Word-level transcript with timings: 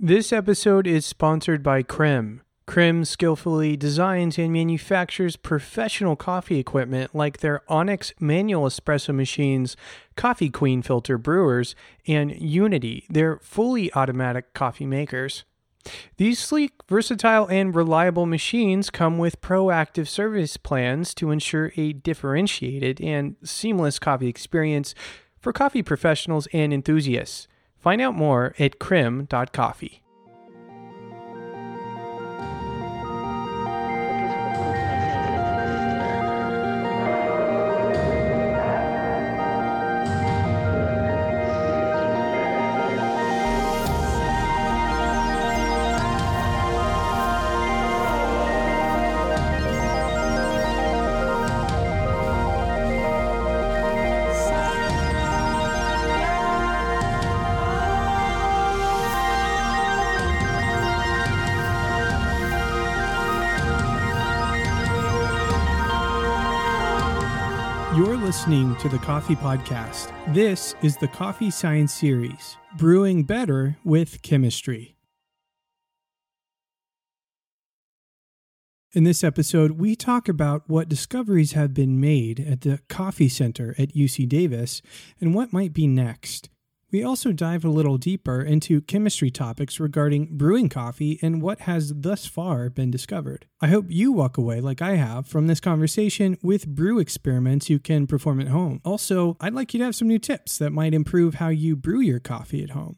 This 0.00 0.32
episode 0.32 0.86
is 0.86 1.04
sponsored 1.04 1.60
by 1.60 1.82
Crem. 1.82 2.42
Crem 2.68 3.04
skillfully 3.04 3.76
designs 3.76 4.38
and 4.38 4.52
manufactures 4.52 5.34
professional 5.34 6.14
coffee 6.14 6.60
equipment 6.60 7.16
like 7.16 7.38
their 7.38 7.62
Onyx 7.66 8.12
manual 8.20 8.68
espresso 8.68 9.12
machines, 9.12 9.76
Coffee 10.14 10.50
Queen 10.50 10.82
filter 10.82 11.18
brewers, 11.18 11.74
and 12.06 12.30
Unity, 12.40 13.06
their 13.10 13.40
fully 13.40 13.92
automatic 13.94 14.54
coffee 14.54 14.86
makers. 14.86 15.42
These 16.16 16.38
sleek, 16.38 16.74
versatile, 16.88 17.48
and 17.48 17.74
reliable 17.74 18.26
machines 18.26 18.90
come 18.90 19.18
with 19.18 19.40
proactive 19.40 20.06
service 20.06 20.56
plans 20.56 21.12
to 21.14 21.32
ensure 21.32 21.72
a 21.76 21.92
differentiated 21.92 23.00
and 23.00 23.34
seamless 23.42 23.98
coffee 23.98 24.28
experience 24.28 24.94
for 25.40 25.52
coffee 25.52 25.82
professionals 25.82 26.46
and 26.52 26.72
enthusiasts. 26.72 27.48
Find 27.80 28.00
out 28.00 28.14
more 28.14 28.54
at 28.58 28.78
crem.coffee. 28.78 30.02
to 68.78 68.88
the 68.88 68.98
Coffee 68.98 69.34
Podcast. 69.34 70.12
This 70.32 70.76
is 70.82 70.96
the 70.96 71.08
Coffee 71.08 71.50
Science 71.50 71.92
Series, 71.92 72.56
Brewing 72.76 73.24
Better 73.24 73.76
with 73.82 74.22
Chemistry. 74.22 74.94
In 78.92 79.02
this 79.02 79.24
episode, 79.24 79.72
we 79.72 79.96
talk 79.96 80.28
about 80.28 80.62
what 80.68 80.88
discoveries 80.88 81.52
have 81.52 81.74
been 81.74 82.00
made 82.00 82.38
at 82.38 82.60
the 82.60 82.78
Coffee 82.88 83.28
Center 83.28 83.74
at 83.78 83.94
UC 83.94 84.28
Davis 84.28 84.80
and 85.20 85.34
what 85.34 85.52
might 85.52 85.72
be 85.72 85.88
next. 85.88 86.48
We 86.90 87.04
also 87.04 87.32
dive 87.32 87.66
a 87.66 87.70
little 87.70 87.98
deeper 87.98 88.40
into 88.40 88.80
chemistry 88.80 89.30
topics 89.30 89.78
regarding 89.78 90.38
brewing 90.38 90.70
coffee 90.70 91.18
and 91.20 91.42
what 91.42 91.60
has 91.60 91.92
thus 91.94 92.24
far 92.24 92.70
been 92.70 92.90
discovered. 92.90 93.44
I 93.60 93.66
hope 93.66 93.86
you 93.88 94.10
walk 94.10 94.38
away, 94.38 94.62
like 94.62 94.80
I 94.80 94.94
have, 94.94 95.26
from 95.26 95.48
this 95.48 95.60
conversation 95.60 96.38
with 96.42 96.66
brew 96.66 96.98
experiments 96.98 97.68
you 97.68 97.78
can 97.78 98.06
perform 98.06 98.40
at 98.40 98.48
home. 98.48 98.80
Also, 98.86 99.36
I'd 99.38 99.52
like 99.52 99.74
you 99.74 99.78
to 99.80 99.84
have 99.84 99.96
some 99.96 100.08
new 100.08 100.18
tips 100.18 100.56
that 100.58 100.70
might 100.70 100.94
improve 100.94 101.34
how 101.34 101.48
you 101.48 101.76
brew 101.76 102.00
your 102.00 102.20
coffee 102.20 102.62
at 102.62 102.70
home. 102.70 102.96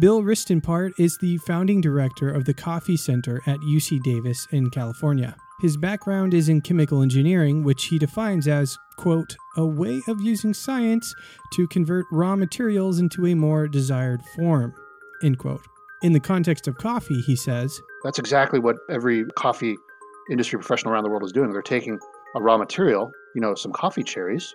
Bill 0.00 0.22
Ristenpart 0.22 0.92
is 0.98 1.18
the 1.18 1.36
founding 1.38 1.82
director 1.82 2.30
of 2.30 2.46
the 2.46 2.54
Coffee 2.54 2.96
Center 2.96 3.42
at 3.46 3.60
UC 3.60 4.02
Davis 4.02 4.48
in 4.52 4.70
California. 4.70 5.36
His 5.60 5.76
background 5.76 6.34
is 6.34 6.48
in 6.48 6.60
chemical 6.62 7.02
engineering, 7.02 7.62
which 7.62 7.84
he 7.84 7.98
defines 7.98 8.48
as, 8.48 8.76
quote, 8.96 9.36
a 9.56 9.64
way 9.64 10.02
of 10.08 10.20
using 10.20 10.52
science 10.52 11.14
to 11.52 11.68
convert 11.68 12.06
raw 12.10 12.34
materials 12.34 12.98
into 12.98 13.26
a 13.26 13.34
more 13.34 13.68
desired 13.68 14.20
form, 14.34 14.74
end 15.22 15.38
quote. 15.38 15.62
In 16.02 16.12
the 16.12 16.20
context 16.20 16.66
of 16.66 16.76
coffee, 16.76 17.20
he 17.20 17.36
says, 17.36 17.80
That's 18.02 18.18
exactly 18.18 18.58
what 18.58 18.76
every 18.90 19.24
coffee 19.36 19.76
industry 20.28 20.58
professional 20.58 20.92
around 20.92 21.04
the 21.04 21.10
world 21.10 21.22
is 21.22 21.32
doing. 21.32 21.52
They're 21.52 21.62
taking 21.62 22.00
a 22.34 22.42
raw 22.42 22.58
material, 22.58 23.12
you 23.34 23.40
know, 23.40 23.54
some 23.54 23.72
coffee 23.72 24.02
cherries, 24.02 24.54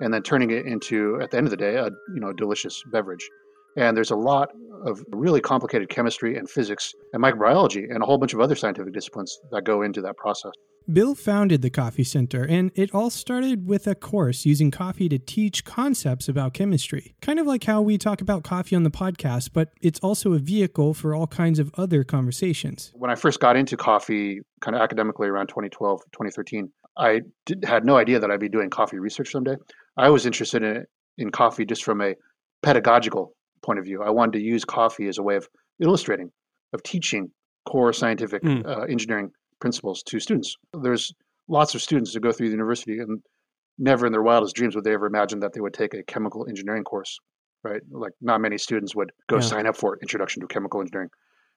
and 0.00 0.14
then 0.14 0.22
turning 0.22 0.52
it 0.52 0.64
into, 0.64 1.20
at 1.20 1.32
the 1.32 1.38
end 1.38 1.48
of 1.48 1.50
the 1.50 1.56
day, 1.56 1.74
a 1.74 1.90
you 2.14 2.20
know, 2.20 2.32
delicious 2.32 2.84
beverage. 2.86 3.28
And 3.76 3.96
there's 3.96 4.10
a 4.10 4.16
lot 4.16 4.50
of 4.84 5.02
really 5.10 5.40
complicated 5.40 5.88
chemistry 5.88 6.36
and 6.36 6.48
physics 6.48 6.94
and 7.12 7.22
microbiology 7.22 7.84
and 7.92 8.02
a 8.02 8.06
whole 8.06 8.18
bunch 8.18 8.34
of 8.34 8.40
other 8.40 8.54
scientific 8.54 8.92
disciplines 8.92 9.38
that 9.50 9.64
go 9.64 9.82
into 9.82 10.00
that 10.02 10.16
process. 10.16 10.52
Bill 10.92 11.16
founded 11.16 11.62
the 11.62 11.70
Coffee 11.70 12.04
Center, 12.04 12.46
and 12.46 12.70
it 12.76 12.94
all 12.94 13.10
started 13.10 13.66
with 13.66 13.88
a 13.88 13.96
course 13.96 14.46
using 14.46 14.70
coffee 14.70 15.08
to 15.08 15.18
teach 15.18 15.64
concepts 15.64 16.28
about 16.28 16.54
chemistry. 16.54 17.16
Kind 17.20 17.40
of 17.40 17.46
like 17.46 17.64
how 17.64 17.82
we 17.82 17.98
talk 17.98 18.20
about 18.20 18.44
coffee 18.44 18.76
on 18.76 18.84
the 18.84 18.90
podcast, 18.90 19.50
but 19.52 19.70
it's 19.82 19.98
also 19.98 20.32
a 20.32 20.38
vehicle 20.38 20.94
for 20.94 21.12
all 21.12 21.26
kinds 21.26 21.58
of 21.58 21.72
other 21.76 22.04
conversations. 22.04 22.92
When 22.94 23.10
I 23.10 23.16
first 23.16 23.40
got 23.40 23.56
into 23.56 23.76
coffee, 23.76 24.42
kind 24.60 24.76
of 24.76 24.82
academically 24.82 25.26
around 25.26 25.48
2012, 25.48 26.02
2013, 26.12 26.70
I 26.96 27.22
did, 27.46 27.64
had 27.64 27.84
no 27.84 27.96
idea 27.96 28.20
that 28.20 28.30
I'd 28.30 28.38
be 28.38 28.48
doing 28.48 28.70
coffee 28.70 29.00
research 29.00 29.32
someday. 29.32 29.56
I 29.96 30.08
was 30.10 30.24
interested 30.24 30.62
in, 30.62 30.84
in 31.18 31.30
coffee 31.30 31.64
just 31.64 31.82
from 31.82 32.00
a 32.00 32.14
pedagogical 32.62 33.35
point 33.66 33.78
of 33.78 33.84
view. 33.84 34.02
I 34.02 34.10
wanted 34.10 34.32
to 34.38 34.40
use 34.40 34.64
coffee 34.64 35.08
as 35.08 35.18
a 35.18 35.22
way 35.22 35.36
of 35.36 35.48
illustrating, 35.80 36.30
of 36.72 36.82
teaching 36.82 37.30
core 37.68 37.92
scientific 37.92 38.42
mm. 38.42 38.64
uh, 38.64 38.82
engineering 38.82 39.30
principles 39.60 40.02
to 40.04 40.20
students. 40.20 40.56
There's 40.72 41.12
lots 41.48 41.74
of 41.74 41.82
students 41.82 42.14
who 42.14 42.20
go 42.20 42.32
through 42.32 42.48
the 42.48 42.52
university 42.52 42.98
and 43.00 43.20
never 43.78 44.06
in 44.06 44.12
their 44.12 44.22
wildest 44.22 44.54
dreams 44.54 44.74
would 44.74 44.84
they 44.84 44.94
ever 44.94 45.06
imagine 45.06 45.40
that 45.40 45.52
they 45.52 45.60
would 45.60 45.74
take 45.74 45.94
a 45.94 46.02
chemical 46.04 46.46
engineering 46.48 46.84
course, 46.84 47.18
right? 47.62 47.82
Like 47.90 48.12
not 48.20 48.40
many 48.40 48.58
students 48.58 48.94
would 48.94 49.12
go 49.28 49.36
yeah. 49.36 49.42
sign 49.42 49.66
up 49.66 49.76
for 49.76 49.98
Introduction 50.00 50.40
to 50.40 50.46
Chemical 50.46 50.80
Engineering. 50.80 51.10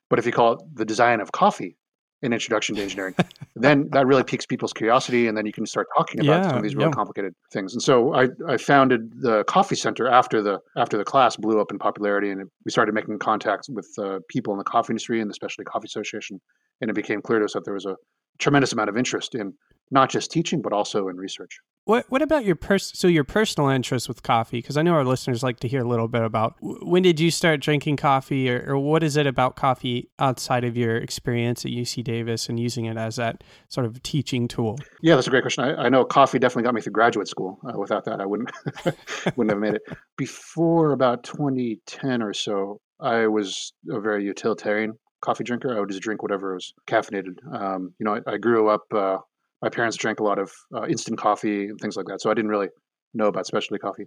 But 0.09 0.19
if 0.19 0.25
you 0.25 0.31
call 0.31 0.53
it 0.53 0.59
the 0.73 0.85
design 0.85 1.21
of 1.21 1.31
coffee, 1.31 1.77
an 2.21 2.33
introduction 2.33 2.75
to 2.75 2.81
engineering, 2.81 3.15
then 3.55 3.89
that 3.91 4.05
really 4.05 4.23
piques 4.23 4.45
people's 4.45 4.73
curiosity, 4.73 5.27
and 5.27 5.37
then 5.37 5.45
you 5.45 5.53
can 5.53 5.65
start 5.65 5.87
talking 5.97 6.19
about 6.19 6.43
yeah, 6.43 6.49
some 6.49 6.57
of 6.57 6.63
these 6.63 6.75
really 6.75 6.89
yeah. 6.89 6.93
complicated 6.93 7.33
things. 7.51 7.73
And 7.73 7.81
so 7.81 8.13
I, 8.13 8.27
I 8.47 8.57
founded 8.57 9.21
the 9.21 9.43
Coffee 9.45 9.75
Center 9.75 10.07
after 10.07 10.41
the 10.41 10.59
after 10.75 10.97
the 10.97 11.05
class 11.05 11.35
blew 11.37 11.59
up 11.59 11.71
in 11.71 11.79
popularity, 11.79 12.29
and 12.31 12.49
we 12.65 12.71
started 12.71 12.93
making 12.93 13.19
contacts 13.19 13.69
with 13.69 13.87
uh, 13.97 14.19
people 14.27 14.53
in 14.53 14.57
the 14.57 14.63
coffee 14.63 14.91
industry 14.91 15.21
and 15.21 15.29
the 15.29 15.33
Specialty 15.33 15.65
Coffee 15.65 15.85
Association, 15.85 16.41
and 16.81 16.89
it 16.89 16.93
became 16.93 17.21
clear 17.21 17.39
to 17.39 17.45
us 17.45 17.53
that 17.53 17.65
there 17.65 17.73
was 17.73 17.85
a 17.85 17.95
tremendous 18.37 18.73
amount 18.73 18.89
of 18.89 18.97
interest 18.97 19.35
in 19.35 19.53
not 19.91 20.09
just 20.09 20.31
teaching 20.31 20.61
but 20.61 20.73
also 20.73 21.07
in 21.07 21.17
research. 21.17 21.59
What 21.89 22.05
What 22.09 22.21
about 22.21 22.45
your 22.45 22.55
pers- 22.55 22.91
so 22.95 23.07
your 23.07 23.23
personal 23.23 23.69
interest 23.69 24.07
with 24.07 24.21
coffee? 24.21 24.59
Because 24.59 24.77
I 24.77 24.83
know 24.83 24.93
our 24.93 25.03
listeners 25.03 25.41
like 25.41 25.59
to 25.61 25.67
hear 25.67 25.81
a 25.81 25.87
little 25.87 26.07
bit 26.07 26.21
about 26.21 26.55
when 26.61 27.01
did 27.01 27.19
you 27.19 27.31
start 27.31 27.61
drinking 27.61 27.97
coffee, 27.97 28.47
or, 28.47 28.63
or, 28.75 28.77
what 28.77 29.01
is 29.01 29.17
it 29.17 29.25
about 29.25 29.55
coffee 29.55 30.07
outside 30.19 30.63
of 30.63 30.77
your 30.77 30.97
experience 30.97 31.65
at 31.65 31.71
UC 31.71 32.03
Davis 32.03 32.47
and 32.47 32.59
using 32.59 32.85
it 32.85 32.95
as 32.95 33.15
that 33.15 33.43
sort 33.69 33.87
of 33.87 34.03
teaching 34.03 34.47
tool? 34.47 34.77
Yeah, 35.01 35.15
that's 35.15 35.25
a 35.25 35.31
great 35.31 35.41
question. 35.41 35.63
I, 35.63 35.85
I 35.85 35.89
know 35.89 36.05
coffee 36.05 36.37
definitely 36.37 36.63
got 36.63 36.75
me 36.75 36.81
through 36.81 36.93
graduate 36.93 37.27
school. 37.27 37.57
Uh, 37.67 37.79
without 37.79 38.05
that, 38.05 38.21
I 38.21 38.25
wouldn't 38.27 38.51
wouldn't 39.35 39.49
have 39.49 39.59
made 39.59 39.73
it. 39.73 39.81
Before 40.15 40.91
about 40.91 41.23
2010 41.23 42.21
or 42.21 42.33
so, 42.33 42.79
I 42.99 43.25
was 43.25 43.73
a 43.89 43.99
very 43.99 44.25
utilitarian 44.25 44.93
coffee 45.21 45.43
drinker. 45.43 45.75
I 45.75 45.79
would 45.79 45.89
just 45.89 46.03
drink 46.03 46.21
whatever 46.21 46.53
was 46.53 46.71
caffeinated. 46.87 47.33
Um, 47.51 47.95
you 47.97 48.05
know, 48.05 48.21
I, 48.27 48.33
I 48.33 48.37
grew 48.37 48.69
up. 48.69 48.83
Uh, 48.93 49.17
my 49.61 49.69
parents 49.69 49.97
drank 49.97 50.19
a 50.19 50.23
lot 50.23 50.39
of 50.39 50.51
uh, 50.73 50.87
instant 50.87 51.17
coffee 51.17 51.67
and 51.67 51.79
things 51.79 51.95
like 51.95 52.05
that, 52.07 52.21
so 52.21 52.31
I 52.31 52.33
didn't 52.33 52.51
really 52.51 52.69
know 53.13 53.27
about 53.27 53.45
specialty 53.45 53.79
coffee. 53.79 54.05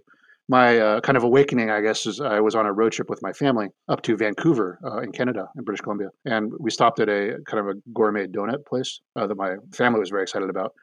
My 0.49 0.77
uh, 0.77 0.99
kind 0.99 1.15
of 1.15 1.23
awakening, 1.23 1.69
I 1.69 1.79
guess, 1.79 2.05
is 2.05 2.19
I 2.19 2.41
was 2.41 2.53
on 2.53 2.65
a 2.65 2.73
road 2.73 2.91
trip 2.91 3.09
with 3.09 3.21
my 3.21 3.31
family 3.31 3.69
up 3.87 4.01
to 4.03 4.17
Vancouver 4.17 4.77
uh, 4.83 4.99
in 4.99 5.11
Canada, 5.11 5.47
in 5.57 5.63
British 5.63 5.81
Columbia, 5.81 6.09
and 6.25 6.51
we 6.59 6.69
stopped 6.69 6.99
at 6.99 7.07
a 7.07 7.37
kind 7.45 7.59
of 7.59 7.67
a 7.67 7.79
gourmet 7.93 8.27
donut 8.27 8.65
place 8.65 8.99
uh, 9.15 9.25
that 9.25 9.35
my 9.35 9.55
family 9.73 9.99
was 9.99 10.09
very 10.09 10.23
excited 10.23 10.49
about. 10.49 10.73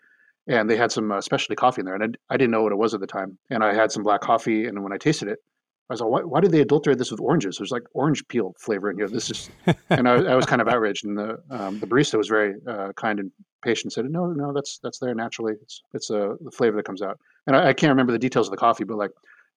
And 0.47 0.69
they 0.69 0.76
had 0.76 0.91
some 0.91 1.12
uh, 1.12 1.20
specialty 1.20 1.54
coffee 1.54 1.82
in 1.82 1.84
there, 1.84 1.94
and 1.94 2.16
I, 2.30 2.34
I 2.34 2.36
didn't 2.38 2.50
know 2.50 2.62
what 2.62 2.72
it 2.72 2.78
was 2.78 2.94
at 2.94 3.00
the 3.00 3.06
time. 3.06 3.38
And 3.50 3.62
I 3.62 3.75
had 3.75 3.92
some 3.92 4.03
black 4.03 4.22
coffee, 4.22 4.64
and 4.64 4.82
when 4.82 4.92
I 4.92 4.97
tasted 4.97 5.28
it, 5.28 5.38
I 5.91 5.92
was 5.92 6.00
like, 6.00 6.10
why, 6.10 6.20
why 6.22 6.41
did 6.41 6.53
they 6.53 6.60
adulterate 6.60 6.98
this 6.98 7.10
with 7.10 7.20
oranges? 7.20 7.59
There's 7.59 7.72
like 7.72 7.82
orange 7.92 8.26
peel 8.28 8.54
flavor 8.59 8.91
in 8.91 8.97
here. 8.97 9.09
This 9.09 9.30
is, 9.30 9.50
and 9.91 10.09
I, 10.09 10.15
I 10.15 10.34
was 10.36 10.47
kind 10.47 10.62
of 10.62 10.68
outraged. 10.68 11.04
And 11.04 11.18
the 11.18 11.39
um, 11.50 11.80
the 11.80 11.86
barista 11.86 12.16
was 12.16 12.28
very 12.28 12.54
uh, 12.66 12.92
kind 12.97 13.18
and 13.21 13.30
patient. 13.62 13.92
Said, 13.92 14.10
no, 14.10 14.27
no, 14.27 14.53
that's 14.53 14.78
that's 14.83 14.98
there 14.98 15.15
naturally. 15.15 15.54
It's 15.62 15.83
it's 15.95 16.10
a 16.10 16.30
uh, 16.30 16.34
the 16.41 16.51
flavor 16.51 16.77
that 16.77 16.84
comes 16.84 17.03
out. 17.03 17.18
And 17.47 17.57
I, 17.57 17.68
I, 17.68 17.72
can't 17.72 17.91
remember 17.91 18.12
the 18.12 18.18
details 18.18 18.48
of 18.48 18.51
the 18.51 18.57
coffee, 18.57 18.84
but 18.84 18.97
like 18.97 19.10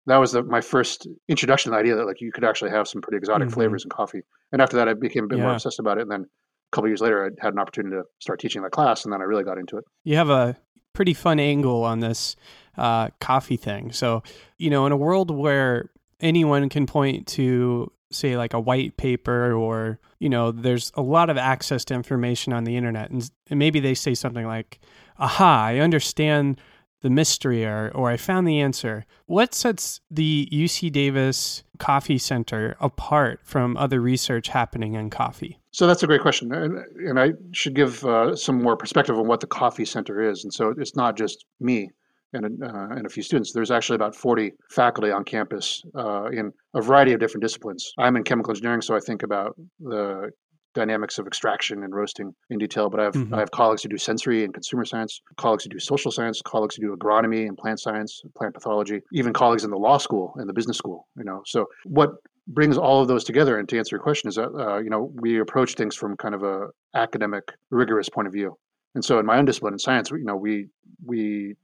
that 0.06 0.18
was 0.18 0.32
the, 0.32 0.44
my 0.44 0.62
first 0.62 1.08
introduction 1.28 1.72
to 1.72 1.76
the 1.76 1.80
idea 1.80 1.96
that 1.96 2.06
like 2.06 2.22
you 2.22 2.32
could 2.32 2.44
actually 2.44 2.72
have 2.72 2.88
some 2.88 3.02
pretty 3.02 3.18
exotic 3.18 3.48
mm-hmm. 3.48 3.54
flavors 3.54 3.84
in 3.84 3.90
coffee. 3.90 4.22
And 4.52 4.62
after 4.62 4.78
that, 4.78 4.88
I 4.88 4.94
became 4.94 5.26
a 5.26 5.28
bit 5.28 5.38
yeah. 5.38 5.46
more 5.46 5.54
obsessed 5.54 5.80
about 5.80 5.98
it. 5.98 6.02
And 6.02 6.12
then 6.12 6.22
a 6.22 6.76
couple 6.76 6.90
years 6.90 7.02
later, 7.02 7.26
I 7.26 7.44
had 7.44 7.54
an 7.54 7.60
opportunity 7.60 7.96
to 7.96 8.04
start 8.20 8.40
teaching 8.40 8.62
that 8.64 8.72
class, 8.72 9.06
and 9.06 9.14
then 9.14 9.22
I 9.22 9.26
really 9.26 9.44
got 9.44 9.58
into 9.58 9.78
it. 9.78 9.86
You 10.04 10.18
have 10.18 10.30
a 10.30 10.58
pretty 10.94 11.14
fun 11.14 11.40
angle 11.40 11.84
on 11.84 12.00
this 12.00 12.36
uh, 12.78 13.10
coffee 13.20 13.58
thing. 13.58 13.92
So, 13.92 14.24
you 14.58 14.70
know, 14.70 14.86
in 14.86 14.92
a 14.92 14.98
world 14.98 15.32
where 15.32 15.92
anyone 16.20 16.70
can 16.70 16.86
point 16.86 17.28
to 17.28 17.92
say 18.14 18.38
like 18.38 18.54
a 18.54 18.60
white 18.60 18.98
paper 18.98 19.54
or 19.54 20.00
you 20.20 20.30
know 20.30 20.52
there's 20.52 20.92
a 20.96 21.02
lot 21.02 21.30
of 21.30 21.38
access 21.38 21.84
to 21.86 21.94
information 21.94 22.54
on 22.54 22.64
the 22.64 22.76
internet 22.76 23.10
and, 23.10 23.30
and 23.50 23.60
maybe 23.60 23.80
they 23.80 23.94
say 23.94 24.14
something 24.14 24.46
like 24.46 24.80
aha 25.20 25.66
i 25.66 25.78
understand 25.78 26.60
the 27.04 27.10
mystery 27.10 27.66
or, 27.66 27.92
or 27.94 28.10
I 28.10 28.18
found 28.18 28.48
the 28.48 28.60
answer. 28.62 29.06
What 29.28 29.54
sets 29.54 30.02
the 30.10 30.50
UC 30.52 30.92
Davis 30.92 31.64
Coffee 31.78 32.18
Center 32.18 32.76
apart 32.80 33.42
from 33.44 33.78
other 33.78 34.02
research 34.02 34.48
happening 34.48 34.96
in 34.96 35.10
coffee? 35.10 35.60
So 35.72 35.86
that's 35.86 36.02
a 36.02 36.08
great 36.08 36.22
question, 36.22 36.52
and, 36.54 36.78
and 36.96 37.20
I 37.20 37.34
should 37.52 37.76
give 37.76 38.06
uh, 38.06 38.36
some 38.36 38.62
more 38.62 38.78
perspective 38.78 39.18
on 39.18 39.28
what 39.28 39.42
the 39.42 39.48
Coffee 39.48 39.86
Center 39.86 40.22
is. 40.22 40.44
And 40.44 40.54
so 40.54 40.74
it's 40.78 40.96
not 40.96 41.18
just 41.18 41.46
me 41.60 41.90
and, 42.34 42.64
uh, 42.64 42.88
and 42.92 43.06
a 43.06 43.10
few 43.10 43.24
students. 43.24 43.52
There's 43.52 43.72
actually 43.72 43.96
about 43.96 44.16
40 44.16 44.54
faculty 44.72 45.12
on 45.12 45.24
campus 45.24 45.84
uh, 45.96 46.26
in 46.26 46.52
a 46.74 46.82
variety 46.82 47.14
of 47.14 47.20
different 47.20 47.44
disciplines. 47.44 47.94
I'm 47.98 48.16
in 48.16 48.24
chemical 48.24 48.52
engineering, 48.52 48.82
so 48.82 48.96
I 48.96 49.00
think 49.00 49.24
about 49.24 49.56
the 49.80 50.32
dynamics 50.74 51.20
of 51.20 51.28
extraction 51.28 51.84
and 51.84 51.94
roasting 51.94 52.34
in 52.50 52.58
detail. 52.58 52.90
But 52.90 53.00
I 53.00 53.04
have 53.04 53.14
mm-hmm. 53.14 53.34
I 53.34 53.40
have 53.40 53.52
colleagues 53.52 53.84
who 53.84 53.90
do 53.90 53.98
sensory 53.98 54.44
and 54.44 54.54
consumer 54.54 54.86
science, 54.86 55.22
colleagues 55.38 55.64
who 55.64 55.70
do 55.70 55.80
social 55.80 56.12
science, 56.12 56.42
colleagues 56.42 56.76
who 56.76 56.82
do 56.82 56.96
agronomy 56.96 57.48
and 57.48 57.58
plant 57.58 57.80
science, 57.80 58.22
plant 58.36 58.54
pathology, 58.54 59.02
even 59.14 59.34
colleagues 59.34 59.64
in 59.64 59.72
the 59.72 59.78
law 59.78 59.98
school 59.98 60.34
and 60.38 60.50
the 60.50 60.54
business 60.54 60.78
school. 60.78 61.08
You 61.16 61.24
know, 61.24 61.42
so 61.46 61.68
what 61.86 62.12
brings 62.48 62.78
all 62.78 63.02
of 63.02 63.08
those 63.08 63.24
together 63.24 63.58
and 63.58 63.70
to 63.70 63.78
answer 63.78 63.96
your 63.96 64.04
question 64.04 64.28
is 64.28 64.36
that 64.36 64.50
uh, 64.54 64.78
you 64.80 64.90
know 64.90 65.12
we 65.16 65.40
approach 65.40 65.76
things 65.76 65.96
from 65.96 66.18
kind 66.18 66.36
of 66.36 66.44
a 66.44 66.68
academic 66.94 67.44
rigorous 67.70 68.10
point 68.10 68.28
of 68.28 68.34
view 68.34 68.58
and 68.96 69.06
so 69.06 69.18
in 69.18 69.26
my 69.26 69.38
own 69.38 69.46
discipline 69.46 69.74
in 69.74 69.80
science 69.80 70.12
you 70.12 70.26
know 70.26 70.36
we 70.36 70.68
we 71.06 71.56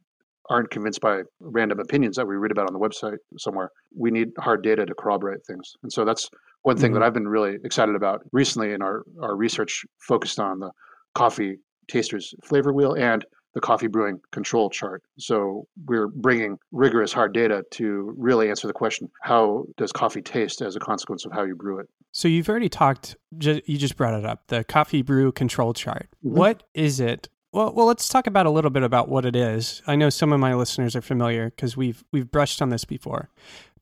aren't 0.49 0.71
convinced 0.71 1.01
by 1.01 1.21
random 1.39 1.79
opinions 1.79 2.15
that 2.15 2.27
we 2.27 2.35
read 2.35 2.51
about 2.51 2.67
on 2.67 2.73
the 2.73 2.79
website 2.79 3.17
somewhere. 3.37 3.71
We 3.95 4.11
need 4.11 4.29
hard 4.39 4.63
data 4.63 4.85
to 4.85 4.93
corroborate 4.95 5.45
things. 5.45 5.73
And 5.83 5.91
so 5.91 6.05
that's 6.05 6.29
one 6.63 6.77
thing 6.77 6.91
mm-hmm. 6.91 6.99
that 6.99 7.05
I've 7.05 7.13
been 7.13 7.27
really 7.27 7.57
excited 7.63 7.95
about 7.95 8.21
recently 8.31 8.73
in 8.73 8.81
our, 8.81 9.03
our 9.21 9.35
research 9.35 9.85
focused 9.99 10.39
on 10.39 10.59
the 10.59 10.71
coffee 11.15 11.57
tasters 11.87 12.33
flavor 12.43 12.73
wheel 12.73 12.93
and 12.93 13.25
the 13.55 13.61
coffee 13.61 13.87
brewing 13.87 14.19
control 14.31 14.69
chart. 14.69 15.01
So 15.17 15.67
we're 15.85 16.07
bringing 16.07 16.57
rigorous 16.71 17.11
hard 17.11 17.33
data 17.33 17.63
to 17.71 18.13
really 18.17 18.49
answer 18.49 18.67
the 18.67 18.73
question 18.73 19.09
how 19.23 19.65
does 19.77 19.91
coffee 19.91 20.21
taste 20.21 20.61
as 20.61 20.75
a 20.75 20.79
consequence 20.79 21.25
of 21.25 21.31
how 21.31 21.43
you 21.43 21.55
brew 21.55 21.79
it? 21.79 21.89
So 22.11 22.27
you've 22.27 22.49
already 22.49 22.69
talked, 22.69 23.15
you 23.39 23.77
just 23.77 23.95
brought 23.95 24.13
it 24.13 24.25
up, 24.25 24.47
the 24.47 24.63
coffee 24.63 25.01
brew 25.01 25.31
control 25.31 25.73
chart. 25.73 26.09
Mm-hmm. 26.23 26.37
What 26.37 26.63
is 26.73 26.99
it 26.99 27.29
well, 27.51 27.73
well, 27.73 27.87
let's 27.87 28.07
talk 28.07 28.27
about 28.27 28.45
a 28.45 28.51
little 28.51 28.69
bit 28.69 28.83
about 28.83 29.09
what 29.09 29.25
it 29.25 29.35
is. 29.35 29.81
I 29.87 29.95
know 29.95 30.09
some 30.09 30.31
of 30.31 30.39
my 30.39 30.53
listeners 30.53 30.95
are 30.95 31.01
familiar 31.01 31.49
because 31.49 31.75
we've 31.75 32.03
we've 32.11 32.29
brushed 32.29 32.61
on 32.61 32.69
this 32.69 32.85
before. 32.85 33.29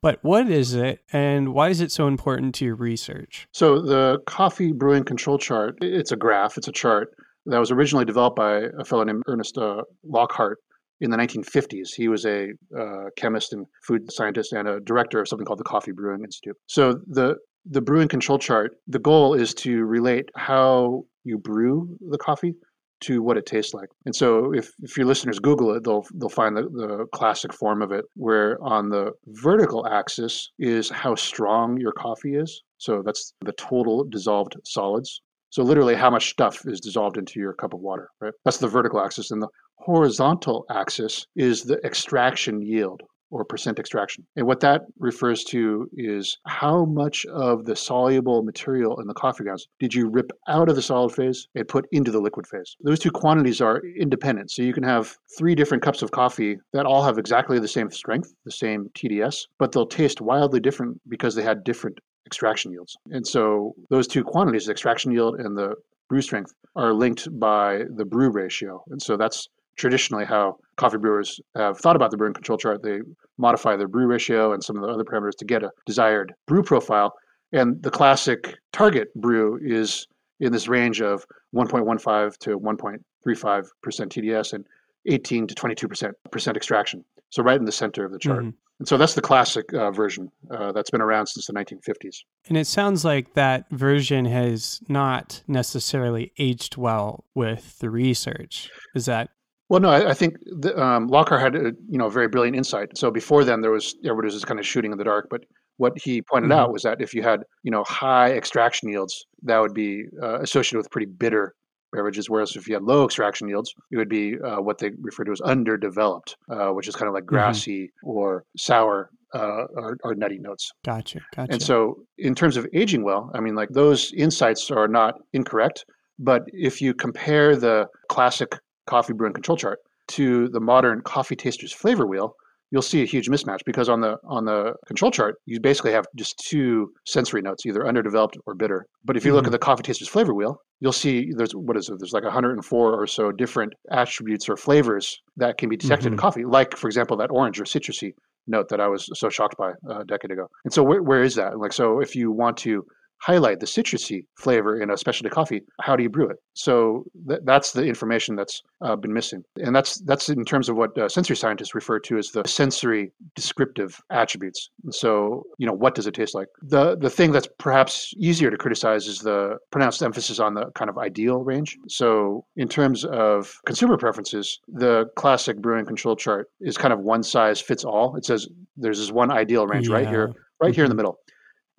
But 0.01 0.23
what 0.23 0.49
is 0.49 0.73
it, 0.73 1.01
and 1.11 1.53
why 1.53 1.69
is 1.69 1.81
it 1.81 1.91
so 1.91 2.07
important 2.07 2.53
to 2.55 2.65
your 2.65 2.75
research? 2.75 3.47
So 3.51 3.81
the 3.81 4.19
coffee 4.27 4.71
brewing 4.71 5.03
control 5.03 5.37
chart, 5.37 5.77
it's 5.81 6.11
a 6.11 6.15
graph, 6.15 6.57
it's 6.57 6.67
a 6.67 6.71
chart 6.71 7.09
that 7.47 7.59
was 7.59 7.71
originally 7.71 8.05
developed 8.05 8.35
by 8.35 8.65
a 8.79 8.85
fellow 8.85 9.03
named 9.03 9.23
Ernest 9.27 9.57
uh, 9.57 9.81
Lockhart 10.03 10.59
in 11.01 11.09
the 11.09 11.17
1950s. 11.17 11.89
He 11.95 12.07
was 12.07 12.25
a 12.25 12.49
uh, 12.77 13.05
chemist 13.17 13.53
and 13.53 13.65
food 13.85 14.11
scientist 14.11 14.53
and 14.53 14.67
a 14.67 14.79
director 14.81 15.19
of 15.19 15.27
something 15.27 15.45
called 15.45 15.59
the 15.59 15.63
Coffee 15.63 15.91
Brewing 15.91 16.23
Institute. 16.23 16.55
So 16.67 16.99
the 17.07 17.35
the 17.69 17.81
brewing 17.81 18.07
control 18.07 18.39
chart, 18.39 18.77
the 18.87 18.99
goal 18.99 19.33
is 19.33 19.53
to 19.55 19.83
relate 19.83 20.29
how 20.35 21.03
you 21.25 21.37
brew 21.37 21.97
the 22.09 22.17
coffee 22.17 22.55
to 23.01 23.21
what 23.21 23.38
it 23.38 23.45
tastes 23.45 23.73
like. 23.73 23.89
And 24.05 24.15
so 24.15 24.53
if, 24.53 24.71
if 24.81 24.97
your 24.97 25.05
listeners 25.05 25.39
Google 25.39 25.73
it, 25.75 25.83
they'll 25.83 26.05
they'll 26.15 26.29
find 26.29 26.55
the, 26.57 26.63
the 26.63 27.05
classic 27.13 27.53
form 27.53 27.81
of 27.81 27.91
it 27.91 28.05
where 28.15 28.61
on 28.63 28.89
the 28.89 29.11
vertical 29.27 29.88
axis 29.88 30.51
is 30.59 30.89
how 30.89 31.15
strong 31.15 31.79
your 31.79 31.91
coffee 31.91 32.35
is. 32.35 32.63
So 32.77 33.01
that's 33.05 33.33
the 33.41 33.53
total 33.53 34.03
dissolved 34.03 34.55
solids. 34.65 35.21
So 35.49 35.63
literally 35.63 35.95
how 35.95 36.09
much 36.09 36.29
stuff 36.29 36.61
is 36.65 36.79
dissolved 36.79 37.17
into 37.17 37.39
your 37.39 37.53
cup 37.53 37.73
of 37.73 37.79
water, 37.79 38.09
right? 38.19 38.33
That's 38.44 38.57
the 38.57 38.67
vertical 38.67 39.01
axis. 39.01 39.31
And 39.31 39.41
the 39.41 39.47
horizontal 39.75 40.65
axis 40.69 41.25
is 41.35 41.63
the 41.63 41.79
extraction 41.85 42.61
yield 42.61 43.01
or 43.29 43.44
percent 43.45 43.79
extraction. 43.79 44.25
And 44.35 44.47
what 44.47 44.59
that 44.62 44.83
refers 45.00 45.44
to 45.45 45.89
is 45.94 46.38
how 46.45 46.85
much 46.85 47.25
of 47.25 47.65
the 47.65 47.75
soluble 47.75 48.44
material 48.44 49.00
in 49.00 49.07
the 49.07 49.13
coffee 49.13 49.44
grounds 49.44 49.68
did 49.79 49.94
you 49.94 50.09
rip 50.09 50.31
out 50.47 50.69
of 50.69 50.75
the 50.75 50.81
solid 50.81 51.13
phase 51.13 51.47
and 51.56 51.68
put 51.68 51.88
into 51.91 52.12
the 52.12 52.19
liquid 52.19 52.47
phase. 52.47 52.75
Those 52.81 53.00
two 53.00 53.12
quantities 53.12 53.62
are 53.62 53.81
independent. 54.00 54.51
So 54.51 54.62
you 54.62 54.74
can 54.74 54.83
have 54.83 55.15
three 55.38 55.56
different 55.56 55.83
cups 55.83 56.01
of 56.01 56.12
coffee 56.12 56.57
that 56.74 56.85
all 56.85 57.03
have 57.03 57.18
exactly 57.18 57.59
the 57.59 57.68
same 57.68 57.91
strength, 57.91 58.33
the 58.45 58.51
same 58.51 58.89
TDS, 58.95 59.45
but 59.59 59.71
they'll 59.71 59.85
taste 59.85 60.21
wildly 60.21 60.59
different 60.59 61.00
because 61.09 61.35
they 61.35 61.44
had 61.44 61.63
different 61.63 62.00
extraction 62.25 62.71
yields. 62.71 62.95
And 63.09 63.25
so 63.25 63.74
those 63.89 64.07
two 64.07 64.24
quantities, 64.24 64.65
the 64.65 64.71
extraction 64.71 65.12
yield 65.12 65.39
and 65.39 65.57
the 65.57 65.75
brew 66.09 66.21
strength, 66.21 66.53
are 66.75 66.94
linked 66.94 67.27
by 67.39 67.83
the 67.95 68.06
brew 68.06 68.29
ratio. 68.29 68.83
And 68.89 69.01
so 69.01 69.18
that's 69.18 69.47
traditionally 69.77 70.25
how 70.25 70.57
coffee 70.75 70.97
brewers 70.97 71.39
have 71.56 71.77
thought 71.79 71.95
about 71.95 72.12
the 72.12 72.18
brewing 72.18 72.33
control 72.33 72.57
chart. 72.57 72.83
They 72.83 73.00
modify 73.38 73.75
their 73.75 73.88
brew 73.88 74.07
ratio 74.07 74.53
and 74.53 74.63
some 74.63 74.75
of 74.75 74.81
the 74.81 74.89
other 74.89 75.03
parameters 75.03 75.38
to 75.39 75.45
get 75.45 75.63
a 75.63 75.71
desired 75.85 76.33
brew 76.47 76.63
profile. 76.63 77.13
And 77.53 77.81
the 77.81 77.91
classic 77.91 78.56
target 78.74 79.13
brew 79.15 79.59
is 79.62 80.07
in 80.39 80.51
this 80.51 80.68
range 80.68 81.01
of 81.01 81.25
1.15 81.56 82.38
to 82.39 82.59
1.35% 82.59 83.00
TDS 83.25 84.53
and 84.53 84.65
18 85.06 85.47
to 85.47 85.56
22% 85.56 86.56
extraction. 86.56 87.06
So 87.29 87.44
right 87.44 87.59
in 87.59 87.65
the 87.65 87.71
center 87.71 88.06
of 88.06 88.12
the 88.12 88.19
chart. 88.19 88.39
Mm-hmm. 88.39 88.50
And 88.79 88.88
so 88.88 88.97
that's 88.97 89.15
the 89.15 89.21
classic 89.21 89.74
uh, 89.74 89.89
version 89.89 90.31
uh, 90.51 90.71
that's 90.71 90.91
been 90.91 91.01
around 91.01 91.27
since 91.27 91.47
the 91.47 91.53
1950s. 91.53 92.18
And 92.47 92.57
it 92.57 92.68
sounds 92.68 93.03
like 93.03 93.33
that 93.33 93.68
version 93.71 94.25
has 94.25 94.81
not 94.88 95.41
necessarily 95.47 96.31
aged 96.38 96.77
well 96.77 97.25
with 97.33 97.79
the 97.79 97.89
research. 97.89 98.69
Is 98.94 99.06
that 99.06 99.29
well, 99.69 99.81
no, 99.81 99.89
I, 99.89 100.11
I 100.11 100.13
think 100.13 100.37
the, 100.45 100.81
um, 100.81 101.07
Lockhart 101.07 101.41
had 101.41 101.55
a 101.55 101.73
you 101.89 101.97
know 101.97 102.09
very 102.09 102.27
brilliant 102.27 102.55
insight. 102.55 102.97
So 102.97 103.11
before 103.11 103.43
then, 103.43 103.61
there 103.61 103.71
was 103.71 103.95
everybody 104.03 104.27
was 104.27 104.35
just 104.35 104.47
kind 104.47 104.59
of 104.59 104.65
shooting 104.65 104.91
in 104.91 104.97
the 104.97 105.03
dark. 105.03 105.27
But 105.29 105.43
what 105.77 105.97
he 105.97 106.21
pointed 106.21 106.51
mm-hmm. 106.51 106.59
out 106.59 106.73
was 106.73 106.83
that 106.83 107.01
if 107.01 107.13
you 107.13 107.21
had 107.23 107.43
you 107.63 107.71
know 107.71 107.83
high 107.83 108.31
extraction 108.31 108.89
yields, 108.89 109.25
that 109.43 109.59
would 109.59 109.73
be 109.73 110.05
uh, 110.21 110.39
associated 110.39 110.77
with 110.77 110.91
pretty 110.91 111.07
bitter 111.07 111.53
beverages. 111.93 112.29
Whereas 112.29 112.55
if 112.55 112.67
you 112.67 112.75
had 112.75 112.83
low 112.83 113.05
extraction 113.05 113.47
yields, 113.49 113.73
it 113.91 113.97
would 113.97 114.09
be 114.09 114.39
uh, 114.39 114.61
what 114.61 114.77
they 114.77 114.91
refer 115.01 115.23
to 115.25 115.31
as 115.31 115.41
underdeveloped, 115.41 116.37
uh, 116.49 116.69
which 116.69 116.87
is 116.87 116.95
kind 116.95 117.07
of 117.07 117.13
like 117.13 117.23
mm-hmm. 117.23 117.35
grassy 117.35 117.85
mm-hmm. 117.85 118.09
or 118.09 118.45
sour 118.57 119.09
uh, 119.33 119.65
or, 119.75 119.97
or, 120.03 120.15
nutty 120.15 120.39
notes. 120.39 120.71
Gotcha, 120.85 121.19
gotcha. 121.35 121.51
And 121.51 121.61
so, 121.61 121.99
in 122.17 122.33
terms 122.33 122.55
of 122.55 122.65
aging 122.73 123.03
well, 123.03 123.29
I 123.33 123.41
mean, 123.41 123.55
like 123.55 123.69
those 123.69 124.13
insights 124.13 124.71
are 124.71 124.87
not 124.87 125.19
incorrect. 125.33 125.83
But 126.19 126.43
if 126.47 126.81
you 126.81 126.93
compare 126.93 127.55
the 127.55 127.87
classic 128.09 128.57
coffee 128.88 129.13
brew 129.13 129.28
and 129.28 129.36
control 129.36 129.57
chart 129.57 129.80
to 130.10 130.48
the 130.50 130.60
modern 130.60 131.01
coffee 131.01 131.36
taster's 131.36 131.74
flavor 131.74 132.07
wheel, 132.07 132.36
you'll 132.72 132.81
see 132.81 133.01
a 133.01 133.06
huge 133.06 133.30
mismatch 133.30 133.60
because 133.66 133.89
on 133.89 134.01
the 134.01 134.18
on 134.25 134.45
the 134.45 134.74
control 134.86 135.12
chart 135.12 135.36
you 135.45 135.60
basically 135.60 135.92
have 135.92 136.06
just 136.16 136.38
two 136.38 136.92
sensory 137.06 137.42
notes 137.42 137.66
either 137.66 137.88
underdeveloped 137.88 138.38
or 138.45 138.54
bitter 138.54 138.86
but 139.06 139.16
if 139.16 139.24
you 139.24 139.30
mm-hmm. 139.30 139.38
look 139.38 139.45
at 139.45 139.51
the 139.51 139.60
coffee 139.60 139.84
taster's 139.84 140.07
flavor 140.07 140.34
wheel 140.34 140.62
you'll 140.79 140.91
see 140.91 141.32
there's 141.36 141.56
what 141.56 141.77
is 141.77 141.89
it 141.89 141.98
there's 142.00 142.13
like 142.13 142.24
104 142.24 143.01
or 143.01 143.08
so 143.08 143.32
different 143.32 143.74
attributes 143.91 144.50
or 144.50 144.58
flavors 144.58 145.22
that 145.38 145.58
can 145.58 145.70
be 145.70 145.77
detected 145.77 146.08
mm-hmm. 146.08 146.13
in 146.13 146.20
coffee 146.20 146.46
like 146.46 146.75
for 146.75 146.88
example 146.88 147.17
that 147.17 147.32
orange 147.32 147.60
or 147.60 147.63
citrusy 147.63 148.12
note 148.48 148.70
that 148.70 148.79
i 148.79 148.88
was 148.88 149.10
so 149.13 149.29
shocked 149.29 149.58
by 149.58 149.72
a 149.89 150.03
decade 150.06 150.32
ago 150.32 150.48
and 150.65 150.74
so 150.74 150.84
where, 150.84 151.01
where 151.01 151.24
is 151.24 151.36
that 151.36 151.58
like 151.58 151.74
so 151.74 152.00
if 152.00 152.15
you 152.15 152.32
want 152.32 152.58
to 152.58 152.86
highlight 153.19 153.59
the 153.59 153.65
citrusy 153.65 154.25
flavor 154.38 154.81
in 154.81 154.89
a 154.91 154.97
specialty 154.97 155.29
coffee, 155.29 155.62
how 155.81 155.95
do 155.95 156.03
you 156.03 156.09
brew 156.09 156.29
it? 156.29 156.38
So 156.53 157.05
th- 157.27 157.41
that's 157.43 157.71
the 157.71 157.83
information 157.83 158.36
that's 158.36 158.62
uh, 158.81 158.95
been 158.95 159.13
missing, 159.13 159.43
and 159.57 159.75
that's 159.75 160.00
that's 160.01 160.29
in 160.29 160.43
terms 160.45 160.69
of 160.69 160.75
what 160.75 160.97
uh, 160.97 161.09
sensory 161.09 161.36
scientists 161.36 161.75
refer 161.75 162.00
to 162.00 162.17
as 162.17 162.31
the 162.31 162.47
sensory 162.47 163.12
descriptive 163.36 164.00
attributes. 164.09 164.69
And 164.83 164.93
so 164.93 165.43
you 165.57 165.67
know, 165.67 165.74
what 165.74 165.95
does 165.95 166.07
it 166.07 166.13
taste 166.13 166.36
like? 166.36 166.47
The 166.62 166.97
the 166.97 167.09
thing 167.09 167.31
that's 167.31 167.47
perhaps 167.57 168.13
easier 168.17 168.51
to 168.51 168.57
criticize 168.57 169.07
is 169.07 169.19
the 169.19 169.57
pronounced 169.71 170.01
emphasis 170.03 170.39
on 170.39 170.53
the 170.53 170.71
kind 170.75 170.89
of 170.89 170.97
ideal 170.97 171.43
range. 171.43 171.77
So 171.88 172.45
in 172.55 172.67
terms 172.67 173.05
of 173.05 173.53
consumer 173.65 173.97
preferences, 173.97 174.59
the 174.67 175.05
classic 175.15 175.57
brewing 175.57 175.86
control 175.86 176.15
chart 176.15 176.50
is 176.62 176.77
kind 176.77 176.93
of 176.93 177.00
one 177.00 177.24
size 177.24 177.59
fits 177.59 177.83
all. 177.83 178.15
It 178.15 178.25
says 178.25 178.47
there's 178.75 179.00
this 179.00 179.12
one 179.12 179.31
ideal 179.31 179.67
range 179.67 179.89
yeah. 179.89 179.95
right 179.95 180.07
here, 180.07 180.27
right 180.62 180.69
mm-hmm. 180.69 180.74
here 180.74 180.86
in 180.86 180.89
the 180.89 180.93
mm-hmm. 180.93 180.97
middle. 180.97 181.19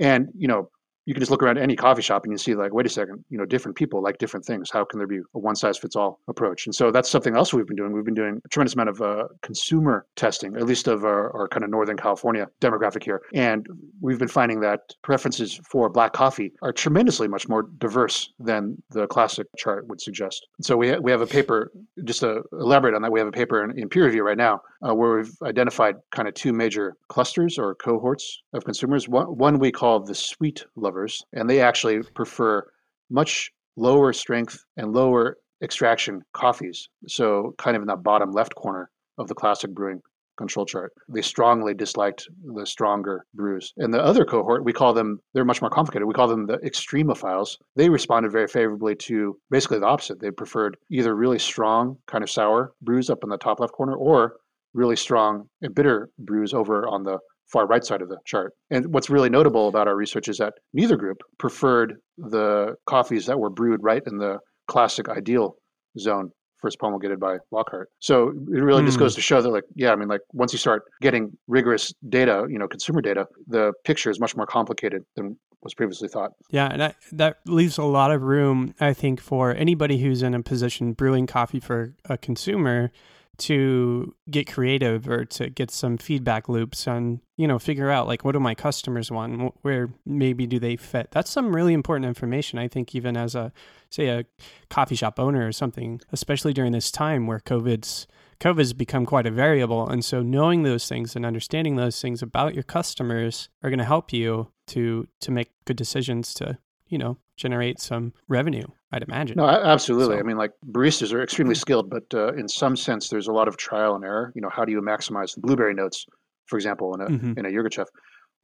And 0.01 0.29
you 0.37 0.47
know, 0.47 0.71
you 1.09 1.15
can 1.15 1.23
just 1.23 1.31
look 1.31 1.43
around 1.43 1.57
any 1.57 1.75
coffee 1.75 2.03
shop 2.03 2.25
and 2.25 2.33
you 2.33 2.37
see 2.37 2.55
like 2.55 2.75
wait 2.75 2.85
a 2.85 2.89
second 2.91 3.25
you 3.31 3.39
know 3.39 3.47
different 3.47 3.75
people 3.75 4.03
like 4.03 4.19
different 4.19 4.45
things. 4.45 4.69
How 4.71 4.85
can 4.85 4.99
there 4.99 5.07
be 5.07 5.21
a 5.35 5.39
one 5.39 5.57
size 5.57 5.79
fits 5.79 5.97
all 5.97 6.21
approach? 6.29 6.67
And 6.67 6.75
so 6.75 6.91
that's 6.91 7.09
something 7.09 7.35
else 7.35 7.55
we've 7.55 7.67
been 7.67 7.79
doing. 7.79 7.93
We've 7.95 8.05
been 8.05 8.13
doing 8.13 8.43
a 8.45 8.49
tremendous 8.49 8.75
amount 8.75 8.91
of 8.91 9.01
uh, 9.01 9.29
consumer 9.41 10.05
testing 10.17 10.55
at 10.57 10.65
least 10.65 10.87
of 10.87 11.07
our, 11.07 11.35
our, 11.35 11.49
kind 11.49 11.65
of 11.65 11.71
northern 11.71 11.97
california 11.97 12.47
demographic 12.61 13.03
here. 13.03 13.23
And 13.33 13.67
we've 14.03 14.19
been 14.19 14.29
finding 14.29 14.61
that 14.61 14.81
preferences 15.01 15.59
for 15.65 15.89
black 15.89 16.13
coffee 16.13 16.53
are 16.61 16.75
tremendously 16.75 17.27
much 17.27 17.49
more 17.49 17.63
diverse 17.79 18.31
than 18.39 18.77
the 18.91 19.07
classic 19.07 19.47
chart 19.57 19.87
would 19.89 20.03
suggest. 20.03 20.47
So 20.61 20.77
we, 20.77 20.91
ha- 20.91 20.99
we 21.01 21.11
have 21.11 21.23
a 21.23 21.27
paper 21.27 21.73
just 22.05 22.21
to 22.21 22.43
elaborate 22.53 22.95
on 22.95 23.01
that 23.01 23.11
we 23.11 23.19
have 23.19 23.29
a 23.29 23.33
paper 23.33 23.65
in, 23.65 23.79
in 23.79 23.89
peer 23.89 24.05
review 24.05 24.25
right 24.25 24.37
now 24.37 24.61
uh, 24.87 24.95
where 24.95 25.17
we've 25.17 25.33
identified 25.43 25.97
kind 26.11 26.29
of 26.29 26.35
two 26.35 26.53
major 26.53 26.97
clusters 27.09 27.59
or 27.59 27.75
cohorts 27.77 28.43
of 28.53 28.65
consumers. 28.65 29.09
One, 29.09 29.27
one 29.39 29.59
we 29.59 29.73
call 29.73 30.01
the 30.01 30.15
sweet 30.15 30.67
lovers 30.77 30.98
and 31.33 31.49
they 31.49 31.61
actually 31.61 32.03
prefer 32.15 32.67
much 33.11 33.51
lower 33.77 34.13
strength 34.13 34.65
and 34.77 34.93
lower 34.93 35.39
extraction 35.63 36.23
coffees. 36.33 36.89
So, 37.07 37.55
kind 37.59 37.77
of 37.77 37.83
in 37.83 37.89
that 37.89 38.03
bottom 38.03 38.33
left 38.33 38.55
corner 38.55 38.91
of 39.19 39.29
the 39.29 39.35
classic 39.35 39.71
brewing 39.73 40.01
control 40.37 40.65
chart. 40.65 40.93
They 41.09 41.21
strongly 41.21 41.75
disliked 41.75 42.29
the 42.55 42.65
stronger 42.65 43.27
brews. 43.35 43.75
And 43.77 43.93
the 43.93 44.01
other 44.01 44.25
cohort, 44.25 44.65
we 44.65 44.73
call 44.73 44.95
them, 44.95 45.21
they're 45.35 45.45
much 45.45 45.61
more 45.61 45.71
complicated. 45.71 46.07
We 46.07 46.15
call 46.15 46.29
them 46.29 46.47
the 46.47 46.59
extremophiles. 46.59 47.57
They 47.77 47.89
responded 47.89 48.31
very 48.31 48.47
favorably 48.47 48.95
to 48.97 49.37
basically 49.51 49.81
the 49.81 49.87
opposite. 49.87 50.21
They 50.21 50.31
preferred 50.31 50.77
either 50.91 51.15
really 51.15 51.41
strong, 51.41 51.99
kind 52.07 52.23
of 52.23 52.31
sour 52.31 52.73
brews 52.81 53.11
up 53.11 53.25
in 53.25 53.29
the 53.29 53.37
top 53.37 53.61
left 53.61 53.73
corner 53.73 53.97
or 53.97 54.37
really 54.75 54.97
strong 54.97 55.49
and 55.61 55.75
bitter 55.75 56.09
brews 56.19 56.55
over 56.55 56.87
on 56.87 57.03
the 57.03 57.19
far 57.51 57.67
right 57.67 57.85
side 57.85 58.03
of 58.03 58.09
the 58.09 58.19
chart. 58.25 58.53
And 58.71 58.93
what's 58.93 59.11
really 59.11 59.31
notable 59.31 59.69
about 59.69 59.89
our 59.89 59.97
research 59.97 60.29
is 60.29 60.39
that 60.39 60.55
neither 60.73 60.97
group 60.97 61.19
preferred 61.39 61.97
the 62.17 62.75
coffees 62.87 63.27
that 63.27 63.39
were 63.39 63.51
brewed 63.51 63.83
right 63.83 64.03
in 64.07 64.19
the 64.19 64.39
classic 64.67 65.09
ideal 65.09 65.57
zone 65.99 66.31
first 66.59 66.79
promulgated 66.79 67.21
by 67.21 67.37
Lockhart. 67.53 67.89
So 68.01 68.31
it 68.31 68.61
really 68.61 68.83
mm. 68.83 68.87
just 68.87 68.99
goes 68.99 69.15
hmm. 69.15 69.19
to 69.19 69.23
show 69.23 69.41
that, 69.41 69.49
like, 69.49 69.65
yeah, 69.77 69.93
I 69.93 69.97
mean, 69.97 70.09
like 70.09 70.23
once 70.33 70.53
you 70.53 70.59
start 70.59 70.83
getting 71.01 71.31
rigorous 71.47 71.95
data, 72.09 72.47
you 72.51 72.59
know, 72.59 72.67
consumer 72.67 73.01
data, 73.01 73.27
the 73.47 73.73
picture 73.85 74.11
is 74.11 74.19
much 74.19 74.37
more 74.37 74.47
complicated 74.47 75.05
than 75.15 75.39
was 75.63 75.75
previously 75.75 76.09
thought. 76.09 76.33
Yeah, 76.51 76.69
and 76.71 76.81
that, 76.81 76.97
that 77.13 77.39
leaves 77.47 77.79
a 77.79 77.85
lot 77.85 78.11
of 78.11 78.23
room, 78.23 78.75
I 78.81 78.93
think, 78.93 79.21
for 79.21 79.55
anybody 79.55 79.99
who's 79.99 80.23
in 80.23 80.35
a 80.35 80.43
position 80.43 80.93
brewing 80.93 81.27
coffee 81.27 81.61
for 81.61 81.95
a 82.05 82.17
consumer 82.17 82.93
to 83.39 84.15
get 84.31 84.53
creative 84.53 85.09
or 85.09 85.25
to 85.25 85.49
get 85.49 85.71
some 85.71 85.97
feedback 85.97 86.49
loops 86.49 86.87
and 86.87 87.21
you 87.37 87.47
know 87.47 87.59
figure 87.59 87.91
out 87.91 88.07
like 88.07 88.25
what 88.25 88.33
do 88.33 88.41
my 88.41 88.55
customers 88.55 89.11
want 89.11 89.55
where 89.63 89.91
maybe 90.05 90.47
do 90.47 90.59
they 90.59 90.77
fit? 90.77 91.11
That's 91.13 91.31
some 91.31 91.55
really 91.55 91.73
important 91.73 92.07
information 92.07 92.59
i 92.59 92.69
think 92.69 92.95
even 92.95 93.17
as 93.17 93.35
a 93.35 93.53
say 93.91 94.09
a 94.09 94.25
coffee 94.69 94.97
shop 94.97 95.19
owner 95.19 95.47
or 95.47 95.53
something 95.53 96.01
especially 96.13 96.53
during 96.53 96.73
this 96.73 96.91
time 96.91 97.27
where 97.27 97.39
covid's 97.39 98.07
covid's 98.41 98.73
become 98.73 99.05
quite 99.05 99.27
a 99.27 99.31
variable. 99.31 99.89
And 99.89 100.05
so 100.05 100.23
knowing 100.23 100.63
those 100.63 100.89
things 100.89 101.17
and 101.17 101.27
understanding 101.27 101.77
those 101.77 102.01
things 102.01 102.23
about 102.23 102.55
your 102.55 102.63
customers 102.63 103.49
are 103.63 103.71
going 103.71 103.79
to 103.79 103.85
help 103.85 104.13
you 104.13 104.53
to 104.69 105.09
to 105.21 105.31
make 105.31 105.51
good 105.65 105.77
decisions 105.77 106.35
to 106.35 106.59
you 106.89 106.99
know 106.99 107.17
generate 107.37 107.81
some 107.81 108.13
revenue 108.29 108.67
i'd 108.93 109.03
imagine. 109.03 109.37
No 109.37 109.47
absolutely. 109.47 110.17
So, 110.17 110.21
i 110.21 110.23
mean 110.23 110.37
like 110.37 110.53
baristas 110.71 111.13
are 111.13 111.23
extremely 111.23 111.55
mm. 111.55 111.61
skilled 111.61 111.91
but 111.91 112.05
uh, 112.15 112.33
in 112.35 112.49
some 112.49 112.77
sense 112.77 113.09
there's 113.09 113.29
a 113.29 113.33
lot 113.33 113.49
of 113.49 113.57
trial 113.57 113.95
and 113.95 114.05
error. 114.05 114.33
You 114.35 114.43
know 114.43 114.51
how 114.51 114.65
do 114.65 114.73
you 114.73 114.81
maximize 114.81 115.35
the 115.35 115.41
blueberry 115.41 115.75
notes 115.75 116.07
for 116.47 116.57
example 116.57 116.95
in 116.95 117.01
a 117.01 117.07
mm-hmm. 117.07 117.39
in 117.39 117.47
a 117.47 117.49
Yirgacheffe 117.49 117.89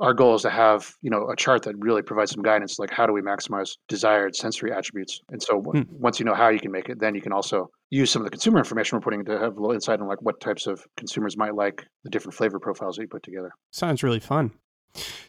our 0.00 0.12
goal 0.12 0.34
is 0.34 0.42
to 0.42 0.50
have 0.50 0.94
you 1.02 1.10
know 1.10 1.28
a 1.30 1.36
chart 1.36 1.62
that 1.62 1.76
really 1.78 2.02
provides 2.02 2.32
some 2.32 2.42
guidance 2.42 2.78
like 2.78 2.90
how 2.90 3.06
do 3.06 3.12
we 3.12 3.22
maximize 3.22 3.76
desired 3.88 4.34
sensory 4.34 4.72
attributes? 4.72 5.20
And 5.30 5.42
so 5.42 5.62
mm. 5.62 5.86
once 5.90 6.18
you 6.18 6.26
know 6.26 6.34
how 6.34 6.48
you 6.48 6.58
can 6.58 6.72
make 6.72 6.88
it 6.88 7.00
then 7.00 7.14
you 7.14 7.20
can 7.20 7.32
also 7.32 7.70
use 7.90 8.10
some 8.10 8.22
of 8.22 8.26
the 8.26 8.30
consumer 8.30 8.58
information 8.58 8.96
we're 8.96 9.02
putting 9.02 9.24
to 9.24 9.38
have 9.38 9.56
a 9.56 9.60
little 9.60 9.72
insight 9.72 10.00
on 10.00 10.08
like 10.08 10.22
what 10.22 10.40
types 10.40 10.66
of 10.66 10.84
consumers 10.96 11.36
might 11.36 11.54
like 11.54 11.86
the 12.02 12.10
different 12.10 12.34
flavor 12.34 12.58
profiles 12.58 12.96
that 12.96 13.02
you 13.02 13.08
put 13.08 13.22
together. 13.22 13.52
Sounds 13.70 14.02
really 14.02 14.20
fun 14.20 14.52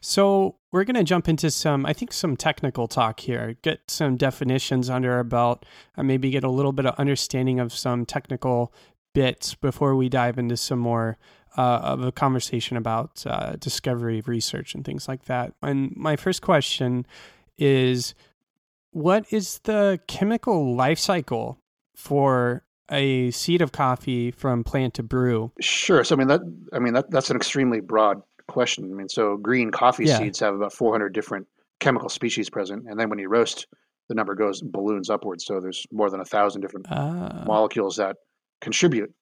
so 0.01 0.55
we're 0.72 0.84
going 0.84 0.95
to 0.95 1.03
jump 1.03 1.27
into 1.27 1.50
some, 1.50 1.86
I 1.86 1.93
think, 1.93 2.13
some 2.13 2.36
technical 2.36 2.88
talk 2.88 3.19
here, 3.19 3.55
get 3.62 3.89
some 3.89 4.17
definitions 4.17 4.89
under 4.89 5.13
our 5.13 5.24
belt, 5.24 5.65
and 5.95 6.07
maybe 6.07 6.29
get 6.29 6.43
a 6.43 6.50
little 6.50 6.72
bit 6.72 6.86
of 6.86 6.95
understanding 6.95 7.60
of 7.60 7.74
some 7.74 8.05
technical 8.05 8.74
bits 9.13 9.55
before 9.55 9.95
we 9.95 10.10
dive 10.10 10.38
into 10.38 10.57
some 10.57 10.79
more 10.79 11.17
uh, 11.57 11.79
of 11.84 12.03
a 12.03 12.12
conversation 12.12 12.77
about 12.77 13.24
uh, 13.25 13.55
discovery, 13.57 14.22
research, 14.25 14.75
and 14.75 14.84
things 14.84 15.07
like 15.07 15.25
that. 15.25 15.53
And 15.62 15.95
my 15.95 16.15
first 16.15 16.41
question 16.41 17.05
is, 17.57 18.13
what 18.91 19.25
is 19.31 19.60
the 19.60 20.00
chemical 20.07 20.75
life 20.75 21.00
cycle 21.00 21.60
for 21.95 22.63
a 22.91 23.31
seed 23.31 23.62
of 23.62 23.72
coffee 23.72 24.31
from 24.31 24.63
plant 24.63 24.93
to 24.95 25.03
brew? 25.03 25.51
Sure. 25.60 26.03
So 26.03 26.15
I 26.15 26.19
mean 26.19 26.27
that 26.27 26.41
I 26.74 26.79
mean 26.79 26.93
that 26.93 27.10
that's 27.10 27.29
an 27.29 27.36
extremely 27.36 27.79
broad 27.79 28.22
question. 28.55 28.89
I 28.91 28.95
mean, 28.95 29.09
so 29.09 29.35
green 29.35 29.69
coffee 29.69 30.05
yeah. 30.05 30.17
seeds 30.17 30.39
have 30.39 30.55
about 30.55 30.71
400 30.71 31.09
different 31.09 31.45
chemical 31.81 32.07
species 32.07 32.50
present, 32.50 32.85
and 32.88 32.97
then 32.97 33.09
when 33.09 33.19
you 33.19 33.27
roast, 33.27 33.67
the 34.07 34.15
number 34.15 34.33
goes 34.33 34.62
balloons 34.62 35.09
upwards. 35.09 35.45
So 35.45 35.59
there's 35.59 35.85
more 35.91 36.09
than 36.09 36.21
a 36.21 36.25
thousand 36.25 36.62
different 36.62 36.89
uh. 36.89 37.43
molecules 37.45 37.97
that 37.97 38.15
contribute 38.62 39.13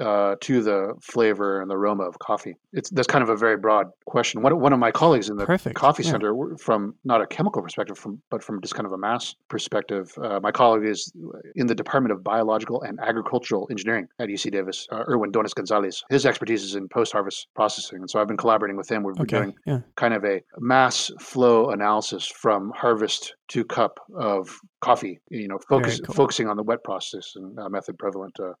uh, 0.00 0.36
to 0.40 0.62
the 0.62 0.94
flavor 1.00 1.60
and 1.60 1.70
the 1.70 1.76
aroma 1.76 2.04
of 2.04 2.18
coffee? 2.18 2.56
It's 2.72 2.90
that's 2.90 3.06
kind 3.06 3.22
of 3.22 3.28
a 3.28 3.36
very 3.36 3.56
broad 3.56 3.88
question. 4.06 4.42
One, 4.42 4.58
one 4.60 4.72
of 4.72 4.78
my 4.78 4.90
colleagues 4.90 5.28
in 5.28 5.36
the 5.36 5.46
Perfect. 5.46 5.76
coffee 5.76 6.02
yeah. 6.02 6.10
center, 6.10 6.56
from 6.58 6.94
not 7.04 7.20
a 7.20 7.26
chemical 7.26 7.62
perspective, 7.62 7.98
from 7.98 8.22
but 8.30 8.42
from 8.42 8.60
just 8.60 8.74
kind 8.74 8.86
of 8.86 8.92
a 8.92 8.98
mass 8.98 9.34
perspective, 9.48 10.12
uh, 10.22 10.40
my 10.40 10.50
colleague 10.50 10.88
is 10.88 11.12
in 11.56 11.66
the 11.66 11.74
Department 11.74 12.12
of 12.12 12.22
Biological 12.24 12.82
and 12.82 12.98
Agricultural 13.00 13.68
Engineering 13.70 14.08
at 14.18 14.28
UC 14.28 14.50
Davis, 14.50 14.86
uh, 14.92 15.04
Irwin 15.08 15.32
Donis 15.32 15.54
Gonzalez. 15.54 16.02
His 16.10 16.26
expertise 16.26 16.62
is 16.62 16.74
in 16.74 16.88
post-harvest 16.88 17.48
processing, 17.54 17.98
and 18.00 18.10
so 18.10 18.20
I've 18.20 18.28
been 18.28 18.36
collaborating 18.36 18.76
with 18.76 18.90
him. 18.90 19.02
We've 19.02 19.14
been 19.14 19.22
okay. 19.22 19.38
doing 19.38 19.54
yeah. 19.66 19.80
kind 19.96 20.14
of 20.14 20.24
a 20.24 20.42
mass 20.58 21.10
flow 21.20 21.70
analysis 21.70 22.26
from 22.26 22.72
harvest 22.74 23.34
to 23.48 23.64
cup 23.64 24.00
of 24.16 24.58
coffee. 24.80 25.20
You 25.30 25.48
know, 25.48 25.58
focus, 25.68 26.00
cool. 26.00 26.14
focusing 26.14 26.48
on 26.48 26.56
the 26.56 26.62
wet 26.62 26.82
process 26.84 27.32
and 27.36 27.58
uh, 27.58 27.68
method 27.68 27.98
prevalent 27.98 28.38
uh, 28.40 28.52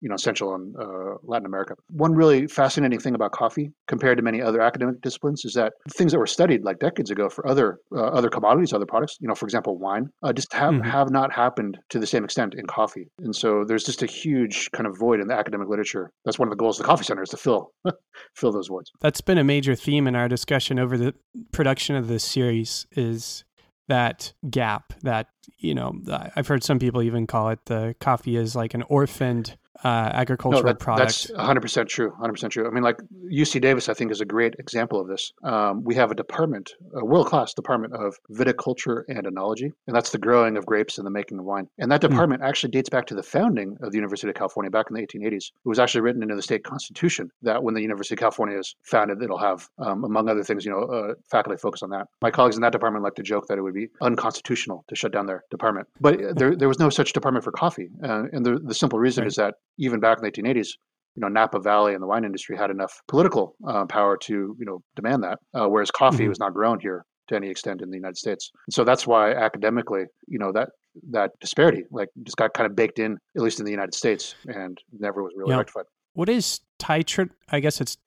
you 0.00 0.08
know, 0.08 0.16
Central 0.16 0.54
and 0.54 0.74
uh, 0.76 1.16
Latin 1.22 1.46
America. 1.46 1.74
One 1.90 2.14
really 2.14 2.46
fascinating 2.46 3.00
thing 3.00 3.14
about 3.14 3.32
coffee, 3.32 3.72
compared 3.88 4.18
to 4.18 4.22
many 4.22 4.42
other 4.42 4.60
academic 4.60 5.00
disciplines, 5.00 5.44
is 5.44 5.54
that 5.54 5.72
things 5.90 6.12
that 6.12 6.18
were 6.18 6.26
studied 6.26 6.64
like 6.64 6.78
decades 6.78 7.10
ago 7.10 7.28
for 7.28 7.46
other 7.48 7.78
uh, 7.94 8.04
other 8.04 8.28
commodities, 8.28 8.72
other 8.72 8.86
products, 8.86 9.16
you 9.20 9.28
know, 9.28 9.34
for 9.34 9.46
example, 9.46 9.78
wine, 9.78 10.08
uh, 10.22 10.32
just 10.32 10.52
have 10.52 10.74
mm-hmm. 10.74 10.88
have 10.88 11.10
not 11.10 11.32
happened 11.32 11.78
to 11.90 11.98
the 11.98 12.06
same 12.06 12.24
extent 12.24 12.54
in 12.54 12.66
coffee. 12.66 13.08
And 13.18 13.34
so 13.34 13.64
there's 13.66 13.84
just 13.84 14.02
a 14.02 14.06
huge 14.06 14.70
kind 14.72 14.86
of 14.86 14.98
void 14.98 15.20
in 15.20 15.28
the 15.28 15.34
academic 15.34 15.68
literature. 15.68 16.12
That's 16.24 16.38
one 16.38 16.48
of 16.48 16.50
the 16.50 16.56
goals 16.56 16.78
of 16.78 16.84
the 16.84 16.88
Coffee 16.88 17.04
Center 17.04 17.22
is 17.22 17.30
to 17.30 17.36
fill 17.36 17.72
fill 18.34 18.52
those 18.52 18.68
voids. 18.68 18.90
That's 19.00 19.20
been 19.20 19.38
a 19.38 19.44
major 19.44 19.74
theme 19.74 20.06
in 20.06 20.14
our 20.14 20.28
discussion 20.28 20.78
over 20.78 20.96
the 20.96 21.14
production 21.52 21.96
of 21.96 22.08
this 22.08 22.24
series. 22.24 22.86
Is 22.92 23.44
that 23.88 24.32
gap 24.50 24.92
that 25.02 25.28
you 25.58 25.74
know 25.74 25.92
i've 26.34 26.48
heard 26.48 26.64
some 26.64 26.78
people 26.78 27.02
even 27.02 27.26
call 27.26 27.50
it 27.50 27.64
the 27.66 27.94
coffee 28.00 28.36
is 28.36 28.56
like 28.56 28.74
an 28.74 28.82
orphaned 28.88 29.56
uh, 29.84 30.10
agricultural 30.12 30.62
no, 30.62 30.72
that, 30.72 30.96
That's 30.98 31.30
100% 31.30 31.88
true. 31.88 32.12
100% 32.20 32.50
true. 32.50 32.66
I 32.66 32.70
mean, 32.70 32.82
like 32.82 32.98
UC 33.30 33.60
Davis, 33.60 33.88
I 33.88 33.94
think, 33.94 34.10
is 34.10 34.20
a 34.20 34.24
great 34.24 34.54
example 34.58 35.00
of 35.00 35.08
this. 35.08 35.32
Um, 35.42 35.84
we 35.84 35.94
have 35.94 36.10
a 36.10 36.14
department, 36.14 36.74
a 36.94 37.04
world 37.04 37.26
class 37.26 37.54
department 37.54 37.94
of 37.94 38.16
viticulture 38.30 39.04
and 39.08 39.26
enology, 39.26 39.72
and 39.86 39.96
that's 39.96 40.10
the 40.10 40.18
growing 40.18 40.56
of 40.56 40.66
grapes 40.66 40.98
and 40.98 41.06
the 41.06 41.10
making 41.10 41.38
of 41.38 41.44
wine. 41.44 41.68
And 41.78 41.90
that 41.90 42.02
hmm. 42.02 42.08
department 42.10 42.42
mm. 42.42 42.48
actually 42.48 42.70
dates 42.70 42.88
back 42.88 43.06
to 43.06 43.14
the 43.14 43.22
founding 43.22 43.76
of 43.82 43.92
the 43.92 43.96
University 43.96 44.28
of 44.28 44.34
California 44.34 44.70
back 44.70 44.86
in 44.90 44.96
the 44.96 45.06
1880s. 45.06 45.52
It 45.64 45.68
was 45.68 45.78
actually 45.78 46.00
written 46.02 46.22
into 46.22 46.34
the 46.34 46.42
state 46.42 46.64
constitution 46.64 47.30
that 47.42 47.62
when 47.62 47.74
the 47.74 47.82
University 47.82 48.14
of 48.14 48.20
California 48.20 48.58
is 48.58 48.74
founded, 48.82 49.22
it'll 49.22 49.38
have, 49.38 49.68
um, 49.78 50.04
among 50.04 50.28
other 50.28 50.42
things, 50.42 50.64
you 50.64 50.70
know, 50.70 50.82
uh, 50.82 51.14
faculty 51.30 51.58
focus 51.58 51.82
on 51.82 51.90
that. 51.90 52.08
My 52.22 52.30
colleagues 52.30 52.56
in 52.56 52.62
that 52.62 52.72
department 52.72 53.04
like 53.04 53.14
to 53.14 53.22
joke 53.22 53.46
that 53.48 53.58
it 53.58 53.62
would 53.62 53.74
be 53.74 53.88
unconstitutional 54.00 54.84
to 54.88 54.96
shut 54.96 55.12
down 55.12 55.26
their 55.26 55.44
department. 55.50 55.88
But 56.00 56.36
there, 56.36 56.54
there 56.56 56.68
was 56.68 56.78
no 56.78 56.90
such 56.90 57.12
department 57.12 57.44
for 57.44 57.52
coffee. 57.52 57.88
Uh, 58.02 58.24
and 58.32 58.44
the, 58.44 58.58
the 58.58 58.74
simple 58.74 58.98
reason 58.98 59.22
right. 59.22 59.28
is 59.28 59.36
that 59.36 59.56
even 59.78 60.00
back 60.00 60.18
in 60.18 60.24
the 60.24 60.30
1880s, 60.30 60.68
you 61.14 61.20
know, 61.20 61.28
Napa 61.28 61.60
Valley 61.60 61.94
and 61.94 62.02
the 62.02 62.06
wine 62.06 62.24
industry 62.24 62.56
had 62.56 62.70
enough 62.70 63.00
political 63.08 63.56
uh, 63.66 63.86
power 63.86 64.16
to, 64.18 64.56
you 64.58 64.66
know, 64.66 64.82
demand 64.94 65.22
that, 65.24 65.38
uh, 65.54 65.66
whereas 65.66 65.90
coffee 65.90 66.18
mm-hmm. 66.18 66.28
was 66.28 66.38
not 66.38 66.52
grown 66.52 66.78
here 66.78 67.04
to 67.28 67.36
any 67.36 67.48
extent 67.48 67.82
in 67.82 67.90
the 67.90 67.96
United 67.96 68.16
States. 68.16 68.50
And 68.66 68.74
so 68.74 68.84
that's 68.84 69.06
why 69.06 69.32
academically, 69.32 70.04
you 70.28 70.38
know, 70.38 70.52
that 70.52 70.68
that 71.10 71.32
disparity 71.40 71.84
like 71.90 72.08
just 72.22 72.36
got 72.36 72.54
kind 72.54 72.68
of 72.68 72.76
baked 72.76 72.98
in, 72.98 73.18
at 73.36 73.42
least 73.42 73.58
in 73.58 73.64
the 73.64 73.70
United 73.70 73.94
States, 73.94 74.34
and 74.46 74.78
never 74.98 75.22
was 75.22 75.32
really 75.36 75.54
rectified. 75.54 75.84
What 76.14 76.28
is 76.28 76.60
titrate? 76.78 77.30
I 77.50 77.60
guess 77.60 77.80
it's 77.80 77.98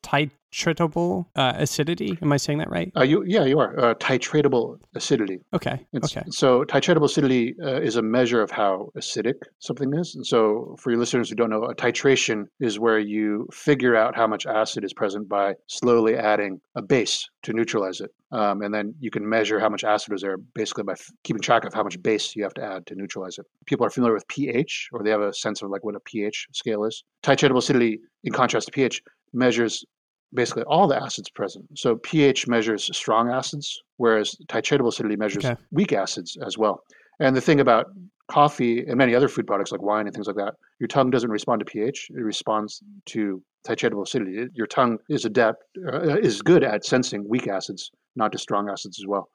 titratable 0.51 1.25
uh, 1.35 1.53
acidity. 1.55 2.17
Am 2.21 2.31
I 2.31 2.37
saying 2.37 2.59
that 2.59 2.69
right? 2.69 2.91
Uh, 2.95 3.03
you, 3.03 3.23
yeah, 3.25 3.45
you 3.45 3.59
are. 3.59 3.77
Uh, 3.79 3.93
titratable 3.95 4.79
acidity. 4.95 5.39
Okay. 5.53 5.85
It's, 5.93 6.15
okay. 6.15 6.25
So 6.31 6.63
titratable 6.65 7.05
acidity 7.05 7.55
uh, 7.63 7.79
is 7.81 7.95
a 7.95 8.01
measure 8.01 8.41
of 8.41 8.51
how 8.51 8.91
acidic 8.97 9.35
something 9.59 9.93
is. 9.93 10.15
And 10.15 10.25
so 10.25 10.75
for 10.79 10.91
your 10.91 10.99
listeners 10.99 11.29
who 11.29 11.35
don't 11.35 11.49
know, 11.49 11.65
a 11.65 11.75
titration 11.75 12.45
is 12.59 12.79
where 12.79 12.99
you 12.99 13.47
figure 13.51 13.95
out 13.95 14.15
how 14.15 14.27
much 14.27 14.45
acid 14.45 14.83
is 14.83 14.93
present 14.93 15.29
by 15.29 15.55
slowly 15.67 16.15
adding 16.15 16.59
a 16.75 16.81
base 16.81 17.29
to 17.43 17.53
neutralize 17.53 18.01
it. 18.01 18.11
Um, 18.31 18.61
and 18.61 18.73
then 18.73 18.93
you 18.99 19.09
can 19.09 19.27
measure 19.27 19.59
how 19.59 19.69
much 19.69 19.83
acid 19.83 20.13
is 20.13 20.21
there 20.21 20.37
basically 20.37 20.83
by 20.83 20.91
f- 20.91 21.11
keeping 21.23 21.41
track 21.41 21.65
of 21.65 21.73
how 21.73 21.83
much 21.83 22.01
base 22.01 22.35
you 22.35 22.43
have 22.43 22.53
to 22.55 22.63
add 22.63 22.85
to 22.87 22.95
neutralize 22.95 23.37
it. 23.37 23.45
People 23.65 23.85
are 23.85 23.89
familiar 23.89 24.13
with 24.13 24.27
pH, 24.27 24.89
or 24.91 25.03
they 25.03 25.09
have 25.09 25.21
a 25.21 25.33
sense 25.33 25.61
of 25.61 25.69
like 25.69 25.83
what 25.83 25.95
a 25.95 25.99
pH 26.01 26.47
scale 26.51 26.83
is. 26.83 27.03
Titratable 27.23 27.57
acidity, 27.57 27.99
in 28.23 28.33
contrast 28.33 28.67
to 28.67 28.71
pH, 28.71 29.01
measures 29.33 29.83
basically 30.33 30.63
all 30.63 30.87
the 30.87 31.01
acids 31.01 31.29
present. 31.29 31.65
So 31.77 31.95
pH 31.97 32.47
measures 32.47 32.89
strong 32.95 33.29
acids, 33.29 33.81
whereas 33.97 34.35
titratable 34.47 34.89
acidity 34.89 35.15
measures 35.15 35.45
okay. 35.45 35.59
weak 35.71 35.93
acids 35.93 36.37
as 36.45 36.57
well. 36.57 36.83
And 37.19 37.35
the 37.35 37.41
thing 37.41 37.59
about 37.59 37.87
coffee 38.29 38.85
and 38.85 38.95
many 38.97 39.15
other 39.15 39.27
food 39.27 39.47
products 39.47 39.71
like 39.71 39.81
wine 39.81 40.05
and 40.05 40.13
things 40.13 40.27
like 40.27 40.35
that, 40.35 40.53
your 40.79 40.87
tongue 40.87 41.09
doesn't 41.09 41.31
respond 41.31 41.59
to 41.59 41.65
pH; 41.65 42.09
it 42.11 42.21
responds 42.21 42.81
to 43.07 43.41
titratable 43.67 44.03
acidity. 44.03 44.47
Your 44.53 44.67
tongue 44.67 44.99
is 45.09 45.25
adept 45.25 45.63
uh, 45.91 46.17
is 46.17 46.41
good 46.41 46.63
at 46.63 46.85
sensing 46.85 47.27
weak 47.27 47.47
acids, 47.47 47.91
not 48.15 48.31
just 48.31 48.43
strong 48.43 48.69
acids 48.69 48.99
as 48.99 49.07
well. 49.07 49.29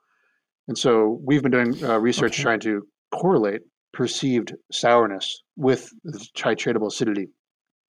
And 0.68 0.78
so 0.78 1.20
we've 1.22 1.42
been 1.42 1.52
doing 1.52 1.84
uh, 1.84 1.98
research 1.98 2.34
okay. 2.34 2.42
trying 2.42 2.60
to 2.60 2.86
correlate 3.12 3.62
perceived 3.92 4.54
sourness 4.72 5.42
with 5.56 5.90
the 6.04 6.18
titratable 6.36 6.88
acidity 6.88 7.28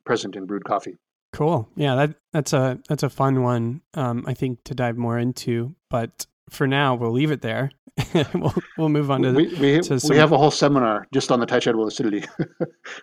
present 0.04 0.36
in 0.36 0.44
brewed 0.44 0.64
coffee. 0.64 0.96
Cool. 1.34 1.68
Yeah, 1.74 1.96
that 1.96 2.14
that's 2.32 2.52
a 2.52 2.78
that's 2.88 3.02
a 3.02 3.10
fun 3.10 3.42
one. 3.42 3.82
Um, 3.94 4.24
I 4.24 4.34
think 4.34 4.62
to 4.64 4.74
dive 4.74 4.96
more 4.96 5.18
into, 5.18 5.74
but 5.90 6.26
for 6.48 6.68
now 6.68 6.94
we'll 6.94 7.10
leave 7.10 7.32
it 7.32 7.42
there. 7.42 7.72
we'll 8.34 8.54
we'll 8.78 8.88
move 8.88 9.10
on 9.10 9.22
to 9.22 9.32
we 9.32 9.48
we, 9.58 9.80
to 9.80 10.00
we 10.08 10.16
have 10.16 10.30
a 10.30 10.38
whole 10.38 10.52
seminar 10.52 11.08
just 11.12 11.32
on 11.32 11.40
the 11.40 11.46
titratable 11.46 11.88
acidity. 11.88 12.24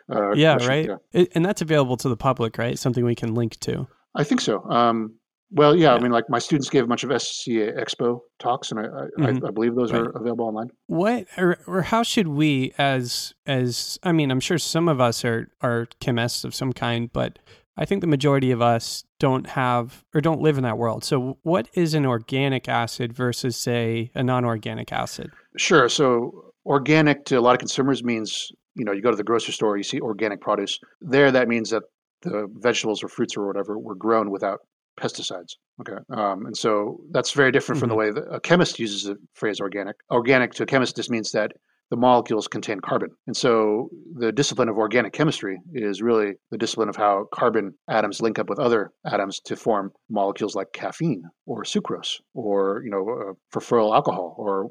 uh, 0.10 0.32
yeah, 0.32 0.54
question, 0.54 0.70
right. 0.70 0.86
yeah. 0.88 0.96
It, 1.12 1.32
and 1.36 1.46
that's 1.46 1.62
available 1.62 1.98
to 1.98 2.08
the 2.08 2.16
public, 2.16 2.58
right? 2.58 2.80
Something 2.80 3.04
we 3.04 3.16
can 3.16 3.36
link 3.36 3.60
to. 3.62 3.86
I 4.16 4.24
think 4.24 4.40
so. 4.40 4.64
Um, 4.70 5.16
well, 5.54 5.76
yeah, 5.76 5.94
I 5.94 6.00
mean, 6.00 6.14
like 6.14 6.30
my 6.30 6.40
students 6.40 6.70
gave 6.70 6.86
a 6.86 6.88
bunch 6.88 7.04
of 7.04 7.22
SCA 7.22 7.74
Expo 7.74 8.22
talks, 8.40 8.72
and 8.72 8.80
I, 8.80 8.84
I, 8.84 9.08
Mhm. 9.18 9.44
I, 9.44 9.48
I 9.50 9.52
believe 9.52 9.76
those 9.76 9.92
Right. 9.92 10.04
are 10.04 10.10
available 10.12 10.46
online. 10.46 10.70
What 10.88 11.28
or, 11.38 11.58
or 11.68 11.82
how 11.82 12.04
should 12.04 12.30
we 12.30 12.74
as 12.78 13.34
as 13.46 14.00
I 14.04 14.14
mean, 14.14 14.32
I'm 14.32 14.40
sure 14.40 14.58
some 14.58 14.88
of 14.88 15.02
us 15.02 15.26
are 15.26 15.50
are 15.60 15.88
chemists 16.00 16.46
of 16.46 16.56
some 16.56 16.72
kind, 16.72 17.12
but 17.12 17.38
I 17.78 17.86
think 17.86 18.02
the 18.02 18.08
majority 18.08 18.52
of 18.52 18.62
us 18.62 19.04
don't 19.20 19.48
have 19.48 20.04
or 20.14 20.22
don't 20.22 20.42
live 20.42 20.58
in 20.58 20.64
that 20.64 20.78
world. 20.78 21.04
So 21.04 21.38
what 21.44 21.68
is 21.74 21.94
an 21.94 22.06
organic 22.06 22.68
acid 22.68 23.14
versus 23.14 23.56
say 23.56 24.12
a 24.14 24.24
non-organic 24.24 24.92
acid? 24.92 25.32
Sure. 25.58 25.88
So 25.90 26.54
organic 26.66 27.26
to 27.26 27.36
a 27.38 27.42
lot 27.42 27.54
of 27.54 27.60
consumers 27.60 28.04
means 28.04 28.52
you 28.76 28.86
know 28.86 28.92
you 28.92 29.02
go 29.02 29.12
to 29.12 29.18
the 29.18 29.24
grocery 29.24 29.54
store, 29.54 29.78
you 29.78 29.84
see 29.84 30.00
organic 30.00 30.42
produce. 30.42 30.80
There, 31.02 31.32
that 31.32 31.48
means 31.48 31.70
that 31.72 31.84
the 32.22 32.48
vegetables 32.58 33.04
or 33.04 33.08
fruits 33.08 33.36
or 33.36 33.48
whatever 33.48 33.78
were 33.80 33.96
grown 33.96 34.32
without 34.32 34.60
pesticides. 35.00 35.56
Okay, 35.80 35.98
um, 36.12 36.46
and 36.46 36.56
so 36.56 37.00
that's 37.12 37.32
very 37.32 37.52
different 37.52 37.80
from 37.80 37.90
the 37.90 37.96
way 37.96 38.12
that 38.12 38.24
a 38.32 38.40
chemist 38.40 38.80
uses 38.80 39.04
the 39.04 39.18
phrase 39.34 39.60
organic. 39.60 39.96
Organic 40.12 40.54
to 40.54 40.64
a 40.64 40.66
chemist 40.66 40.96
just 40.96 41.10
means 41.10 41.32
that 41.32 41.54
the 41.92 41.98
molecules 41.98 42.48
contain 42.48 42.80
carbon. 42.80 43.10
And 43.28 43.36
so 43.36 43.90
the 44.16 44.32
discipline 44.32 44.70
of 44.70 44.78
organic 44.78 45.12
chemistry 45.12 45.60
is 45.74 46.02
really 46.02 46.34
the 46.50 46.58
discipline 46.58 46.88
of 46.90 46.96
how 46.96 47.26
carbon 47.34 47.74
atoms 47.90 48.22
link 48.22 48.40
up 48.40 48.50
with 48.50 48.60
other 48.60 48.92
atoms 49.06 49.42
to 49.42 49.58
form 49.58 49.92
molecules 50.10 50.56
like 50.56 50.72
caffeine 50.74 51.24
or 51.46 51.64
sucrose 51.64 52.16
or, 52.34 52.82
you 52.84 52.90
know, 52.90 53.08
uh, 53.10 53.34
furfuryl 53.54 53.94
alcohol 53.94 54.34
or 54.38 54.68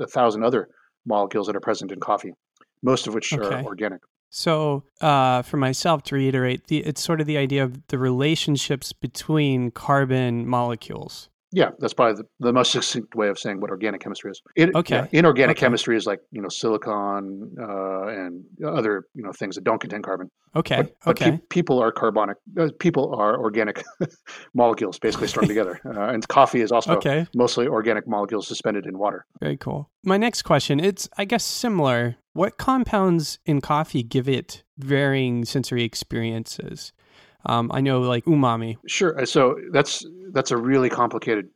a 0.00 0.06
thousand 0.08 0.42
other 0.42 0.68
molecules 1.06 1.46
that 1.46 1.54
are 1.56 1.60
present 1.60 1.92
in 1.92 2.00
coffee, 2.00 2.32
most 2.82 3.06
of 3.06 3.14
which 3.14 3.32
Okay. 3.32 3.60
are 3.60 3.64
organic. 3.64 4.00
So, 4.28 4.84
uh, 5.00 5.42
for 5.42 5.56
myself 5.56 6.02
to 6.04 6.14
reiterate, 6.16 6.66
the, 6.66 6.78
it's 6.78 7.02
sort 7.02 7.20
of 7.20 7.26
the 7.26 7.36
idea 7.36 7.64
of 7.64 7.86
the 7.88 7.98
relationships 7.98 8.92
between 8.92 9.70
carbon 9.70 10.46
molecules. 10.46 11.28
Yeah, 11.52 11.70
that's 11.80 11.92
probably 11.94 12.22
the, 12.22 12.46
the 12.46 12.52
most 12.52 12.70
succinct 12.70 13.14
way 13.14 13.28
of 13.28 13.38
saying 13.38 13.60
what 13.60 13.70
organic 13.70 14.00
chemistry 14.00 14.30
is. 14.30 14.40
It, 14.54 14.74
Okay. 14.74 14.96
yeah, 14.96 15.06
inorganic 15.10 15.56
Okay. 15.56 15.66
chemistry 15.66 15.96
is 15.96 16.06
like 16.06 16.20
you 16.30 16.40
know 16.40 16.48
silicon 16.48 17.54
uh, 17.60 18.06
and 18.06 18.44
other 18.64 19.06
you 19.14 19.22
know 19.24 19.32
things 19.32 19.56
that 19.56 19.64
don't 19.64 19.80
contain 19.80 20.02
carbon. 20.02 20.30
Okay. 20.54 20.76
But, 20.76 20.94
but 21.04 21.10
okay. 21.20 21.30
pe- 21.32 21.38
people 21.48 21.80
are 21.82 21.90
carbonic. 21.92 22.36
Uh, 22.58 22.68
people 22.78 23.14
are 23.14 23.38
organic 23.38 23.82
molecules, 24.54 24.98
basically 24.98 25.28
strung 25.28 25.46
together. 25.54 25.80
Uh, 25.84 26.12
and 26.12 26.26
coffee 26.28 26.60
is 26.60 26.70
also 26.72 26.96
okay. 26.96 27.26
mostly 27.34 27.66
organic 27.66 28.06
molecules 28.06 28.46
suspended 28.46 28.86
in 28.86 28.98
water. 28.98 29.26
Very 29.40 29.56
cool. 29.56 29.90
My 30.04 30.16
next 30.16 30.42
question, 30.42 30.78
it's 30.80 31.08
I 31.18 31.24
guess 31.24 31.44
similar. 31.44 32.16
What 32.32 32.58
compounds 32.58 33.40
in 33.44 33.60
coffee 33.60 34.04
give 34.04 34.28
it 34.28 34.62
varying 34.78 35.44
sensory 35.44 35.82
experiences? 35.82 36.92
Um, 37.46 37.70
I 37.72 37.80
know 37.80 38.00
like 38.00 38.24
umami. 38.26 38.76
Sure. 38.86 39.20
uh, 39.20 39.26
So 39.26 39.56
that's 39.72 40.04
that's 40.32 40.50
a 40.50 40.56
really 40.56 40.88
complicated 40.90 41.48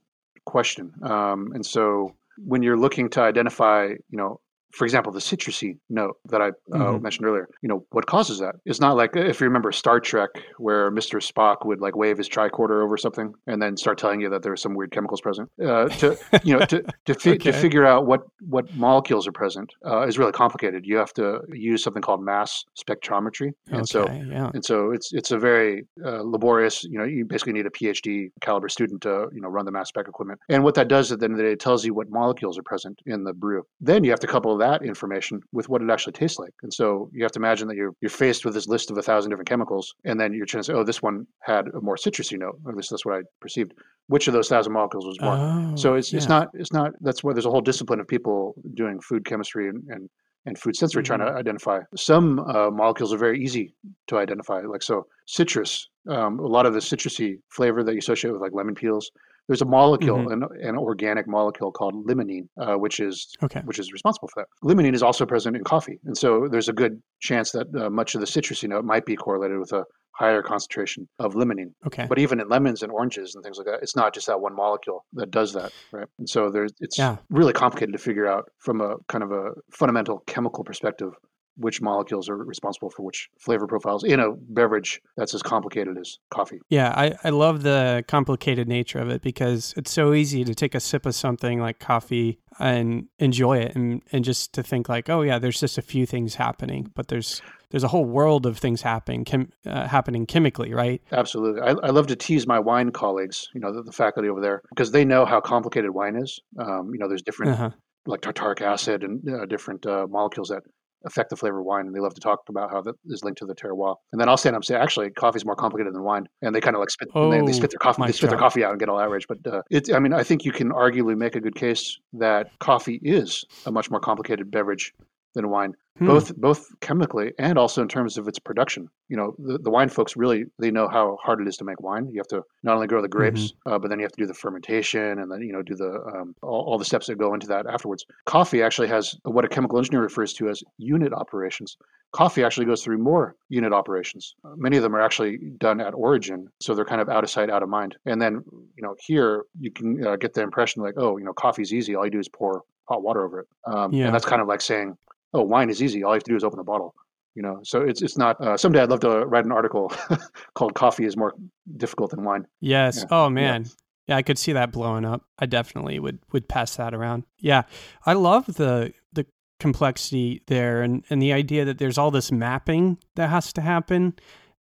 question. 0.45 0.93
Um, 1.03 1.53
and 1.55 1.65
so 1.65 2.15
when 2.45 2.63
you're 2.63 2.77
looking 2.77 3.09
to 3.11 3.21
identify, 3.21 3.87
you 3.87 4.19
know, 4.19 4.41
for 4.77 4.85
example, 4.85 5.13
the 5.13 5.21
citrusy 5.21 5.79
note 5.89 6.17
that 6.27 6.43
I 6.43 6.49
uh, 6.49 6.53
Mhm. 6.95 7.03
mentioned 7.03 7.27
earlier, 7.27 7.49
you 7.63 7.69
know, 7.69 7.85
what 7.91 8.07
causes 8.07 8.39
that? 8.41 8.57
It's 8.65 8.81
not 8.81 8.97
like 8.97 9.15
if 9.17 9.41
you 9.41 9.47
remember 9.47 9.71
Star 9.73 10.01
Trek, 10.01 10.31
where 10.59 10.91
Mr. 10.91 11.21
Spock 11.23 11.65
would 11.67 11.81
like 11.81 11.95
wave 11.97 12.19
his 12.19 12.29
tricorder 12.29 12.83
over 12.83 12.97
something 12.97 13.33
and 13.47 13.63
then 13.63 13.77
start 13.77 13.99
telling 13.99 14.21
you 14.21 14.29
that 14.31 14.43
there's 14.43 14.61
some 14.61 14.75
weird 14.75 14.91
chemicals 14.91 15.21
present. 15.21 15.49
Uh, 15.63 15.89
to 15.89 16.17
you 16.43 16.59
know, 16.59 16.65
to 16.67 16.83
to, 17.05 17.15
fi- 17.23 17.39
to 17.39 17.53
figure 17.53 17.87
out 17.87 18.07
what 18.07 18.23
what 18.41 18.75
molecules 18.75 19.27
are 19.29 19.33
present 19.33 19.73
uh, 19.87 20.07
is 20.07 20.19
really 20.19 20.33
complicated. 20.33 20.85
You 20.85 20.97
have 20.97 21.13
to 21.15 21.41
use 21.53 21.83
something 21.83 22.03
called 22.03 22.23
mass 22.23 22.65
spectrometry, 22.77 23.53
and 23.69 23.83
okay. 23.83 23.85
so 23.85 24.11
yeah. 24.11 24.51
and 24.55 24.65
so 24.65 24.91
it's 24.91 25.13
it's 25.13 25.31
a 25.31 25.39
very 25.39 25.87
uh, 26.05 26.23
laborious. 26.23 26.85
You 26.85 26.99
know, 26.99 27.05
you 27.05 27.25
basically 27.25 27.53
need 27.53 27.67
a 27.67 27.71
PhD 27.71 28.31
caliber 28.41 28.69
student 28.69 29.03
to 29.03 29.29
you 29.33 29.41
know 29.41 29.49
run 29.49 29.65
the 29.65 29.73
mass 29.73 29.89
spec 29.89 30.09
equipment. 30.09 30.41
And 30.49 30.65
what 30.65 30.75
that 30.75 30.89
does 30.89 31.13
at 31.13 31.21
the 31.21 31.25
end 31.27 31.35
of 31.35 31.39
the 31.39 31.45
day, 31.45 31.53
it 31.53 31.61
tells 31.61 31.85
you 31.85 31.95
what 31.95 32.11
molecules 32.11 32.59
are 32.59 32.63
present 32.63 32.99
in 33.07 33.25
the 33.25 33.33
brew. 33.33 33.63
Then 33.81 34.03
you 34.05 34.11
have 34.11 34.21
to 34.21 34.27
couple 34.27 34.57
that 34.57 34.64
information 34.83 35.41
with 35.53 35.69
what 35.69 35.83
it 35.83 35.91
actually 35.91 36.13
tastes 36.13 36.39
like. 36.39 36.55
And 36.63 36.73
so 36.73 37.11
you 37.13 37.23
have 37.25 37.33
to 37.33 37.39
imagine 37.39 37.69
that 37.69 37.77
you're 37.77 37.95
you're 38.01 38.11
faced 38.11 38.45
with 38.45 38.55
this 38.55 38.69
list 38.69 38.91
of 38.91 38.99
a 38.99 39.03
thousand 39.03 39.31
different 39.31 39.49
chemicals, 39.49 39.95
and 40.05 40.19
then 40.21 40.33
you're 40.33 40.47
trying 40.47 40.63
to 40.63 40.67
say, 40.67 40.73
oh, 40.73 40.85
this 40.85 41.03
one 41.03 41.27
had 41.41 41.69
a 41.69 41.81
more 41.81 41.97
citrusy 41.97 42.39
note. 42.39 42.57
Or 42.65 42.71
at 42.73 42.77
least 42.77 42.91
that's 42.91 43.05
what 43.05 43.17
I 43.19 43.23
perceived. 43.41 43.73
Which 44.09 44.29
of 44.29 44.35
those 44.35 44.49
thousand 44.49 44.73
molecules 44.73 45.07
was 45.07 45.21
more? 45.21 45.37
Oh, 45.37 45.77
so 45.77 45.95
it's 45.95 46.13
it's 46.13 46.29
not 46.29 46.49
it's 46.55 46.73
not 46.73 46.93
that's 47.01 47.23
why 47.25 47.33
there's 47.33 47.47
a 47.47 47.51
whole 47.51 47.61
discipline 47.61 48.01
of 48.01 48.09
people 48.09 48.55
doing 48.75 49.01
food 49.01 49.25
chemistry 49.25 49.69
and 49.69 49.83
and, 49.89 50.09
and 50.47 50.59
food 50.59 50.77
sensory 50.77 51.03
trying 51.03 51.21
Mm-hmm. 51.21 51.35
to 51.35 51.39
identify 51.45 51.81
some 51.97 52.27
uh, 52.41 52.71
molecules 52.71 53.13
are 53.15 53.19
very 53.19 53.43
easy 53.43 53.75
to 54.09 54.19
identify 54.19 54.61
like 54.61 54.83
so 54.83 55.07
citrus 55.27 55.89
um, 56.09 56.39
a 56.39 56.47
lot 56.47 56.67
of 56.67 56.75
the 56.75 56.81
citrusy 56.81 57.39
flavor 57.49 57.83
that 57.83 57.93
you 57.93 57.99
associate 57.99 58.33
with 58.33 58.43
like 58.43 58.53
lemon 58.53 58.75
peels 58.75 59.11
there's 59.49 59.63
a 59.63 59.65
molecule 59.67 60.19
Mhm. 60.19 60.33
an, 60.33 60.43
an 60.69 60.77
organic 60.77 61.27
molecule 61.27 61.71
called 61.73 61.95
limonene 62.07 62.49
uh, 62.59 62.75
which 62.77 63.01
is 63.01 63.35
Okay. 63.43 63.61
which 63.65 63.79
is 63.79 63.93
responsible 63.93 64.29
for 64.33 64.43
that 64.43 64.49
limonene 64.69 64.95
is 64.95 65.03
also 65.03 65.27
present 65.27 65.57
in 65.57 65.65
coffee 65.65 65.99
and 66.05 66.17
so 66.17 66.49
there's 66.51 66.69
a 66.69 66.73
good 66.73 67.03
chance 67.21 67.53
that 67.53 67.67
uh, 67.77 67.91
much 67.91 68.15
of 68.15 68.21
the 68.21 68.27
citrusy 68.27 68.69
note 68.69 68.85
might 68.85 69.05
be 69.07 69.17
correlated 69.17 69.59
with 69.59 69.73
a 69.73 69.85
higher 70.13 70.43
concentration 70.43 71.09
of 71.19 71.35
limonene 71.35 71.73
Okay. 71.87 72.07
but 72.09 72.19
even 72.19 72.41
in 72.41 72.49
lemons 72.49 72.83
and 72.83 72.93
oranges 72.93 73.35
and 73.35 73.43
things 73.45 73.59
like 73.59 73.67
that, 73.67 73.83
it's 73.83 73.97
not 73.97 74.15
just 74.15 74.27
that 74.29 74.41
one 74.41 74.55
molecule 74.55 75.05
that 75.15 75.31
does 75.33 75.53
that, 75.55 75.73
right? 75.91 76.07
And 76.21 76.29
so 76.29 76.51
there's 76.51 76.73
it's 76.81 76.97
Yeah. 76.99 77.17
really 77.31 77.53
complicated 77.53 77.93
to 77.95 77.99
figure 77.99 78.27
out 78.27 78.45
from 78.61 78.81
a 78.81 78.97
kind 79.09 79.25
of 79.25 79.33
a 79.33 79.51
fundamental 79.73 80.21
chemical 80.29 80.63
perspective 80.63 81.11
which 81.57 81.81
molecules 81.81 82.29
are 82.29 82.37
responsible 82.37 82.91
for 82.91 83.03
which 83.03 83.29
flavor 83.39 83.67
profiles 83.67 84.05
in 84.05 84.21
a 84.21 84.33
beverage 84.33 85.01
that's 85.17 85.35
as 85.35 85.43
complicated 85.43 85.97
as 85.99 86.19
coffee. 86.31 86.61
Yeah, 86.69 86.93
I, 86.97 87.15
I 87.23 87.31
love 87.31 87.63
the 87.63 88.05
complicated 88.09 88.69
nature 88.69 88.99
of 88.99 89.09
it 89.09 89.23
because 89.23 89.75
it's 89.77 89.91
so 89.91 90.15
easy 90.15 90.45
to 90.45 90.55
take 90.55 90.75
a 90.75 90.81
sip 90.81 91.07
of 91.07 91.15
something 91.15 91.61
like 91.61 91.79
coffee 91.79 92.41
and 92.59 93.07
enjoy 93.19 93.59
it 93.59 93.75
and, 93.75 94.03
and 94.13 94.25
just 94.25 94.53
to 94.55 94.63
think 94.63 94.89
like, 94.89 95.09
oh 95.09 95.23
yeah, 95.23 95.39
there's 95.39 95.61
just 95.61 95.79
a 95.79 95.83
few 95.83 96.07
things 96.07 96.35
happening, 96.35 96.91
but 96.95 97.09
there's 97.09 97.41
there's 97.71 97.83
a 97.85 97.89
whole 97.89 98.05
world 98.05 98.47
of 98.47 98.57
things 98.59 98.83
happening 98.83 99.25
chem, 99.25 99.51
uh, 99.67 99.89
happening 99.89 100.27
chemically, 100.27 100.73
right? 100.73 101.03
Absolutely. 101.11 101.61
I, 101.61 101.71
I 101.71 101.91
love 101.91 102.07
to 102.09 102.15
tease 102.17 102.47
my 102.47 102.61
wine 102.61 102.93
colleagues, 102.93 103.49
you 103.53 103.61
know, 103.61 103.73
the, 103.73 103.83
the 103.83 103.91
faculty 103.91 104.29
over 104.29 104.41
there, 104.41 104.63
because 104.69 104.93
they 104.93 105.05
know 105.05 105.25
how 105.25 105.41
complicated 105.41 105.91
wine 105.91 106.15
is. 106.15 106.39
Um, 106.57 106.91
you 106.93 106.99
know, 107.01 107.09
there's 107.09 107.23
different 107.23 107.53
Uh-huh. 107.53 107.71
like 108.07 108.21
tartaric 108.21 108.61
acid 108.61 109.03
and 109.03 109.29
uh, 109.29 109.47
different 109.47 109.87
uh, 109.87 110.07
molecules 110.09 110.51
that 110.51 110.63
affect 111.05 111.31
the 111.31 111.37
flavor 111.37 111.61
of 111.61 111.67
wine. 111.67 111.87
And 111.87 111.95
they 111.95 112.01
love 112.01 112.15
to 112.15 112.21
talk 112.21 112.41
about 112.49 112.71
how 112.71 112.83
that 112.83 112.95
is 113.07 113.23
linked 113.25 113.39
to 113.39 113.47
the 113.47 113.55
terroir. 113.55 113.97
And 114.13 114.21
then 114.21 114.29
I'll 114.29 114.37
stand 114.37 114.57
up 114.57 114.59
and 114.61 114.65
say, 114.65 114.77
actually, 114.77 115.11
coffee 115.11 115.37
is 115.37 115.45
more 115.45 115.57
complicated 115.57 115.95
than 115.95 116.03
wine. 116.03 116.27
And 116.43 116.55
they 116.55 116.61
kind 116.61 116.77
of 116.77 116.81
like 116.81 116.91
spit, 116.91 117.09
they, 117.15 117.41
they 117.41 117.53
spit 117.53 117.71
their 117.71 117.79
coffee, 117.79 118.03
Oh, 118.03 118.05
they 118.05 118.09
mic 118.09 118.17
spit 118.17 118.31
their 118.31 118.39
coffee 118.39 118.65
out 118.65 118.71
and 118.71 118.81
get 118.81 118.89
all 118.89 118.99
outraged. 118.99 119.27
But 119.29 119.53
uh, 119.53 119.63
it, 119.71 119.93
I 119.93 119.99
mean, 119.99 120.13
I 120.13 120.23
think 120.23 120.45
you 120.45 120.53
can 120.53 120.71
arguably 120.71 121.17
make 121.17 121.37
a 121.37 121.41
good 121.41 121.55
case 121.55 121.99
that 122.15 122.51
coffee 122.61 123.01
is 123.03 123.45
a 123.67 123.73
much 123.73 123.91
more 123.91 124.01
complicated 124.01 124.51
beverage 124.51 124.93
than 125.35 125.51
wine 125.51 125.75
Hmm. 125.99 126.07
both 126.07 126.35
both 126.35 126.67
chemically 126.81 127.33
and 127.39 127.57
also 127.57 127.81
in 127.81 127.87
terms 127.87 128.19
of 128.19 128.27
its 128.27 128.41
production. 128.41 128.89
You 129.09 129.17
know, 129.17 129.37
the, 129.39 129.59
the 129.59 129.71
wine 129.71 129.89
folks 129.89 130.17
really 130.17 130.47
they 130.59 130.73
know 130.73 130.89
how 130.89 131.17
hard 131.23 131.41
it 131.41 131.47
is 131.47 131.57
to 131.59 131.65
make 131.65 131.81
wine. 131.81 132.09
You 132.11 132.19
have 132.19 132.27
to 132.29 132.43
not 132.65 132.75
only 132.75 132.89
grow 132.89 133.01
the 133.01 133.07
grapes, 133.07 133.53
uh, 133.67 133.79
but 133.79 133.91
then 133.91 134.01
you 134.01 134.05
have 134.05 134.11
to 134.11 134.21
do 134.21 134.27
the 134.27 134.35
fermentation 134.35 135.21
and 135.21 135.31
then 135.31 135.41
you 135.43 135.53
know 135.53 135.63
do 135.63 135.77
the 135.77 135.93
um, 136.13 136.35
all, 136.43 136.63
all 136.63 136.79
the 136.79 136.85
steps 136.85 137.07
that 137.07 137.17
go 137.17 137.33
into 137.33 137.47
that 137.47 137.67
afterwards. 137.69 138.05
Coffee 138.27 138.61
actually 138.61 138.89
has 138.89 139.15
what 139.23 139.45
a 139.45 139.49
chemical 139.49 139.79
engineer 139.79 140.03
refers 140.03 140.33
to 140.33 140.49
as 140.49 140.65
unit 140.79 141.13
operations. 141.13 141.77
Coffee 142.11 142.43
actually 142.43 142.67
goes 142.67 142.83
through 142.83 142.99
more 142.99 143.37
unit 143.49 143.73
operations. 143.73 144.35
Uh, 144.45 144.55
many 144.57 144.77
of 144.77 144.83
them 144.83 144.97
are 144.97 145.01
actually 145.01 145.39
done 145.59 145.81
at 145.81 145.95
origin, 145.95 146.49
so 146.61 146.75
they're 146.75 146.85
kind 146.85 147.01
of 147.03 147.09
out 147.09 147.23
of 147.23 147.31
sight, 147.31 147.51
out 147.51 147.63
of 147.63 147.69
mind. 147.69 147.95
And 148.05 148.21
then 148.21 148.43
you 148.75 148.83
know 148.83 148.97
here 148.99 149.45
you 149.61 149.71
can 149.71 150.05
uh, 150.05 150.17
get 150.17 150.35
the 150.35 150.43
impression 150.43 150.83
like, 150.83 150.95
oh, 150.97 151.19
you 151.19 151.25
know, 151.25 151.33
coffee's 151.33 151.73
easy. 151.73 151.95
All 151.95 152.05
you 152.05 152.11
do 152.11 152.19
is 152.19 152.29
pour 152.29 152.63
hot 152.89 153.03
water 153.03 153.25
over 153.25 153.41
it, 153.41 153.47
um, 153.67 153.93
Yeah. 153.93 154.07
and 154.07 154.15
that's 154.15 154.27
kind 154.27 154.43
of 154.43 154.49
like 154.49 154.61
saying 154.61 154.97
oh, 155.35 155.43
wine 155.43 155.71
is 155.71 155.83
easy. 155.83 156.03
All 156.03 156.13
you 156.13 156.15
have 156.15 156.25
to 156.25 156.31
do 156.31 156.37
is 156.37 156.45
open 156.45 156.57
the 156.59 156.65
bottle. 156.65 156.95
You 157.35 157.43
know, 157.43 157.61
so 157.65 157.83
it's 157.83 158.01
it's 158.01 158.17
not. 158.17 158.41
Uh, 158.41 158.57
someday 158.57 158.81
I'd 158.81 158.91
love 158.91 159.01
to 159.01 159.27
write 159.27 159.45
an 159.45 159.53
article 159.53 159.93
called 160.55 160.75
"Coffee 160.75 161.05
is 161.05 161.17
more 161.17 161.35
difficult 161.77 162.13
than 162.13 162.23
wine." 162.23 162.47
Yes. 162.61 162.99
Yeah. 162.99 163.05
Oh 163.11 163.29
man. 163.29 163.67
Yeah, 164.07 164.17
I 164.17 164.23
could 164.23 164.39
see 164.39 164.53
that 164.53 164.71
blowing 164.71 165.05
up. 165.05 165.25
I 165.39 165.47
definitely 165.47 165.99
would 165.99 166.21
would 166.33 166.49
pass 166.49 166.77
that 166.77 166.95
around. 166.95 167.25
Yeah. 167.41 167.63
I 168.07 168.13
love 168.13 168.47
the 168.47 168.93
the 169.13 169.27
complexity 169.59 170.43
there 170.47 170.83
and 170.83 171.05
and 171.11 171.21
the 171.21 171.33
idea 171.33 171.65
that 171.65 171.79
there's 171.79 171.99
all 171.99 172.13
this 172.13 172.31
mapping 172.31 172.99
that 173.17 173.31
has 173.31 173.53
to 173.55 173.61
happen. 173.61 174.15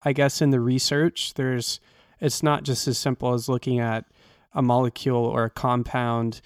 I 0.03 0.13
guess 0.13 0.41
in 0.41 0.49
the 0.49 0.59
research 0.59 1.35
there's 1.35 1.79
it's 2.19 2.41
not 2.41 2.63
just 2.63 2.87
as 2.87 2.97
simple 2.97 3.33
as 3.33 3.49
looking 3.49 3.79
at 3.79 4.05
a 4.53 4.61
molecule 4.61 5.25
or 5.25 5.43
a 5.43 5.49
compound. 5.49 6.41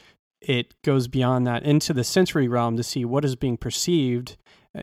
It 0.48 0.82
goes 0.82 1.10
beyond 1.10 1.46
that 1.46 1.64
into 1.64 1.94
the 1.94 2.06
sensory 2.06 2.48
realm 2.48 2.78
to 2.78 2.84
see 2.84 3.04
what 3.04 3.26
is 3.26 3.36
being 3.36 3.58
perceived 3.58 4.38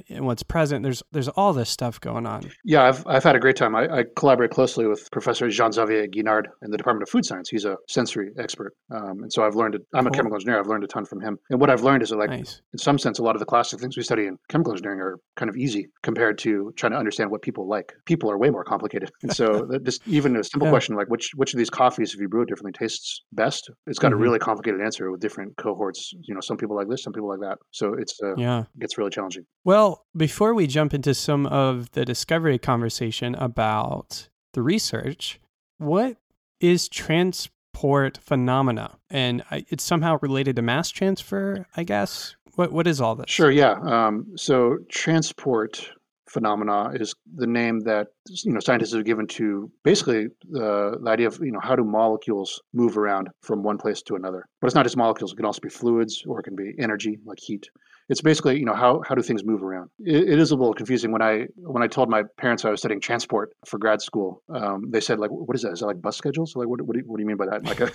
and 0.09 0.27
what's 0.27 0.43
present. 0.43 0.83
There's 0.83 1.03
there's 1.13 1.29
all 1.29 1.53
this 1.53 1.71
stuff 1.71 2.01
going 2.01 2.27
on. 2.27 2.51
Yeah, 2.65 2.85
I've, 2.85 3.07
I've 3.07 3.23
had 3.25 3.37
a 3.37 3.39
great 3.39 3.57
time. 3.57 3.75
I, 3.75 3.99
I 4.01 4.05
collaborate 4.17 4.51
closely 4.51 4.87
with 4.87 5.11
Professor 5.11 5.49
Jean 5.49 5.73
Xavier 5.73 6.07
Guinard 6.07 6.47
in 6.63 6.71
the 6.71 6.77
Department 6.77 7.03
of 7.03 7.09
Food 7.11 7.25
Science. 7.25 7.49
He's 7.49 7.65
a 7.65 7.77
sensory 7.89 8.31
expert, 8.39 8.75
um, 8.91 9.23
and 9.23 9.33
so 9.33 9.45
I've 9.45 9.55
learned. 9.55 9.79
I'm 9.95 10.07
a 10.07 10.11
chemical 10.11 10.37
engineer. 10.37 10.59
I've 10.59 10.67
learned 10.67 10.85
a 10.85 10.89
ton 10.89 11.05
from 11.05 11.21
him. 11.21 11.39
And 11.51 11.61
what 11.61 11.71
I've 11.71 11.83
learned 11.83 12.03
is 12.03 12.11
that, 12.11 12.17
like, 12.17 12.31
Nice. 12.31 12.61
in 12.73 12.79
some 12.79 12.99
sense, 12.99 13.19
a 13.19 13.23
lot 13.23 13.37
of 13.37 13.41
the 13.41 13.47
classic 13.47 13.81
things 13.81 13.97
we 13.97 14.03
study 14.03 14.27
in 14.27 14.39
chemical 14.49 14.73
engineering 14.73 15.01
are 15.01 15.19
kind 15.37 15.49
of 15.49 15.57
easy 15.57 15.89
compared 16.03 16.39
to 16.39 16.73
trying 16.77 16.93
to 16.93 16.99
understand 16.99 17.31
what 17.31 17.43
people 17.43 17.67
like. 17.69 17.93
People 18.07 18.31
are 18.31 18.39
way 18.39 18.51
more 18.51 18.65
complicated, 18.65 19.11
and 19.23 19.33
so 19.33 19.69
just 19.85 20.07
even 20.07 20.37
a 20.37 20.45
simple 20.45 20.67
Yeah. 20.67 20.71
question 20.73 20.97
like 20.97 21.09
which 21.09 21.31
which 21.35 21.55
of 21.55 21.59
these 21.59 21.71
coffees, 21.71 22.15
if 22.15 22.21
you 22.21 22.29
brew 22.29 22.43
it 22.43 22.49
differently, 22.49 22.73
tastes 22.73 23.23
best, 23.33 23.71
it's 23.87 23.99
got 23.99 24.11
Mhm. 24.13 24.15
a 24.15 24.17
really 24.17 24.39
complicated 24.39 24.81
answer 24.81 25.11
with 25.11 25.21
different 25.21 25.57
cohorts. 25.57 26.13
You 26.23 26.35
know, 26.35 26.41
some 26.41 26.57
people 26.57 26.77
like 26.77 26.89
this, 26.89 27.03
some 27.03 27.13
people 27.13 27.29
like 27.29 27.41
that. 27.41 27.59
So 27.71 27.95
it's 27.95 28.19
uh, 28.23 28.35
Yeah. 28.37 28.65
gets 28.79 28.97
really 28.99 29.11
challenging. 29.11 29.45
Well, 29.65 29.84
before 30.17 30.55
we 30.55 30.67
jump 30.67 30.95
into 30.95 31.15
some 31.15 31.47
of 31.47 31.91
the 31.93 32.05
discovery 32.05 32.59
conversation 32.59 33.35
about 33.35 34.29
the 34.53 34.63
research, 34.63 35.41
what 35.79 36.17
is 36.61 36.89
transport 36.89 38.19
phenomena? 38.23 38.99
And 39.11 39.43
it's 39.51 39.85
somehow 39.85 40.19
related 40.23 40.57
to 40.57 40.63
mass 40.63 40.91
transfer, 40.91 41.67
I 41.77 41.85
guess. 41.85 42.37
What 42.55 42.73
what 42.73 42.87
is 42.87 43.01
all 43.01 43.17
this? 43.17 43.31
Sure, 43.31 43.51
yeah. 43.51 43.75
Um, 43.83 44.33
so 44.37 44.79
transport 44.89 45.91
phenomena 46.35 46.91
is 46.95 47.15
the 47.37 47.47
name 47.47 47.81
that 47.81 48.09
you 48.29 48.53
know 48.53 48.61
scientists 48.61 48.93
have 48.93 49.05
given 49.05 49.27
to 49.27 49.71
basically 49.85 50.27
the, 50.51 50.99
the 51.03 51.11
idea 51.11 51.29
of 51.29 51.39
you 51.41 51.53
know 51.53 51.61
how 51.61 51.77
do 51.77 51.85
molecules 51.85 52.61
move 52.73 52.99
around 52.99 53.29
from 53.41 53.63
one 53.63 53.79
place 53.79 54.03
to 54.03 54.17
another. 54.17 54.47
But 54.61 54.67
it's 54.67 54.75
not 54.75 54.85
just 54.85 54.97
molecules; 54.97 55.33
it 55.33 55.37
can 55.37 55.45
also 55.45 55.61
be 55.61 55.69
fluids 55.69 56.25
or 56.27 56.41
it 56.41 56.43
can 56.43 56.57
be 56.57 56.75
energy 56.79 57.19
like 57.25 57.39
heat. 57.39 57.69
It's 58.09 58.21
basically 58.21 58.59
you 58.59 58.65
know 58.65 58.75
how 58.75 59.03
how 59.09 59.15
do 59.15 59.23
things 59.23 59.45
move 59.45 59.63
around. 59.63 59.91
It, 60.01 60.29
it 60.35 60.39
is 60.39 60.51
a 60.51 60.57
little 60.57 60.75
confusing 60.75 61.11
when 61.13 61.23
I 61.23 61.47
when 61.57 61.83
I 61.83 61.87
told 61.87 62.09
my 62.11 62.23
parents 62.39 62.65
I 62.65 62.71
was 62.71 62.81
studying 62.81 63.01
transport 63.01 63.53
for 63.67 63.79
grad 63.79 64.01
school. 64.03 64.43
Um, 64.55 64.91
they 64.91 65.01
said 65.01 65.19
like, 65.19 65.31
what 65.31 65.57
is 65.57 65.63
that? 65.63 65.73
Is 65.73 65.81
that 65.81 65.87
like 65.87 66.03
bus 66.03 66.17
schedules? 66.17 66.55
Like 66.57 66.69
what 66.69 66.81
what 66.83 66.95
do 66.95 67.01
you, 67.01 67.05
what 67.07 67.17
do 67.17 67.23
you 67.23 67.27
mean 67.27 67.37
by 67.37 67.47
that? 67.47 67.65
Like 67.65 67.81
a, 67.81 67.91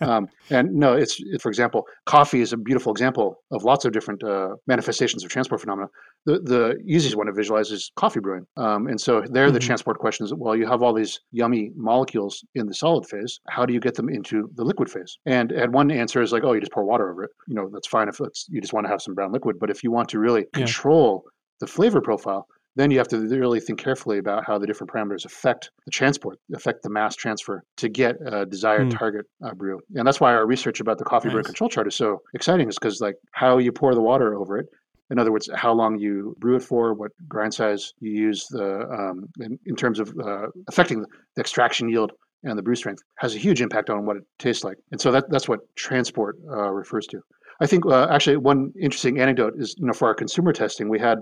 um, 0.00 0.28
and 0.50 0.72
no, 0.74 0.94
it's 0.94 1.16
it, 1.20 1.42
for 1.42 1.48
example, 1.48 1.84
coffee 2.06 2.40
is 2.40 2.52
a 2.52 2.56
beautiful 2.56 2.92
example 2.92 3.42
of 3.50 3.64
lots 3.64 3.84
of 3.84 3.92
different 3.92 4.22
uh, 4.22 4.50
manifestations 4.66 5.24
of 5.24 5.30
transport 5.30 5.60
phenomena. 5.60 5.88
The 6.26 6.38
the 6.40 6.76
easiest 6.86 7.16
one 7.16 7.26
to 7.26 7.32
visualize 7.32 7.70
is 7.70 7.90
coffee 7.96 8.20
brewing. 8.20 8.46
Um, 8.56 8.86
and 8.86 9.00
so 9.00 9.22
there, 9.30 9.50
the 9.50 9.58
Mhm. 9.58 9.62
transport 9.70 9.98
question 9.98 10.24
is: 10.26 10.34
well, 10.34 10.54
you 10.54 10.66
have 10.66 10.82
all 10.82 10.92
these 10.92 11.18
yummy 11.32 11.72
molecules 11.74 12.44
in 12.54 12.66
the 12.66 12.74
solid 12.74 13.06
phase. 13.06 13.40
How 13.48 13.64
do 13.66 13.72
you 13.72 13.80
get 13.80 13.94
them 13.94 14.08
into 14.08 14.50
the 14.54 14.64
liquid 14.64 14.90
phase? 14.90 15.16
And 15.26 15.50
and 15.50 15.72
one 15.72 15.90
answer 15.90 16.20
is 16.22 16.30
like, 16.32 16.44
oh, 16.44 16.52
you 16.52 16.60
just 16.60 16.72
pour 16.72 16.84
water 16.84 17.10
over 17.10 17.24
it. 17.24 17.30
You 17.48 17.54
know, 17.54 17.70
that's 17.72 17.88
fine 17.88 18.08
if 18.08 18.20
it's, 18.20 18.46
you 18.50 18.60
just 18.60 18.72
want 18.74 18.84
to 18.86 18.90
have 18.90 19.00
some 19.00 19.14
brown 19.14 19.32
liquid. 19.32 19.39
But 19.40 19.70
if 19.70 19.82
you 19.84 19.90
want 19.90 20.08
to 20.10 20.18
really 20.18 20.46
Yeah. 20.54 20.64
control 20.64 21.24
the 21.60 21.66
flavor 21.66 22.00
profile, 22.00 22.46
then 22.76 22.90
you 22.90 22.98
have 22.98 23.08
to 23.08 23.18
really 23.18 23.60
think 23.60 23.78
carefully 23.78 24.18
about 24.18 24.46
how 24.46 24.56
the 24.56 24.66
different 24.66 24.90
parameters 24.92 25.24
affect 25.24 25.70
the 25.84 25.90
transport, 25.90 26.38
affect 26.54 26.82
the 26.82 26.88
mass 26.88 27.16
transfer 27.16 27.62
to 27.76 27.88
get 27.88 28.16
a 28.24 28.46
desired 28.46 28.86
Hmm. 28.92 28.98
target 28.98 29.26
uh, 29.44 29.52
brew. 29.54 29.80
And 29.96 30.06
that's 30.06 30.20
why 30.20 30.32
our 30.34 30.46
research 30.46 30.80
about 30.80 30.98
the 30.98 31.04
coffee 31.04 31.28
brew 31.28 31.42
control 31.42 31.68
chart 31.68 31.88
is 31.88 31.96
so 31.96 32.22
exciting, 32.32 32.68
is 32.68 32.78
because 32.78 33.00
like 33.00 33.16
how 33.32 33.58
you 33.58 33.72
pour 33.72 33.94
the 33.94 34.00
water 34.00 34.34
over 34.34 34.58
it. 34.58 34.66
In 35.10 35.18
other 35.18 35.32
words, 35.32 35.50
how 35.54 35.72
long 35.72 35.98
you 35.98 36.36
brew 36.38 36.56
it 36.56 36.62
for, 36.62 36.94
what 36.94 37.10
grind 37.28 37.52
size 37.52 37.92
you 37.98 38.12
use, 38.12 38.46
the 38.50 38.88
um, 38.98 39.28
in, 39.40 39.58
in 39.66 39.74
terms 39.74 39.98
of 39.98 40.14
uh, 40.24 40.46
affecting 40.68 41.00
the 41.00 41.40
extraction 41.40 41.88
yield 41.88 42.12
and 42.44 42.56
the 42.56 42.62
brew 42.62 42.76
strength 42.76 43.02
has 43.16 43.34
a 43.34 43.38
huge 43.38 43.60
impact 43.60 43.90
on 43.90 44.06
what 44.06 44.16
it 44.16 44.22
tastes 44.38 44.62
like. 44.62 44.76
And 44.92 45.00
so 45.00 45.10
that, 45.10 45.28
that's 45.28 45.48
what 45.48 45.60
transport 45.74 46.36
uh, 46.48 46.70
refers 46.70 47.06
to. 47.08 47.20
I 47.60 47.66
think 47.66 47.84
uh, 47.86 48.06
actually 48.10 48.36
one 48.38 48.72
interesting 48.80 49.20
anecdote 49.20 49.54
is 49.58 49.74
you 49.78 49.86
know 49.86 49.92
for 49.92 50.08
our 50.08 50.14
consumer 50.14 50.52
testing 50.52 50.88
we 50.88 50.98
had 50.98 51.18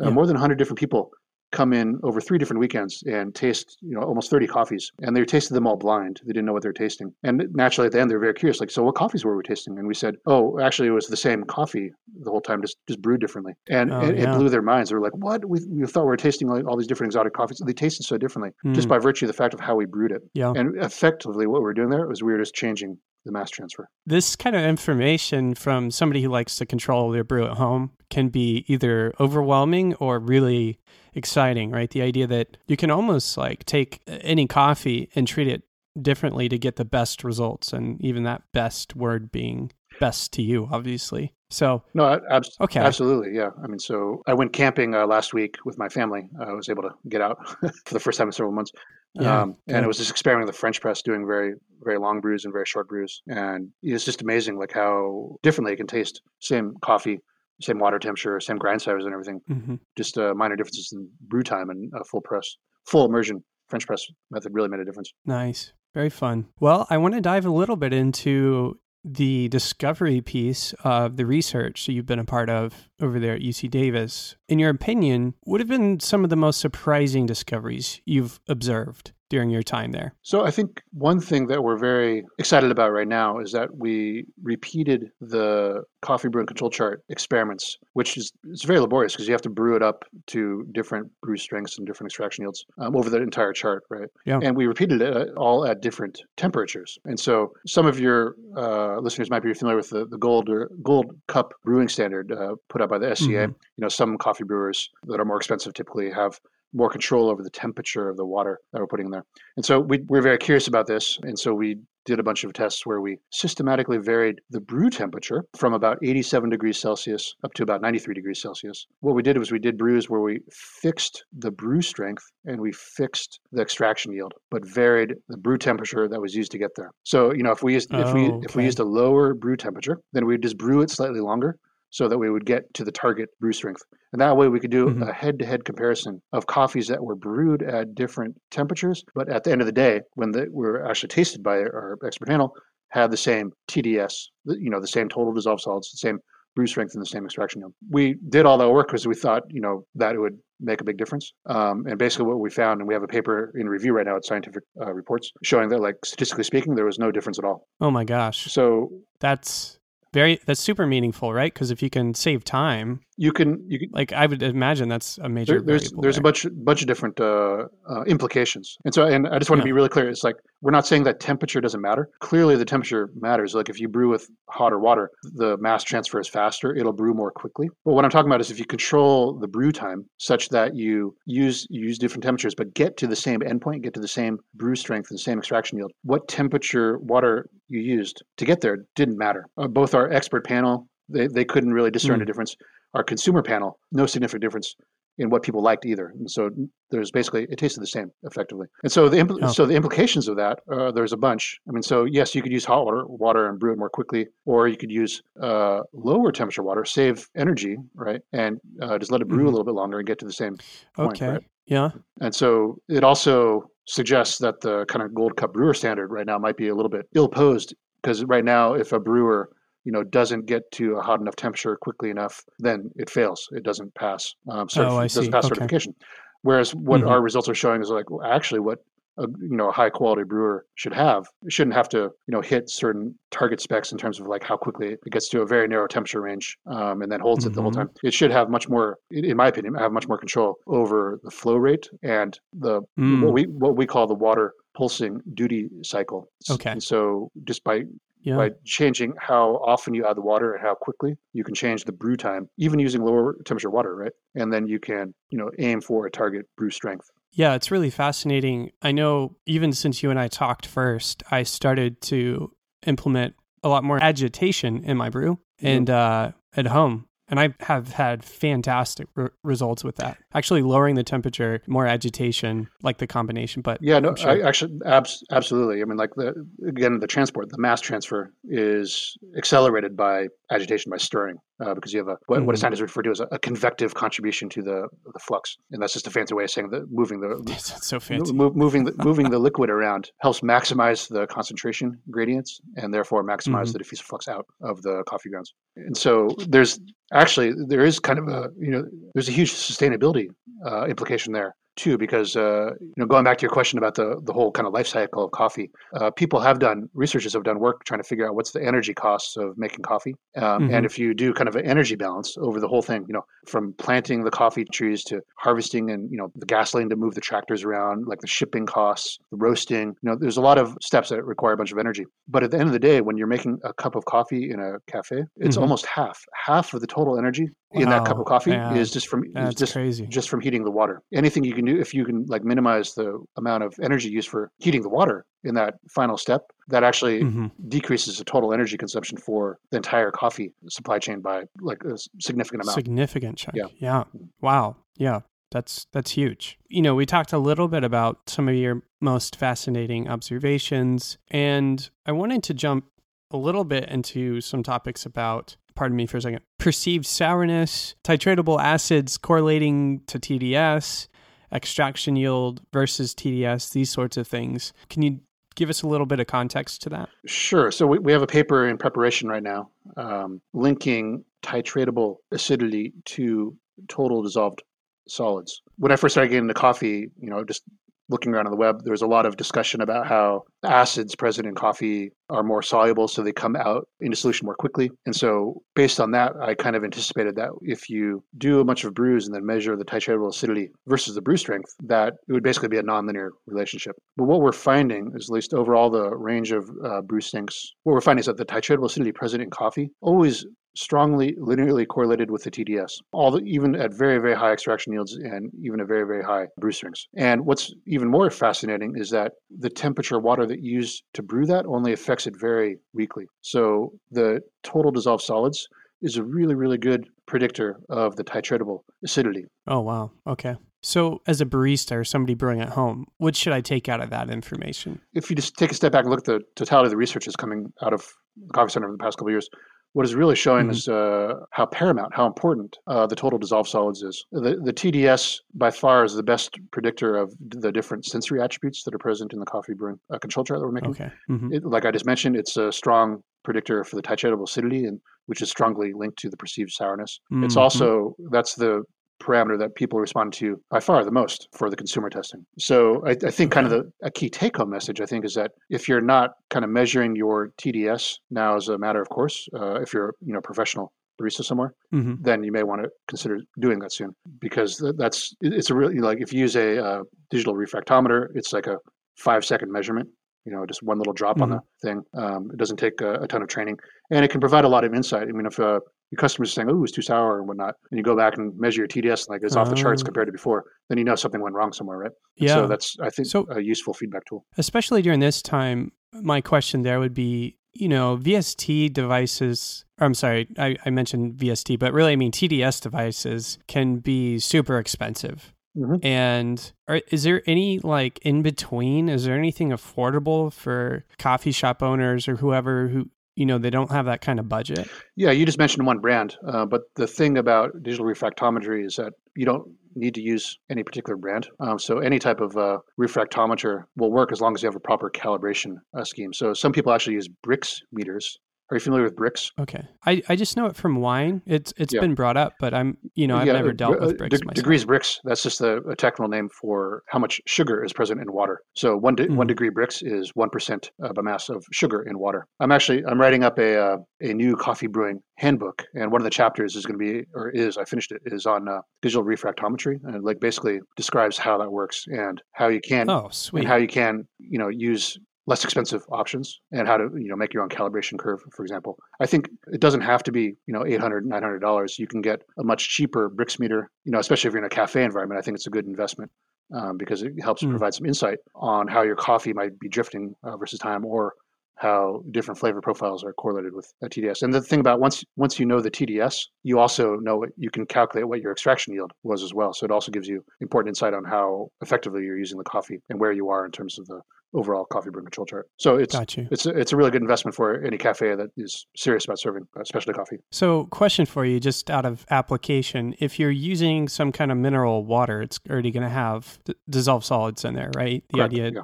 uh, 0.00 0.04
Yeah. 0.06 0.10
more 0.10 0.26
than 0.26 0.34
100 0.34 0.58
different 0.58 0.78
people 0.78 1.10
come 1.52 1.72
in 1.72 1.98
over 2.02 2.20
three 2.20 2.38
different 2.38 2.58
weekends 2.58 3.04
and 3.06 3.32
taste 3.32 3.78
you 3.80 3.94
know 3.94 4.02
almost 4.02 4.28
30 4.30 4.48
coffees 4.48 4.90
and 5.02 5.16
they 5.16 5.24
tasted 5.24 5.54
them 5.54 5.64
all 5.66 5.76
blind 5.76 6.20
they 6.26 6.32
didn't 6.32 6.44
know 6.44 6.52
what 6.52 6.62
they 6.64 6.68
were 6.68 6.72
tasting 6.84 7.14
and 7.22 7.46
naturally 7.54 7.86
at 7.86 7.92
the 7.92 8.00
end 8.00 8.10
they're 8.10 8.18
very 8.18 8.34
curious 8.34 8.58
like 8.60 8.68
so 8.70 8.82
what 8.82 8.96
coffees 8.96 9.24
were 9.24 9.36
we 9.36 9.44
tasting 9.44 9.78
and 9.78 9.86
we 9.86 9.94
said 9.94 10.16
oh 10.26 10.58
actually 10.58 10.88
it 10.88 10.96
was 11.00 11.06
the 11.06 11.16
same 11.16 11.44
coffee 11.44 11.92
the 12.24 12.30
whole 12.32 12.40
time 12.40 12.60
just 12.60 12.76
just 12.88 13.00
brewed 13.00 13.20
differently 13.20 13.52
and 13.70 13.92
Oh, 13.92 14.00
it, 14.06 14.16
yeah. 14.18 14.24
it 14.24 14.36
blew 14.36 14.48
their 14.48 14.60
minds 14.60 14.90
they 14.90 14.96
were 14.96 15.00
like 15.08 15.16
what 15.16 15.44
we, 15.48 15.60
we 15.70 15.86
thought 15.86 16.02
we 16.02 16.08
were 16.08 16.16
tasting 16.16 16.48
like 16.48 16.66
all 16.66 16.76
these 16.76 16.88
different 16.88 17.10
exotic 17.12 17.32
coffees 17.32 17.62
they 17.64 17.72
tasted 17.72 18.02
so 18.04 18.18
differently 18.18 18.50
just 18.74 18.88
Mm. 18.88 18.90
by 18.94 18.98
virtue 18.98 19.24
of 19.26 19.28
the 19.28 19.40
fact 19.42 19.54
of 19.54 19.60
how 19.60 19.76
we 19.76 19.86
brewed 19.86 20.10
it 20.10 20.22
Yeah. 20.34 20.52
and 20.56 20.76
effectively 20.82 21.46
what 21.46 21.60
we 21.60 21.64
were 21.64 21.74
doing 21.74 21.90
there 21.90 22.06
was 22.08 22.24
we 22.24 22.32
were 22.32 22.38
just 22.38 22.54
changing 22.54 22.98
the 23.26 23.32
mass 23.32 23.50
transfer 23.50 23.88
This 24.06 24.36
kind 24.36 24.56
of 24.56 24.62
information 24.62 25.54
from 25.54 25.90
somebody 25.90 26.22
who 26.22 26.28
likes 26.30 26.56
to 26.56 26.64
control 26.66 27.10
their 27.10 27.24
brew 27.24 27.44
at 27.44 27.58
home 27.58 27.90
can 28.08 28.28
be 28.28 28.64
either 28.68 29.12
overwhelming 29.20 29.94
or 29.96 30.18
really 30.18 30.78
exciting, 31.14 31.70
right? 31.70 31.90
The 31.90 32.02
idea 32.02 32.26
that 32.28 32.56
you 32.68 32.76
can 32.76 32.90
almost 32.90 33.36
like 33.36 33.64
take 33.66 34.00
any 34.06 34.46
coffee 34.46 35.10
and 35.14 35.26
treat 35.26 35.48
it 35.48 35.64
differently 36.00 36.48
to 36.48 36.58
get 36.58 36.76
the 36.76 36.84
best 36.84 37.24
results, 37.24 37.72
and 37.72 38.00
even 38.02 38.22
that 38.24 38.42
best 38.52 38.94
word 38.94 39.32
being 39.32 39.72
best 39.98 40.32
to 40.34 40.42
you, 40.42 40.68
obviously. 40.70 41.32
So, 41.48 41.82
No, 41.94 42.04
a- 42.04 42.20
abs- 42.30 42.56
Okay. 42.60 42.80
absolutely, 42.80 43.34
yeah. 43.34 43.50
I 43.62 43.66
mean, 43.66 43.78
so 43.78 44.20
I 44.26 44.34
went 44.34 44.52
camping 44.52 44.94
uh, 44.94 45.06
last 45.06 45.32
week 45.32 45.56
with 45.64 45.78
my 45.78 45.88
family. 45.88 46.28
I 46.38 46.52
was 46.52 46.68
able 46.68 46.82
to 46.82 46.90
get 47.08 47.22
out 47.22 47.38
for 47.86 47.94
the 47.94 48.00
first 48.00 48.18
time 48.18 48.28
in 48.28 48.32
several 48.32 48.52
months, 48.52 48.72
Yeah, 49.20 49.42
um, 49.42 49.56
and 49.66 49.84
it 49.84 49.88
was 49.88 49.98
just 49.98 50.10
experimenting 50.10 50.46
with 50.46 50.54
the 50.54 50.58
French 50.60 50.80
press, 50.80 51.02
doing 51.02 51.26
very, 51.26 51.54
very 51.82 51.98
long 51.98 52.20
brews 52.20 52.44
and 52.44 52.52
very 52.52 52.66
short 52.66 52.88
brews, 52.88 53.22
and 53.28 53.70
it's 53.82 54.04
just 54.04 54.22
amazing, 54.22 54.58
like 54.58 54.72
how 54.72 55.36
differently 55.42 55.72
it 55.72 55.76
can 55.76 55.86
taste. 55.86 56.20
Same 56.40 56.74
coffee, 56.82 57.18
same 57.60 57.78
water 57.78 57.98
temperature, 57.98 58.38
same 58.40 58.58
grind 58.58 58.82
size, 58.82 59.04
and 59.04 59.12
everything. 59.12 59.40
mhm. 59.48 59.80
Just 59.96 60.18
uh, 60.18 60.34
minor 60.34 60.56
differences 60.56 60.90
in 60.92 61.08
brew 61.20 61.42
time 61.42 61.70
and 61.70 61.92
uh, 61.94 62.04
full 62.10 62.20
press, 62.20 62.56
full 62.86 63.04
immersion 63.06 63.42
French 63.68 63.86
press 63.86 64.04
method 64.30 64.52
really 64.54 64.68
made 64.68 64.80
a 64.80 64.84
difference. 64.84 65.12
Nice. 65.24 65.72
Very 65.94 66.10
fun. 66.10 66.46
Well, 66.60 66.86
I 66.90 66.98
want 66.98 67.14
to 67.14 67.20
dive 67.22 67.46
a 67.46 67.50
little 67.50 67.76
bit 67.76 67.92
into 67.94 68.78
the 69.06 69.48
discovery 69.48 70.20
piece 70.20 70.74
of 70.82 71.16
the 71.16 71.24
research 71.24 71.86
that 71.86 71.92
you've 71.92 72.06
been 72.06 72.18
a 72.18 72.24
part 72.24 72.50
of 72.50 72.88
over 73.00 73.20
there 73.20 73.34
at 73.34 73.40
UC 73.40 73.70
Davis. 73.70 74.34
In 74.48 74.58
your 74.58 74.70
opinion, 74.70 75.34
what 75.44 75.60
have 75.60 75.68
been 75.68 76.00
some 76.00 76.24
of 76.24 76.30
the 76.30 76.36
most 76.36 76.60
surprising 76.60 77.24
discoveries 77.24 78.00
you've 78.04 78.40
observed 78.48 79.12
during 79.28 79.50
your 79.50 79.62
time 79.62 79.92
there? 79.92 80.14
So 80.22 80.44
I 80.44 80.50
think 80.50 80.82
one 80.92 81.20
thing 81.20 81.46
that 81.48 81.62
we're 81.62 81.78
very 81.78 82.24
excited 82.38 82.70
about 82.70 82.92
right 82.92 83.08
now 83.08 83.38
is 83.38 83.52
that 83.52 83.76
we 83.76 84.26
repeated 84.42 85.10
the 85.20 85.82
coffee 86.00 86.28
brew 86.28 86.40
and 86.42 86.48
control 86.48 86.70
chart 86.70 87.02
experiments, 87.08 87.78
which 87.94 88.16
is 88.16 88.32
it's 88.48 88.64
very 88.64 88.78
laborious 88.78 89.12
because 89.12 89.26
you 89.26 89.32
have 89.32 89.42
to 89.42 89.50
brew 89.50 89.74
it 89.74 89.82
up 89.82 90.04
to 90.28 90.66
different 90.72 91.10
brew 91.22 91.36
strengths 91.36 91.78
and 91.78 91.86
different 91.86 92.10
extraction 92.10 92.42
yields 92.42 92.64
um, 92.78 92.96
over 92.96 93.10
the 93.10 93.20
entire 93.20 93.52
chart, 93.52 93.84
right? 93.90 94.08
Yeah. 94.24 94.38
And 94.42 94.56
we 94.56 94.66
repeated 94.66 95.02
it 95.02 95.16
uh, 95.16 95.32
all 95.36 95.66
at 95.66 95.80
different 95.82 96.22
temperatures. 96.36 96.98
And 97.04 97.18
so 97.18 97.52
some 97.66 97.86
of 97.86 97.98
your 97.98 98.36
uh, 98.56 98.98
listeners 99.00 99.30
might 99.30 99.42
be 99.42 99.52
familiar 99.54 99.76
with 99.76 99.90
the, 99.90 100.06
the 100.06 100.18
gold 100.18 100.48
or 100.48 100.70
gold 100.82 101.16
cup 101.26 101.54
brewing 101.64 101.88
standard 101.88 102.30
uh, 102.30 102.54
put 102.68 102.80
out 102.80 102.88
by 102.88 102.98
the 102.98 103.14
SCA. 103.14 103.26
Mhm. 103.26 103.54
You 103.76 103.82
know, 103.82 103.88
some 103.88 104.16
coffee 104.18 104.44
brewers 104.44 104.90
that 105.06 105.20
are 105.20 105.24
more 105.24 105.36
expensive 105.36 105.74
typically 105.74 106.10
have 106.10 106.40
more 106.72 106.90
control 106.90 107.30
over 107.30 107.42
the 107.42 107.50
temperature 107.50 108.08
of 108.08 108.16
the 108.16 108.26
water 108.26 108.58
that 108.72 108.80
we're 108.80 108.86
putting 108.86 109.06
in 109.06 109.12
there. 109.12 109.24
And 109.56 109.64
so 109.64 109.80
we, 109.80 110.00
we're 110.08 110.22
very 110.22 110.38
curious 110.38 110.68
about 110.68 110.86
this. 110.86 111.18
And 111.22 111.38
so 111.38 111.54
we 111.54 111.78
did 112.06 112.20
a 112.20 112.22
bunch 112.22 112.44
of 112.44 112.52
tests 112.52 112.86
where 112.86 113.00
we 113.00 113.18
systematically 113.30 113.98
varied 113.98 114.40
the 114.50 114.60
brew 114.60 114.88
temperature 114.88 115.44
from 115.56 115.74
about 115.74 115.98
87 116.02 116.48
degrees 116.50 116.78
Celsius 116.78 117.34
up 117.44 117.52
to 117.54 117.62
about 117.64 117.82
93 117.82 118.14
degrees 118.14 118.40
Celsius. 118.40 118.86
What 119.00 119.14
we 119.14 119.22
did 119.22 119.36
was 119.36 119.50
we 119.50 119.58
did 119.58 119.76
brews 119.76 120.08
where 120.08 120.20
we 120.20 120.40
fixed 120.52 121.24
the 121.36 121.50
brew 121.50 121.82
strength 121.82 122.22
and 122.44 122.60
we 122.60 122.72
fixed 122.72 123.40
the 123.52 123.60
extraction 123.60 124.12
yield, 124.12 124.34
but 124.50 124.64
varied 124.64 125.14
the 125.28 125.36
brew 125.36 125.58
temperature 125.58 126.08
that 126.08 126.20
was 126.20 126.34
used 126.34 126.52
to 126.52 126.58
get 126.58 126.70
there. 126.76 126.92
So, 127.02 127.34
you 127.34 127.42
know, 127.42 127.50
if 127.50 127.62
we 127.62 127.74
used 127.74 127.92
if 127.92 128.14
we 128.14 128.26
Oh, 128.26 128.40
if 128.44 128.56
we 128.56 128.64
used 128.64 128.80
a 128.80 128.84
lower 128.84 129.34
brew 129.34 129.56
temperature, 129.56 130.00
then 130.12 130.26
we'd 130.26 130.42
just 130.42 130.56
brew 130.56 130.80
it 130.82 130.90
slightly 130.90 131.20
longer 131.20 131.58
so 131.96 132.08
that 132.08 132.18
we 132.18 132.28
would 132.28 132.44
get 132.44 132.62
to 132.74 132.84
the 132.84 132.92
target 132.92 133.30
brew 133.40 133.54
strength. 133.54 133.82
And 134.12 134.20
that 134.20 134.36
way 134.36 134.48
we 134.48 134.60
could 134.60 134.70
do 134.70 134.86
Mhm. 134.86 135.08
a 135.08 135.12
head 135.14 135.38
to 135.38 135.46
head 135.46 135.64
comparison 135.64 136.20
of 136.34 136.46
coffees 136.46 136.88
that 136.88 137.02
were 137.02 137.14
brewed 137.14 137.62
at 137.62 137.94
different 137.94 138.36
temperatures, 138.50 139.02
but 139.14 139.30
at 139.30 139.44
the 139.44 139.50
end 139.50 139.62
of 139.62 139.66
the 139.66 139.72
day, 139.72 140.02
when 140.14 140.30
they 140.30 140.46
were 140.50 140.84
actually 140.86 141.08
tasted 141.08 141.42
by 141.42 141.56
our 141.60 141.96
expert 142.04 142.28
panel, 142.28 142.54
had 142.90 143.10
the 143.10 143.16
same 143.16 143.50
TDS, 143.66 144.30
you 144.44 144.68
know, 144.68 144.78
the 144.78 144.86
same 144.86 145.08
total 145.08 145.32
dissolved 145.32 145.62
solids, 145.62 145.90
the 145.90 145.96
same 145.96 146.18
brew 146.54 146.66
strength, 146.66 146.94
and 146.94 147.00
the 147.02 147.06
same 147.06 147.24
extraction 147.24 147.60
yield. 147.62 147.72
We 147.90 148.16
did 148.28 148.44
all 148.44 148.58
that 148.58 148.70
work 148.70 148.88
because 148.88 149.06
we 149.06 149.14
thought, 149.14 149.42
you 149.48 149.62
know, 149.62 149.86
that 149.94 150.14
it 150.14 150.18
would 150.18 150.38
make 150.60 150.82
a 150.82 150.84
big 150.84 150.98
difference. 150.98 151.32
Um, 151.46 151.86
and 151.86 151.98
basically 151.98 152.26
what 152.26 152.40
we 152.40 152.50
found, 152.50 152.80
and 152.80 152.88
we 152.88 152.94
have 152.94 153.02
a 153.02 153.08
paper 153.08 153.52
in 153.58 153.68
review 153.68 153.92
right 153.94 154.06
now 154.06 154.16
at 154.16 154.24
Scientific 154.26 154.62
uh, 154.80 154.92
Reports, 154.92 155.32
showing 155.42 155.68
that, 155.70 155.80
like, 155.80 155.96
statistically 156.04 156.44
speaking, 156.44 156.74
there 156.74 156.84
was 156.84 156.98
no 156.98 157.10
difference 157.10 157.38
at 157.38 157.44
all. 157.46 157.66
Oh 157.80 157.90
my 157.90 158.04
gosh. 158.04 158.50
So 158.52 158.90
That's 159.20 159.78
very 160.16 160.40
that's 160.46 160.60
super 160.60 160.86
meaningful, 160.86 161.34
right? 161.34 161.52
Because 161.52 161.70
if 161.70 161.82
you 161.82 161.90
can 161.90 162.14
save 162.14 162.42
time, 162.42 163.00
you 163.16 163.32
can 163.32 163.62
you 163.68 163.78
can 163.78 163.88
like 163.92 164.12
I 164.12 164.26
would 164.26 164.42
imagine 164.42 164.88
that's 164.88 165.18
a 165.18 165.28
major. 165.28 165.54
there, 165.54 165.60
there's 165.62 165.92
there's 165.92 166.16
there. 166.16 166.20
a 166.20 166.22
bunch 166.22 166.46
bunch 166.52 166.80
of 166.82 166.86
different 166.86 167.18
uh, 167.20 167.64
uh, 167.88 168.02
implications, 168.04 168.76
and 168.84 168.92
so 168.92 169.06
and 169.06 169.26
I 169.28 169.38
just 169.38 169.50
want 169.50 169.60
to 169.60 169.64
be 169.64 169.72
really 169.72 169.88
clear. 169.88 170.08
It's 170.08 170.24
like 170.24 170.36
we're 170.60 170.70
not 170.70 170.86
saying 170.86 171.04
that 171.04 171.20
temperature 171.20 171.60
doesn't 171.60 171.80
matter. 171.80 172.10
Clearly, 172.20 172.56
the 172.56 172.64
temperature 172.64 173.10
matters. 173.18 173.54
Like 173.54 173.68
if 173.68 173.80
you 173.80 173.88
brew 173.88 174.10
with 174.10 174.28
hotter 174.50 174.78
water, 174.78 175.10
the 175.22 175.56
mass 175.58 175.82
transfer 175.84 176.20
is 176.20 176.28
faster. 176.28 176.74
It'll 176.74 176.92
brew 176.92 177.14
more 177.14 177.30
quickly. 177.30 177.68
But 177.84 177.92
what 177.94 178.04
I'm 178.04 178.10
talking 178.10 178.30
about 178.30 178.40
is 178.40 178.50
if 178.50 178.58
you 178.58 178.64
control 178.66 179.32
the 179.34 179.48
brew 179.48 179.72
time 179.72 180.04
such 180.18 180.48
that 180.50 180.74
you 180.74 181.16
use 181.24 181.66
you 181.70 181.82
use 181.82 181.98
different 181.98 182.22
temperatures, 182.22 182.54
but 182.54 182.74
get 182.74 182.96
to 182.98 183.06
the 183.06 183.16
same 183.16 183.40
endpoint, 183.40 183.82
get 183.82 183.94
to 183.94 184.00
the 184.00 184.08
same 184.08 184.38
brew 184.54 184.76
strength 184.76 185.10
and 185.10 185.18
the 185.18 185.22
same 185.22 185.38
extraction 185.38 185.78
yield. 185.78 185.92
What 186.02 186.28
temperature 186.28 186.98
water 186.98 187.48
you 187.68 187.80
used 187.80 188.22
to 188.36 188.44
get 188.44 188.60
there 188.60 188.78
didn't 188.94 189.16
matter. 189.18 189.46
Uh, 189.56 189.68
both 189.68 189.94
our 189.94 190.12
expert 190.12 190.44
panel 190.46 190.86
they, 191.08 191.28
they 191.28 191.44
couldn't 191.44 191.72
really 191.72 191.90
discern 191.90 192.16
Hmm. 192.16 192.22
a 192.22 192.24
difference. 192.24 192.56
Our 192.96 193.04
consumer 193.04 193.42
panel, 193.42 193.78
no 193.92 194.06
significant 194.06 194.40
difference 194.40 194.74
in 195.18 195.30
what 195.30 195.42
people 195.42 195.62
liked 195.62 195.84
either. 195.86 196.12
And 196.18 196.30
so 196.30 196.50
there's 196.90 197.10
basically 197.10 197.46
it 197.50 197.58
tasted 197.58 197.80
the 197.80 197.86
same 197.86 198.10
effectively. 198.22 198.66
And 198.82 198.90
so 198.92 199.08
the 199.08 199.18
impl- 199.18 199.38
Oh. 199.42 199.48
so 199.48 199.64
the 199.66 199.74
implications 199.74 200.28
of 200.28 200.36
that 200.36 200.60
uh, 200.70 200.90
there's 200.92 201.12
a 201.12 201.16
bunch. 201.16 201.58
I 201.68 201.72
mean, 201.72 201.82
so 201.82 202.04
yes, 202.04 202.34
you 202.34 202.42
could 202.42 202.52
use 202.52 202.64
hot 202.64 202.84
water 202.86 203.04
water 203.06 203.48
and 203.48 203.58
brew 203.58 203.72
it 203.74 203.78
more 203.78 203.90
quickly, 203.90 204.28
or 204.46 204.66
you 204.68 204.76
could 204.78 204.90
use 204.90 205.22
uh, 205.42 205.80
lower 205.92 206.32
temperature 206.32 206.62
water, 206.62 206.84
save 206.86 207.28
energy, 207.36 207.76
right, 207.94 208.20
and 208.32 208.60
uh, 208.82 208.98
just 208.98 209.10
let 209.12 209.20
it 209.20 209.28
brew 209.28 209.44
Mhm. 209.44 209.48
a 209.48 209.50
little 209.50 209.64
bit 209.64 209.74
longer 209.74 209.98
and 209.98 210.06
get 210.06 210.18
to 210.20 210.26
the 210.26 210.32
same 210.32 210.56
point, 210.96 211.22
okay. 211.22 211.32
right? 211.32 211.44
Yeah. 211.66 211.90
And 212.20 212.34
so 212.34 212.78
it 212.88 213.04
also 213.04 213.70
suggests 213.84 214.38
that 214.38 214.60
the 214.62 214.84
kind 214.86 215.02
of 215.02 215.14
gold 215.14 215.36
cup 215.36 215.52
brewer 215.52 215.74
standard 215.74 216.08
right 216.10 216.26
now 216.26 216.38
might 216.38 216.56
be 216.56 216.68
a 216.68 216.74
little 216.74 216.90
bit 216.90 217.08
ill 217.14 217.28
posed 217.28 217.74
because 218.02 218.24
right 218.24 218.44
now, 218.44 218.74
if 218.74 218.92
a 218.92 219.00
brewer 219.00 219.50
you 219.86 219.92
know 219.92 220.02
doesn't 220.02 220.44
get 220.46 220.62
to 220.72 220.96
a 220.96 221.00
hot 221.00 221.20
enough 221.20 221.36
temperature 221.36 221.76
quickly 221.80 222.10
enough, 222.10 222.42
then 222.58 222.90
it 222.96 223.08
fails. 223.08 223.48
It 223.52 223.62
doesn't 223.62 223.94
pass. 223.94 224.34
Um, 224.50 224.66
certif- 224.68 224.90
Oh, 224.90 224.96
I 224.98 225.04
it 225.04 225.12
doesn't 225.14 225.32
pass 225.32 225.44
Okay. 225.46 225.54
certification. 225.54 225.94
Whereas 226.42 226.74
what 226.74 227.00
Mhm. 227.00 227.08
our 227.10 227.22
results 227.22 227.48
are 227.48 227.54
showing 227.54 227.80
is 227.80 227.88
like 227.90 228.10
well, 228.10 228.26
actually 228.26 228.60
what 228.60 228.80
a 229.18 229.22
you 229.50 229.56
know 229.56 229.68
a 229.70 229.72
high 229.72 229.88
quality 229.88 230.24
brewer 230.24 230.66
should 230.74 230.92
have. 230.92 231.26
It 231.46 231.52
shouldn't 231.52 231.74
have 231.80 231.88
to 231.90 232.00
you 232.26 232.32
know 232.34 232.40
hit 232.42 232.68
certain 232.68 233.16
target 233.30 233.60
specs 233.60 233.92
in 233.92 233.96
terms 233.98 234.20
of 234.20 234.26
like 234.26 234.42
how 234.42 234.56
quickly 234.56 234.88
it 234.92 235.00
gets 235.10 235.28
to 235.30 235.40
a 235.42 235.46
very 235.46 235.66
narrow 235.68 235.86
temperature 235.86 236.20
range 236.20 236.58
um, 236.66 237.00
and 237.02 237.10
then 237.10 237.20
holds 237.20 237.46
it 237.46 237.54
the 237.54 237.62
whole 237.62 237.70
Mhm. 237.70 237.76
time. 237.76 237.90
It 238.02 238.12
should 238.12 238.30
have 238.32 238.50
much 238.50 238.68
more, 238.68 238.98
in 239.10 239.24
in 239.24 239.36
my 239.36 239.48
opinion, 239.48 239.74
have 239.74 239.92
much 239.92 240.06
more 240.08 240.18
control 240.18 240.58
over 240.66 241.18
the 241.24 241.30
flow 241.30 241.56
rate 241.56 241.88
and 242.02 242.38
the 242.52 242.82
Mm. 242.98 243.22
what 243.22 243.32
we 243.32 243.44
what 243.64 243.74
we 243.76 243.86
call 243.86 244.06
the 244.06 244.14
water 244.28 244.52
pulsing 244.74 245.22
duty 245.32 245.70
cycle. 245.82 246.28
Okay. 246.50 246.72
And 246.72 246.82
so 246.82 247.30
just 247.44 247.64
by 247.64 247.84
Yeah. 248.26 248.36
by 248.36 248.50
changing 248.64 249.14
how 249.18 249.62
often 249.64 249.94
you 249.94 250.04
add 250.04 250.16
the 250.16 250.20
water 250.20 250.52
and 250.52 250.60
how 250.60 250.74
quickly, 250.74 251.16
you 251.32 251.44
can 251.44 251.54
change 251.54 251.84
the 251.84 251.92
brew 251.92 252.16
time, 252.16 252.50
even 252.58 252.78
using 252.80 253.02
lower 253.02 253.36
temperature 253.44 253.70
water, 253.70 253.94
right? 253.94 254.12
And 254.34 254.52
then 254.52 254.66
you 254.66 254.80
can, 254.80 255.14
you 255.30 255.38
know, 255.38 255.50
aim 255.58 255.80
for 255.80 256.06
a 256.06 256.10
target 256.10 256.46
brew 256.56 256.70
strength. 256.70 257.08
Yeah, 257.30 257.54
it's 257.54 257.70
really 257.70 257.90
fascinating. 257.90 258.72
I 258.82 258.92
know 258.92 259.36
even 259.46 259.72
since 259.72 260.02
you 260.02 260.10
and 260.10 260.18
I 260.18 260.28
talked 260.28 260.66
first, 260.66 261.22
I 261.30 261.44
started 261.44 262.00
to 262.02 262.52
implement 262.86 263.34
a 263.62 263.68
lot 263.68 263.84
more 263.84 264.02
agitation 264.02 264.84
in 264.84 264.96
my 264.96 265.08
brew 265.08 265.38
Mm-hmm. 265.62 265.66
and 265.68 265.90
uh, 265.90 266.32
at 266.54 266.66
home. 266.66 267.06
And 267.28 267.40
I 267.40 267.54
have 267.60 267.92
had 267.92 268.24
fantastic 268.24 269.08
re- 269.16 269.28
results 269.42 269.82
with 269.82 269.96
that. 269.96 270.16
Actually, 270.34 270.62
lowering 270.62 270.94
the 270.94 271.02
temperature, 271.02 271.60
more 271.66 271.86
agitation, 271.86 272.68
like 272.82 272.98
the 272.98 273.06
combination. 273.06 273.62
But 273.62 273.78
Yeah, 273.82 273.98
no, 273.98 274.14
sure- 274.14 274.30
I 274.30 274.40
actually, 274.46 274.78
abs- 274.86 275.24
absolutely. 275.32 275.82
I 275.82 275.84
mean, 275.86 275.96
like 275.96 276.14
the 276.14 276.34
again, 276.66 277.00
the 277.00 277.06
transport, 277.08 277.50
the 277.50 277.58
mass 277.58 277.80
transfer 277.80 278.32
is 278.44 279.16
accelerated 279.36 279.96
by 279.96 280.28
agitation 280.50 280.90
by 280.90 280.98
stirring, 280.98 281.36
uh, 281.64 281.74
because 281.74 281.92
you 281.92 281.98
have 281.98 282.08
a 282.08 282.16
what, 282.26 282.44
what 282.44 282.54
a 282.54 282.58
Mhm. 282.58 282.60
scientist 282.60 282.82
refer 282.82 283.02
to 283.02 283.10
as 283.10 283.20
a, 283.20 283.28
a 283.32 283.38
convective 283.38 283.94
contribution 283.94 284.48
to 284.50 284.62
the 284.62 284.88
the 285.14 285.18
flux, 285.20 285.56
and 285.70 285.80
that's 285.82 285.92
just 285.92 286.06
a 286.06 286.10
fancy 286.10 286.34
way 286.34 286.44
of 286.44 286.50
saying 286.50 286.70
that 286.70 286.90
moving 286.90 287.20
the 287.20 287.30
it's 287.52 287.86
so 287.86 287.98
fancy. 288.00 288.32
Mo- 288.32 288.52
moving 288.54 288.84
the, 288.84 288.92
moving 289.08 289.30
the 289.30 289.38
liquid 289.38 289.70
around 289.70 290.10
helps 290.20 290.40
maximize 290.40 291.08
the 291.08 291.26
concentration 291.26 291.98
gradients 292.10 292.60
and 292.76 292.92
therefore 292.92 293.22
maximize 293.24 293.68
Mhm. 293.68 293.72
the 293.74 293.78
diffusive 293.78 294.06
flux 294.06 294.28
out 294.28 294.46
of 294.60 294.82
the 294.82 295.02
coffee 295.08 295.30
grounds. 295.30 295.54
And 295.76 295.96
so 295.96 296.28
there's 296.48 296.78
actually 297.12 297.52
there 297.68 297.84
is 297.84 297.98
kind 298.00 298.18
of 298.18 298.28
a 298.28 298.50
you 298.58 298.70
know 298.70 298.84
there's 299.14 299.28
a 299.28 299.32
huge 299.32 299.52
sustainability 299.52 300.28
uh, 300.66 300.86
implication 300.86 301.32
there 301.32 301.54
too 301.76 301.96
because 301.98 302.36
uh, 302.36 302.70
you 302.80 302.92
know 302.96 303.06
going 303.06 303.24
back 303.24 303.38
to 303.38 303.42
your 303.42 303.50
question 303.50 303.78
about 303.78 303.94
the 303.94 304.20
the 304.24 304.32
whole 304.32 304.50
kind 304.50 304.66
of 304.66 304.72
life 304.72 304.86
cycle 304.86 305.24
of 305.24 305.30
coffee, 305.32 305.70
uh, 305.94 306.10
people 306.10 306.40
have 306.40 306.58
done 306.58 306.88
researchers 306.94 307.32
have 307.34 307.44
done 307.44 307.58
work 307.60 307.84
trying 307.84 308.00
to 308.02 308.08
figure 308.08 308.26
out 308.28 308.34
what's 308.34 308.52
the 308.52 308.62
energy 308.62 308.94
costs 308.94 309.36
of 309.36 309.56
making 309.58 309.82
coffee, 309.82 310.14
um, 310.36 310.68
Mhm. 310.68 310.72
and 310.74 310.86
if 310.86 310.98
you 310.98 311.14
do 311.14 311.32
kind 311.32 311.48
of 311.48 311.56
an 311.56 311.64
energy 311.66 311.96
balance 311.96 312.36
over 312.38 312.60
the 312.60 312.68
whole 312.68 312.82
thing, 312.82 313.04
you 313.08 313.14
know 313.14 313.24
from 313.46 313.74
planting 313.74 314.24
the 314.24 314.30
coffee 314.30 314.64
trees 314.72 315.04
to 315.04 315.20
harvesting 315.38 315.90
and 315.90 316.10
you 316.10 316.16
know 316.18 316.32
the 316.36 316.46
gasoline 316.46 316.88
to 316.88 316.96
move 316.96 317.14
the 317.14 317.20
tractors 317.20 317.62
around, 317.64 318.06
like 318.08 318.20
the 318.20 318.26
shipping 318.26 318.66
costs, 318.66 319.18
the 319.30 319.36
roasting. 319.36 319.88
You 320.02 320.10
know, 320.10 320.16
there's 320.16 320.36
a 320.36 320.40
lot 320.40 320.58
of 320.58 320.76
steps 320.82 321.10
that 321.10 321.22
require 321.24 321.52
a 321.52 321.56
bunch 321.56 321.70
of 321.72 321.78
energy. 321.78 322.04
But 322.28 322.42
at 322.42 322.50
the 322.50 322.58
end 322.58 322.66
of 322.68 322.72
the 322.72 322.78
day, 322.78 323.00
when 323.00 323.16
you're 323.16 323.26
making 323.28 323.58
a 323.64 323.72
cup 323.72 323.94
of 323.94 324.04
coffee 324.06 324.50
in 324.50 324.58
a 324.60 324.78
cafe, 324.90 325.22
it's 325.36 325.56
Mhm. 325.56 325.62
almost 325.62 325.86
half. 325.86 326.18
Half 326.34 326.74
of 326.74 326.80
the 326.80 326.86
total 326.88 327.18
energy 327.18 327.48
in 327.72 327.88
that 327.88 328.04
cup 328.04 328.18
of 328.18 328.24
coffee 328.26 328.50
yeah. 328.52 328.74
is 328.74 328.90
just 328.90 329.08
from 329.08 329.24
is 329.36 329.54
just 329.54 329.72
crazy. 329.72 330.06
just 330.06 330.28
from 330.28 330.40
heating 330.40 330.64
the 330.64 330.70
water. 330.70 331.02
Anything 331.12 331.44
you 331.44 331.52
can 331.54 331.64
do 331.64 331.78
if 331.78 331.92
you 331.92 332.04
can 332.04 332.24
like 332.26 332.44
minimize 332.44 332.94
the 332.94 333.22
amount 333.36 333.64
of 333.64 333.74
energy 333.82 334.08
used 334.08 334.28
for 334.28 334.50
heating 334.58 334.82
the 334.82 334.88
water 334.88 335.26
in 335.44 335.54
that 335.54 335.74
final 335.90 336.16
step, 336.16 336.50
that 336.68 336.82
actually 336.84 337.22
Mhm. 337.22 337.50
decreases 337.68 338.18
the 338.18 338.24
total 338.24 338.52
energy 338.52 338.76
consumption 338.76 339.16
for 339.18 339.58
the 339.70 339.76
entire 339.76 340.10
coffee 340.10 340.52
supply 340.68 340.98
chain 340.98 341.20
by 341.20 341.44
like 341.60 341.82
a 341.84 341.96
significant 342.20 342.62
amount. 342.62 342.74
Significant 342.74 343.38
chunk. 343.38 343.56
Yeah. 343.56 343.66
Yeah. 343.78 344.04
Wow. 344.40 344.76
Yeah. 344.96 345.20
That's 345.52 345.86
that's 345.92 346.10
huge. 346.12 346.58
You 346.68 346.82
know, 346.82 346.94
we 346.94 347.06
talked 347.06 347.32
a 347.32 347.38
little 347.38 347.68
bit 347.68 347.84
about 347.84 348.28
some 348.28 348.48
of 348.48 348.54
your 348.56 348.82
most 349.00 349.36
fascinating 349.36 350.08
observations, 350.08 351.18
and 351.30 351.88
I 352.04 352.12
wanted 352.12 352.42
to 352.44 352.54
jump 352.54 352.86
a 353.30 353.36
little 353.36 353.64
bit 353.64 353.88
into 353.88 354.40
some 354.40 354.62
topics 354.62 355.04
about 355.06 355.56
pardon 355.74 355.96
me 355.96 356.06
for 356.06 356.16
a 356.16 356.20
second 356.20 356.40
perceived 356.66 357.06
sourness 357.06 357.94
titratable 358.02 358.60
acids 358.60 359.16
correlating 359.16 360.00
to 360.08 360.18
tds 360.18 361.06
extraction 361.52 362.16
yield 362.16 362.60
versus 362.72 363.14
tds 363.14 363.70
these 363.70 363.88
sorts 363.88 364.16
of 364.16 364.26
things 364.26 364.72
can 364.88 365.00
you 365.02 365.20
give 365.54 365.70
us 365.70 365.82
a 365.82 365.86
little 365.86 366.06
bit 366.06 366.18
of 366.20 366.26
context 366.26 366.82
to 366.82 366.88
that 366.88 367.08
Sure. 367.24 367.70
So 367.70 367.86
we, 367.86 367.98
we 367.98 368.12
have 368.12 368.22
a 368.22 368.26
paper 368.26 368.68
in 368.68 368.78
preparation 368.78 369.28
right 369.28 369.42
now 369.42 369.70
um, 369.96 370.40
linking 370.52 371.24
titratable 371.42 372.16
acidity 372.30 372.92
to 373.04 373.56
total 373.88 374.22
dissolved 374.22 374.62
solids. 375.08 375.62
When 375.78 375.92
I 375.92 375.96
first 375.96 376.14
started 376.14 376.30
getting 376.30 376.44
into 376.44 376.54
coffee, 376.54 377.10
you 377.20 377.30
know, 377.30 377.44
just 377.44 377.62
looking 378.08 378.34
around 378.34 378.46
on 378.46 378.52
the 378.52 378.56
web, 378.56 378.82
there 378.84 378.92
was 378.92 379.02
a 379.02 379.06
lot 379.06 379.26
of 379.26 379.36
discussion 379.36 379.80
about 379.80 380.06
how 380.06 380.42
acids 380.64 381.14
present 381.14 381.46
in 381.46 381.54
coffee 381.54 382.10
are 382.28 382.42
more 382.42 382.62
soluble, 382.62 383.08
so 383.08 383.22
they 383.22 383.32
come 383.32 383.56
out 383.56 383.88
into 384.00 384.16
solution 384.16 384.46
more 384.46 384.54
quickly. 384.54 384.90
And 385.06 385.14
so, 385.14 385.62
based 385.74 386.00
on 386.00 386.10
that, 386.12 386.32
I 386.40 386.54
kind 386.54 386.76
of 386.76 386.84
anticipated 386.84 387.36
that 387.36 387.50
if 387.62 387.88
you 387.88 388.22
do 388.38 388.60
a 388.60 388.64
bunch 388.64 388.84
of 388.84 388.94
brews 388.94 389.26
and 389.26 389.34
then 389.34 389.46
measure 389.46 389.76
the 389.76 389.84
titratable 389.84 390.28
acidity 390.28 390.70
versus 390.86 391.14
the 391.14 391.22
brew 391.22 391.36
strength, 391.36 391.74
that 391.84 392.14
it 392.28 392.32
would 392.32 392.42
basically 392.42 392.68
be 392.68 392.78
a 392.78 392.82
nonlinear 392.82 393.30
relationship. 393.46 393.96
But 394.16 394.24
what 394.24 394.40
we're 394.40 394.52
finding 394.52 395.12
is, 395.14 395.28
at 395.28 395.34
least 395.34 395.54
overall, 395.54 395.90
the 395.90 396.14
range 396.14 396.52
of 396.52 396.70
uh, 396.84 397.02
brew 397.02 397.20
stinks, 397.20 397.72
what 397.84 397.92
we're 397.92 398.00
finding 398.00 398.20
is 398.20 398.26
that 398.26 398.36
the 398.36 398.46
titratable 398.46 398.86
acidity 398.86 399.12
present 399.12 399.42
in 399.42 399.50
coffee 399.50 399.90
always 400.00 400.46
strongly 400.76 401.32
linearly 401.34 401.86
correlated 401.86 402.30
with 402.30 402.44
the 402.44 402.50
TDS, 402.50 403.00
all 403.12 403.30
the, 403.30 403.38
even 403.40 403.74
at 403.74 403.92
very, 403.92 404.18
very 404.18 404.34
high 404.34 404.52
extraction 404.52 404.92
yields 404.92 405.14
and 405.14 405.50
even 405.60 405.80
at 405.80 405.88
very, 405.88 406.06
very 406.06 406.22
high 406.22 406.46
brew 406.58 406.72
strengths. 406.72 407.08
And 407.16 407.46
what's 407.46 407.72
even 407.86 408.08
more 408.08 408.30
fascinating 408.30 408.94
is 408.96 409.10
that 409.10 409.32
the 409.58 409.70
temperature 409.70 410.18
water 410.18 410.46
that 410.46 410.60
you 410.60 410.76
use 410.76 411.02
to 411.14 411.22
brew 411.22 411.46
that 411.46 411.66
only 411.66 411.92
affects 411.92 412.26
it 412.26 412.34
very 412.38 412.76
weakly. 412.92 413.26
So 413.42 413.92
the 414.10 414.40
total 414.62 414.90
dissolved 414.90 415.24
solids 415.24 415.66
is 416.02 416.16
a 416.16 416.22
really, 416.22 416.54
really 416.54 416.78
good 416.78 417.08
predictor 417.26 417.80
of 417.88 418.16
the 418.16 418.24
titratable 418.24 418.80
acidity. 419.02 419.44
Oh, 419.66 419.80
wow. 419.80 420.10
Okay. 420.26 420.56
So, 420.82 421.20
as 421.26 421.40
a 421.40 421.46
barista 421.46 421.96
or 421.96 422.04
somebody 422.04 422.34
brewing 422.34 422.60
at 422.60 422.68
home, 422.68 423.06
what 423.18 423.34
should 423.34 423.52
I 423.52 423.60
take 423.60 423.88
out 423.88 424.00
of 424.00 424.10
that 424.10 424.30
information? 424.30 425.00
If 425.14 425.30
you 425.30 425.34
just 425.34 425.56
take 425.56 425.72
a 425.72 425.74
step 425.74 425.90
back 425.90 426.04
and 426.04 426.10
look 426.10 426.20
at 426.20 426.26
the 426.26 426.40
totality 426.54 426.86
of 426.86 426.90
the 426.90 426.96
research 426.96 427.24
that's 427.24 427.34
coming 427.34 427.72
out 427.82 427.92
of 427.92 428.06
the 428.36 428.52
Coffee 428.52 428.70
Center 428.70 428.86
over 428.86 428.96
the 428.96 429.02
past 429.02 429.16
couple 429.16 429.28
of 429.28 429.32
years, 429.32 429.48
what 429.92 430.04
is 430.04 430.14
really 430.14 430.36
showing 430.36 430.66
Mhm. 430.68 430.72
is 430.72 430.88
uh, 430.88 431.40
how 431.52 431.66
paramount, 431.66 432.14
how 432.14 432.26
important 432.26 432.78
uh, 432.86 433.06
the 433.06 433.16
total 433.16 433.38
dissolved 433.38 433.68
solids 433.68 434.02
is. 434.02 434.26
The, 434.32 434.56
the 434.62 434.72
TDS 434.72 435.40
by 435.54 435.70
far 435.70 436.04
is 436.04 436.14
the 436.14 436.22
best 436.22 436.58
predictor 436.70 437.16
of 437.16 437.34
the 437.40 437.72
different 437.72 438.04
sensory 438.04 438.40
attributes 438.42 438.82
that 438.84 438.94
are 438.94 438.98
present 438.98 439.32
in 439.32 439.40
the 439.40 439.46
coffee 439.46 439.74
brewing 439.74 439.98
uh, 440.12 440.18
control 440.18 440.44
chart 440.44 440.60
that 440.60 440.66
we're 440.66 440.72
making. 440.72 440.90
Okay. 440.90 441.10
hmm 441.28 441.52
It, 441.52 441.64
like 441.64 441.86
I 441.86 441.90
just 441.90 442.06
mentioned, 442.06 442.36
it's 442.36 442.56
a 442.56 442.70
strong 442.72 443.22
predictor 443.42 443.84
for 443.84 443.96
the 443.96 444.02
titratable 444.02 444.44
acidity, 444.44 444.84
and 444.84 445.00
which 445.26 445.40
is 445.40 445.50
strongly 445.50 445.92
linked 445.92 446.18
to 446.18 446.28
the 446.28 446.36
perceived 446.36 446.72
sourness. 446.72 447.20
It's 447.30 447.54
Mhm. 447.54 447.60
also 447.60 448.16
that's 448.30 448.54
the 448.54 448.82
parameter 449.22 449.58
that 449.58 449.74
people 449.74 449.98
respond 449.98 450.32
to 450.34 450.60
by 450.70 450.80
far 450.80 451.04
the 451.04 451.10
most 451.10 451.48
for 451.52 451.70
the 451.70 451.76
consumer 451.76 452.10
testing. 452.10 452.44
So 452.58 453.04
I, 453.06 453.10
I 453.10 453.30
think 453.30 453.52
kind 453.52 453.66
of 453.66 453.72
the 453.72 453.92
a 454.02 454.10
key 454.10 454.28
take 454.28 454.56
home 454.56 454.70
message 454.70 455.00
I 455.00 455.06
think 455.06 455.24
is 455.24 455.34
that 455.34 455.52
if 455.70 455.88
you're 455.88 456.00
not 456.00 456.32
kind 456.50 456.64
of 456.64 456.70
measuring 456.70 457.16
your 457.16 457.52
TDS 457.58 458.18
now 458.30 458.56
as 458.56 458.68
a 458.68 458.78
matter 458.78 459.00
of 459.00 459.08
course, 459.08 459.48
uh, 459.54 459.80
if 459.80 459.92
you're 459.92 460.14
you 460.24 460.32
know 460.32 460.40
professional 460.40 460.92
barista 461.20 461.44
somewhere, 461.44 461.74
hmm 461.90 462.14
then 462.20 462.42
you 462.42 462.52
may 462.52 462.62
want 462.62 462.82
to 462.82 462.90
consider 463.08 463.40
doing 463.58 463.78
that 463.78 463.92
soon 463.92 464.14
because 464.40 464.82
that's 464.98 465.34
it's 465.40 465.70
a 465.70 465.74
really 465.74 465.98
like 465.98 466.20
if 466.20 466.32
you 466.32 466.40
use 466.40 466.56
a 466.56 466.84
uh, 466.84 467.02
digital 467.30 467.54
refractometer, 467.54 468.28
it's 468.34 468.52
like 468.52 468.66
a 468.66 468.78
five 469.16 469.44
second 469.44 469.72
measurement. 469.72 470.08
You 470.46 470.52
know, 470.52 470.64
just 470.64 470.82
one 470.82 470.96
little 470.98 471.12
drop 471.12 471.42
on 471.42 471.50
the 471.50 471.60
thing. 471.82 472.02
Um, 472.14 472.50
it 472.52 472.56
doesn't 472.56 472.76
take 472.78 473.00
a, 473.00 473.14
a 473.14 473.26
ton 473.26 473.42
of 473.42 473.48
training, 473.48 473.76
and 474.10 474.24
it 474.24 474.30
can 474.30 474.40
provide 474.40 474.64
a 474.64 474.68
lot 474.68 474.84
of 474.84 474.94
insight. 474.94 475.24
I 475.28 475.32
mean, 475.32 475.44
if 475.46 475.58
uh, 475.58 475.80
your 476.12 476.16
customers 476.18 476.50
are 476.50 476.52
saying, 476.52 476.68
"Oh, 476.70 476.82
it's 476.84 476.92
too 476.92 477.02
sour" 477.02 477.38
and 477.40 477.48
whatnot, 477.48 477.74
and 477.90 477.98
you 477.98 478.04
go 478.04 478.16
back 478.16 478.38
and 478.38 478.56
measure 478.56 478.80
your 478.82 478.88
TDS, 478.88 479.28
like 479.28 479.40
it's 479.42 479.56
off 479.56 479.68
the 479.68 479.74
charts 479.74 480.02
Oh. 480.02 480.04
compared 480.04 480.28
to 480.28 480.32
before, 480.32 480.64
then 480.88 480.98
you 480.98 481.04
know 481.04 481.16
something 481.16 481.40
went 481.42 481.54
wrong 481.56 481.72
somewhere, 481.72 481.98
right? 481.98 482.12
Yeah. 482.36 482.54
So 482.54 482.66
that's 482.68 482.96
I 483.02 483.10
think 483.10 483.26
So- 483.28 483.46
a 483.50 483.60
useful 483.60 483.92
feedback 483.92 484.24
tool. 484.26 484.46
especially 484.56 485.02
during 485.02 485.18
this 485.20 485.42
time, 485.42 485.90
my 486.12 486.40
question 486.40 486.82
there 486.82 487.00
would 487.00 487.12
be, 487.14 487.58
you 487.72 487.88
know, 487.88 488.16
VST 488.16 488.92
devices, 488.92 489.84
or 490.00 490.06
I'm 490.06 490.14
sorry, 490.14 490.46
I, 490.58 490.76
I 490.86 490.90
mentioned 490.90 491.34
VST, 491.34 491.76
but 491.78 491.92
really 491.92 492.12
I 492.12 492.16
mean 492.16 492.30
TDS 492.30 492.80
devices 492.80 493.58
can 493.66 493.96
be 493.96 494.38
super 494.38 494.78
expensive. 494.78 495.52
Mhm. 495.76 496.04
And 496.04 496.72
are, 496.88 497.00
is 497.10 497.22
there 497.22 497.42
any 497.46 497.78
like 497.80 498.18
in 498.22 498.42
between? 498.42 499.08
Is 499.08 499.24
there 499.24 499.36
anything 499.36 499.70
affordable 499.70 500.52
for 500.52 501.04
coffee 501.18 501.52
shop 501.52 501.82
owners 501.82 502.28
or 502.28 502.36
whoever 502.36 502.88
who, 502.88 503.10
you 503.34 503.46
know, 503.46 503.58
they 503.58 503.70
don't 503.70 503.90
have 503.90 504.06
that 504.06 504.20
kind 504.20 504.40
of 504.40 504.48
budget? 504.48 504.88
Yeah, 505.16 505.30
you 505.30 505.44
just 505.44 505.58
mentioned 505.58 505.86
one 505.86 505.98
brand, 505.98 506.36
uh, 506.46 506.64
but 506.64 506.82
the 506.94 507.06
thing 507.06 507.36
about 507.36 507.82
digital 507.82 508.06
refractometry 508.06 508.86
is 508.86 508.96
that 508.96 509.12
you 509.34 509.44
don't 509.44 509.68
need 509.94 510.14
to 510.14 510.22
use 510.22 510.58
any 510.70 510.82
particular 510.82 511.16
brand. 511.16 511.48
Um, 511.58 511.78
so 511.78 511.98
any 511.98 512.18
type 512.18 512.40
of 512.40 512.56
uh, 512.56 512.78
refractometer 513.00 513.84
will 513.96 514.12
work 514.12 514.30
as 514.30 514.40
long 514.40 514.54
as 514.54 514.62
you 514.62 514.66
have 514.66 514.76
a 514.76 514.80
proper 514.80 515.10
calibration 515.10 515.76
uh, 515.96 516.04
scheme. 516.04 516.32
So 516.32 516.52
some 516.52 516.72
people 516.72 516.92
actually 516.92 517.14
use 517.14 517.28
Brix 517.46 517.80
meters. 517.92 518.38
Are 518.68 518.76
you 518.76 518.80
familiar 518.80 519.04
with 519.04 519.14
Brix? 519.14 519.52
Okay. 519.60 519.82
I, 520.04 520.22
I 520.28 520.34
just 520.34 520.56
know 520.56 520.66
it 520.66 520.74
from 520.74 520.96
wine. 520.96 521.40
It's 521.46 521.72
it's 521.76 521.94
Yeah. 521.94 522.00
been 522.00 522.16
brought 522.16 522.36
up, 522.36 522.54
but 522.58 522.74
I'm 522.74 522.98
you 523.14 523.28
know, 523.28 523.36
I've 523.36 523.46
Yeah, 523.46 523.52
never 523.52 523.68
uh, 523.70 523.74
dealt 523.74 524.02
uh, 524.02 524.06
with 524.06 524.18
Brix 524.18 524.30
de- 524.30 524.44
myself. 524.44 524.54
degrees 524.54 524.84
Brix. 524.84 525.18
That's 525.22 525.44
just 525.44 525.60
a, 525.60 525.76
a 525.88 525.94
technical 525.94 526.26
name 526.28 526.48
for 526.48 527.04
how 527.06 527.20
much 527.20 527.40
sugar 527.46 527.84
is 527.84 527.92
present 527.92 528.20
in 528.20 528.32
water. 528.32 528.62
So 528.74 528.96
one 528.96 529.14
de- 529.14 529.28
one 529.28 529.46
Mhm. 529.46 529.48
degree 529.50 529.70
Brix 529.70 530.02
is 530.04 530.32
one 530.34 530.50
percent 530.50 530.90
of 531.00 531.16
a 531.16 531.22
mass 531.22 531.48
of 531.48 531.64
sugar 531.72 532.02
in 532.02 532.18
water. 532.18 532.48
I'm 532.58 532.72
actually 532.72 533.04
I'm 533.06 533.20
writing 533.20 533.44
up 533.44 533.56
a 533.60 533.78
uh, 533.78 533.96
a 534.20 534.34
new 534.34 534.56
coffee 534.56 534.88
brewing 534.88 535.20
handbook, 535.36 535.84
and 535.94 536.10
one 536.10 536.20
of 536.20 536.24
the 536.24 536.30
chapters 536.30 536.74
is 536.74 536.84
going 536.84 536.98
to 536.98 537.04
be 537.12 537.24
or 537.34 537.50
is 537.50 537.76
I 537.78 537.84
finished 537.84 538.10
it 538.10 538.22
is 538.26 538.46
on 538.46 538.66
uh, 538.68 538.80
digital 539.00 539.22
refractometry, 539.24 540.00
and 540.02 540.24
like 540.24 540.40
basically 540.40 540.80
describes 540.96 541.38
how 541.38 541.56
that 541.58 541.70
works 541.70 542.04
and 542.08 542.42
how 542.52 542.66
you 542.66 542.80
can 542.80 543.08
Oh, 543.10 543.28
sweet. 543.30 543.60
and 543.60 543.68
how 543.68 543.76
you 543.76 543.86
can 543.86 544.26
you 544.40 544.58
know 544.58 544.68
use 544.68 545.16
less 545.46 545.64
expensive 545.64 546.02
options 546.10 546.60
and 546.72 546.88
how 546.88 546.96
to 546.96 547.08
you 547.16 547.28
know 547.28 547.36
make 547.36 547.54
your 547.54 547.62
own 547.62 547.68
calibration 547.68 548.18
curve 548.18 548.40
for 548.52 548.62
example 548.64 548.98
i 549.20 549.26
think 549.26 549.48
it 549.72 549.80
doesn't 549.80 550.00
have 550.00 550.22
to 550.22 550.32
be 550.32 550.54
you 550.66 550.74
know 550.74 550.84
800 550.84 551.24
900 551.26 551.58
dollars 551.60 551.98
you 551.98 552.06
can 552.06 552.20
get 552.20 552.42
a 552.58 552.64
much 552.64 552.88
cheaper 552.88 553.30
brix 553.30 553.58
meter 553.58 553.90
you 554.04 554.12
know 554.12 554.18
especially 554.18 554.48
if 554.48 554.52
you're 554.54 554.62
in 554.62 554.66
a 554.66 554.68
cafe 554.68 555.04
environment 555.04 555.38
i 555.38 555.42
think 555.42 555.54
it's 555.56 555.66
a 555.66 555.70
good 555.70 555.86
investment 555.86 556.30
um, 556.74 556.96
because 556.96 557.22
it 557.22 557.32
helps 557.40 557.62
Mm. 557.62 557.70
provide 557.70 557.94
some 557.94 558.06
insight 558.06 558.38
on 558.54 558.88
how 558.88 559.02
your 559.02 559.14
coffee 559.16 559.52
might 559.52 559.78
be 559.78 559.88
drifting 559.88 560.34
uh, 560.42 560.56
versus 560.56 560.78
time 560.80 561.04
or 561.04 561.34
how 561.76 562.22
different 562.30 562.58
flavor 562.58 562.80
profiles 562.80 563.22
are 563.22 563.34
correlated 563.34 563.74
with 563.74 563.92
a 564.02 564.08
TDS. 564.08 564.42
And 564.42 564.52
the 564.52 564.62
thing 564.62 564.80
about 564.80 564.98
once 564.98 565.22
once 565.36 565.60
you 565.60 565.66
know 565.66 565.80
the 565.80 565.90
TDS, 565.90 566.46
you 566.62 566.78
also 566.78 567.16
know 567.16 567.36
what 567.36 567.50
you 567.58 567.70
can 567.70 567.84
calculate 567.86 568.26
what 568.26 568.40
your 568.40 568.50
extraction 568.50 568.94
yield 568.94 569.12
was 569.22 569.42
as 569.42 569.52
well. 569.52 569.74
So 569.74 569.84
it 569.84 569.90
also 569.90 570.10
gives 570.10 570.26
you 570.26 570.42
important 570.60 570.88
insight 570.92 571.12
on 571.12 571.22
how 571.24 571.68
effectively 571.82 572.24
you're 572.24 572.38
using 572.38 572.56
the 572.58 572.64
coffee 572.64 573.00
and 573.10 573.20
where 573.20 573.30
you 573.32 573.50
are 573.50 573.66
in 573.66 573.72
terms 573.72 573.98
of 573.98 574.06
the 574.06 574.20
overall 574.56 574.84
coffee 574.86 575.10
brew 575.10 575.22
control 575.22 575.46
chart. 575.46 575.68
So 575.76 575.96
it's 575.96 576.14
it's 576.50 576.66
a, 576.66 576.70
it's 576.70 576.92
a 576.92 576.96
really 576.96 577.10
good 577.10 577.22
investment 577.22 577.54
for 577.54 577.80
any 577.84 577.98
cafe 577.98 578.34
that 578.34 578.48
is 578.56 578.86
serious 578.96 579.24
about 579.24 579.38
serving 579.38 579.68
uh, 579.78 579.84
specialty 579.84 580.16
coffee. 580.16 580.38
So, 580.50 580.86
question 580.86 581.26
for 581.26 581.44
you, 581.44 581.60
just 581.60 581.90
out 581.90 582.04
of 582.06 582.26
application: 582.30 583.14
if 583.20 583.38
you're 583.38 583.50
using 583.50 584.08
some 584.08 584.32
kind 584.32 584.50
of 584.50 584.58
mineral 584.58 585.04
water, 585.04 585.42
it's 585.42 585.60
already 585.70 585.90
going 585.90 586.02
to 586.02 586.08
have 586.08 586.58
d- 586.64 586.74
dissolved 586.88 587.26
solids 587.26 587.64
in 587.64 587.74
there, 587.74 587.90
right? 587.94 588.24
The 588.30 588.38
Correct, 588.38 588.52
idea. 588.54 588.70
yeah. 588.74 588.82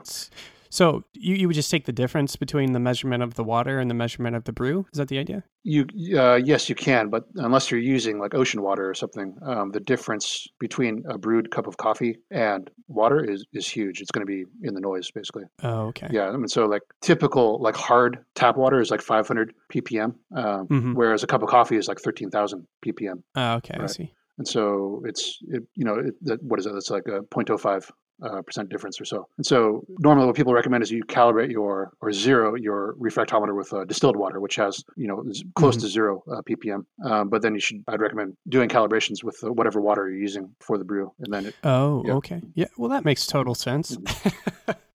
So 0.72 1.04
you, 1.12 1.34
you 1.34 1.46
would 1.48 1.54
just 1.54 1.70
take 1.70 1.84
the 1.84 1.92
difference 1.92 2.34
between 2.34 2.72
the 2.72 2.80
measurement 2.80 3.22
of 3.22 3.34
the 3.34 3.44
water 3.44 3.78
and 3.78 3.90
the 3.90 3.94
measurement 3.94 4.34
of 4.36 4.44
the 4.44 4.54
brew. 4.54 4.86
Is 4.90 4.96
that 4.96 5.08
the 5.08 5.18
idea? 5.18 5.44
You 5.64 5.84
uh, 6.18 6.36
yes, 6.36 6.70
you 6.70 6.74
can, 6.74 7.10
but 7.10 7.24
unless 7.34 7.70
you're 7.70 7.78
using 7.78 8.18
like 8.18 8.32
ocean 8.34 8.62
water 8.62 8.88
or 8.88 8.94
something, 8.94 9.36
um, 9.42 9.70
the 9.72 9.80
difference 9.80 10.48
between 10.58 11.04
a 11.06 11.18
brewed 11.18 11.50
cup 11.50 11.66
of 11.66 11.76
coffee 11.76 12.16
and 12.30 12.70
water 12.88 13.22
is 13.22 13.44
is 13.52 13.68
huge. 13.68 14.00
It's 14.00 14.10
going 14.10 14.26
to 14.26 14.32
be 14.36 14.46
in 14.66 14.72
the 14.72 14.80
noise 14.80 15.10
basically. 15.10 15.44
Oh, 15.62 15.88
okay. 15.88 16.08
Yeah, 16.10 16.30
I 16.30 16.36
mean, 16.38 16.48
so 16.48 16.64
like 16.64 16.82
typical 17.02 17.60
like 17.60 17.76
hard 17.76 18.24
tap 18.34 18.56
water 18.56 18.80
is 18.80 18.90
like 18.90 19.02
500 19.02 19.52
ppm, 19.70 20.14
um, 20.34 20.68
Mhm. 20.68 20.94
whereas 20.94 21.22
a 21.22 21.26
cup 21.26 21.42
of 21.42 21.50
coffee 21.50 21.76
is 21.76 21.86
like 21.86 22.00
13,000 22.00 22.66
ppm. 22.84 23.22
Oh, 23.34 23.52
okay. 23.56 23.76
I 23.78 23.86
see. 23.88 24.14
And 24.38 24.48
so 24.48 25.02
it's 25.04 25.38
it, 25.48 25.64
you 25.74 25.84
know 25.84 25.96
it, 25.96 26.14
that, 26.22 26.42
what 26.42 26.58
is 26.58 26.64
it? 26.64 26.74
It's 26.74 26.88
like 26.90 27.06
a 27.08 27.20
0.05 27.20 27.90
uh, 28.22 28.42
percent 28.42 28.68
difference 28.68 29.00
or 29.00 29.04
so. 29.04 29.28
And 29.36 29.44
so 29.46 29.84
normally 29.98 30.26
what 30.26 30.36
people 30.36 30.52
recommend 30.52 30.82
is 30.82 30.90
you 30.90 31.04
calibrate 31.04 31.50
your 31.50 31.92
or 32.00 32.12
zero 32.12 32.54
your 32.54 32.94
refractometer 33.00 33.54
with 33.56 33.72
uh, 33.72 33.84
distilled 33.84 34.16
water, 34.16 34.40
which 34.40 34.56
has 34.56 34.82
you 34.96 35.06
know 35.08 35.22
is 35.28 35.44
close 35.56 35.76
to 35.78 35.86
zero 35.88 36.22
uh, 36.30 36.42
ppm. 36.42 36.84
Um, 37.04 37.28
but 37.28 37.42
then 37.42 37.54
you 37.54 37.60
should 37.60 37.82
I'd 37.88 38.00
recommend 38.00 38.36
doing 38.48 38.68
calibrations 38.68 39.22
with 39.24 39.38
uh, 39.42 39.52
whatever 39.52 39.80
water 39.80 40.08
you're 40.10 40.20
using 40.20 40.54
for 40.60 40.78
the 40.78 40.84
brew, 40.84 41.12
and 41.20 41.32
then 41.32 41.46
it, 41.46 41.54
Oh, 41.64 42.02
Yeah. 42.06 42.14
okay. 42.14 42.40
Yeah. 42.54 42.66
Well, 42.76 42.90
that 42.90 43.04
makes 43.04 43.26
total 43.26 43.54
sense. 43.54 43.96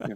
Yeah. 0.08 0.14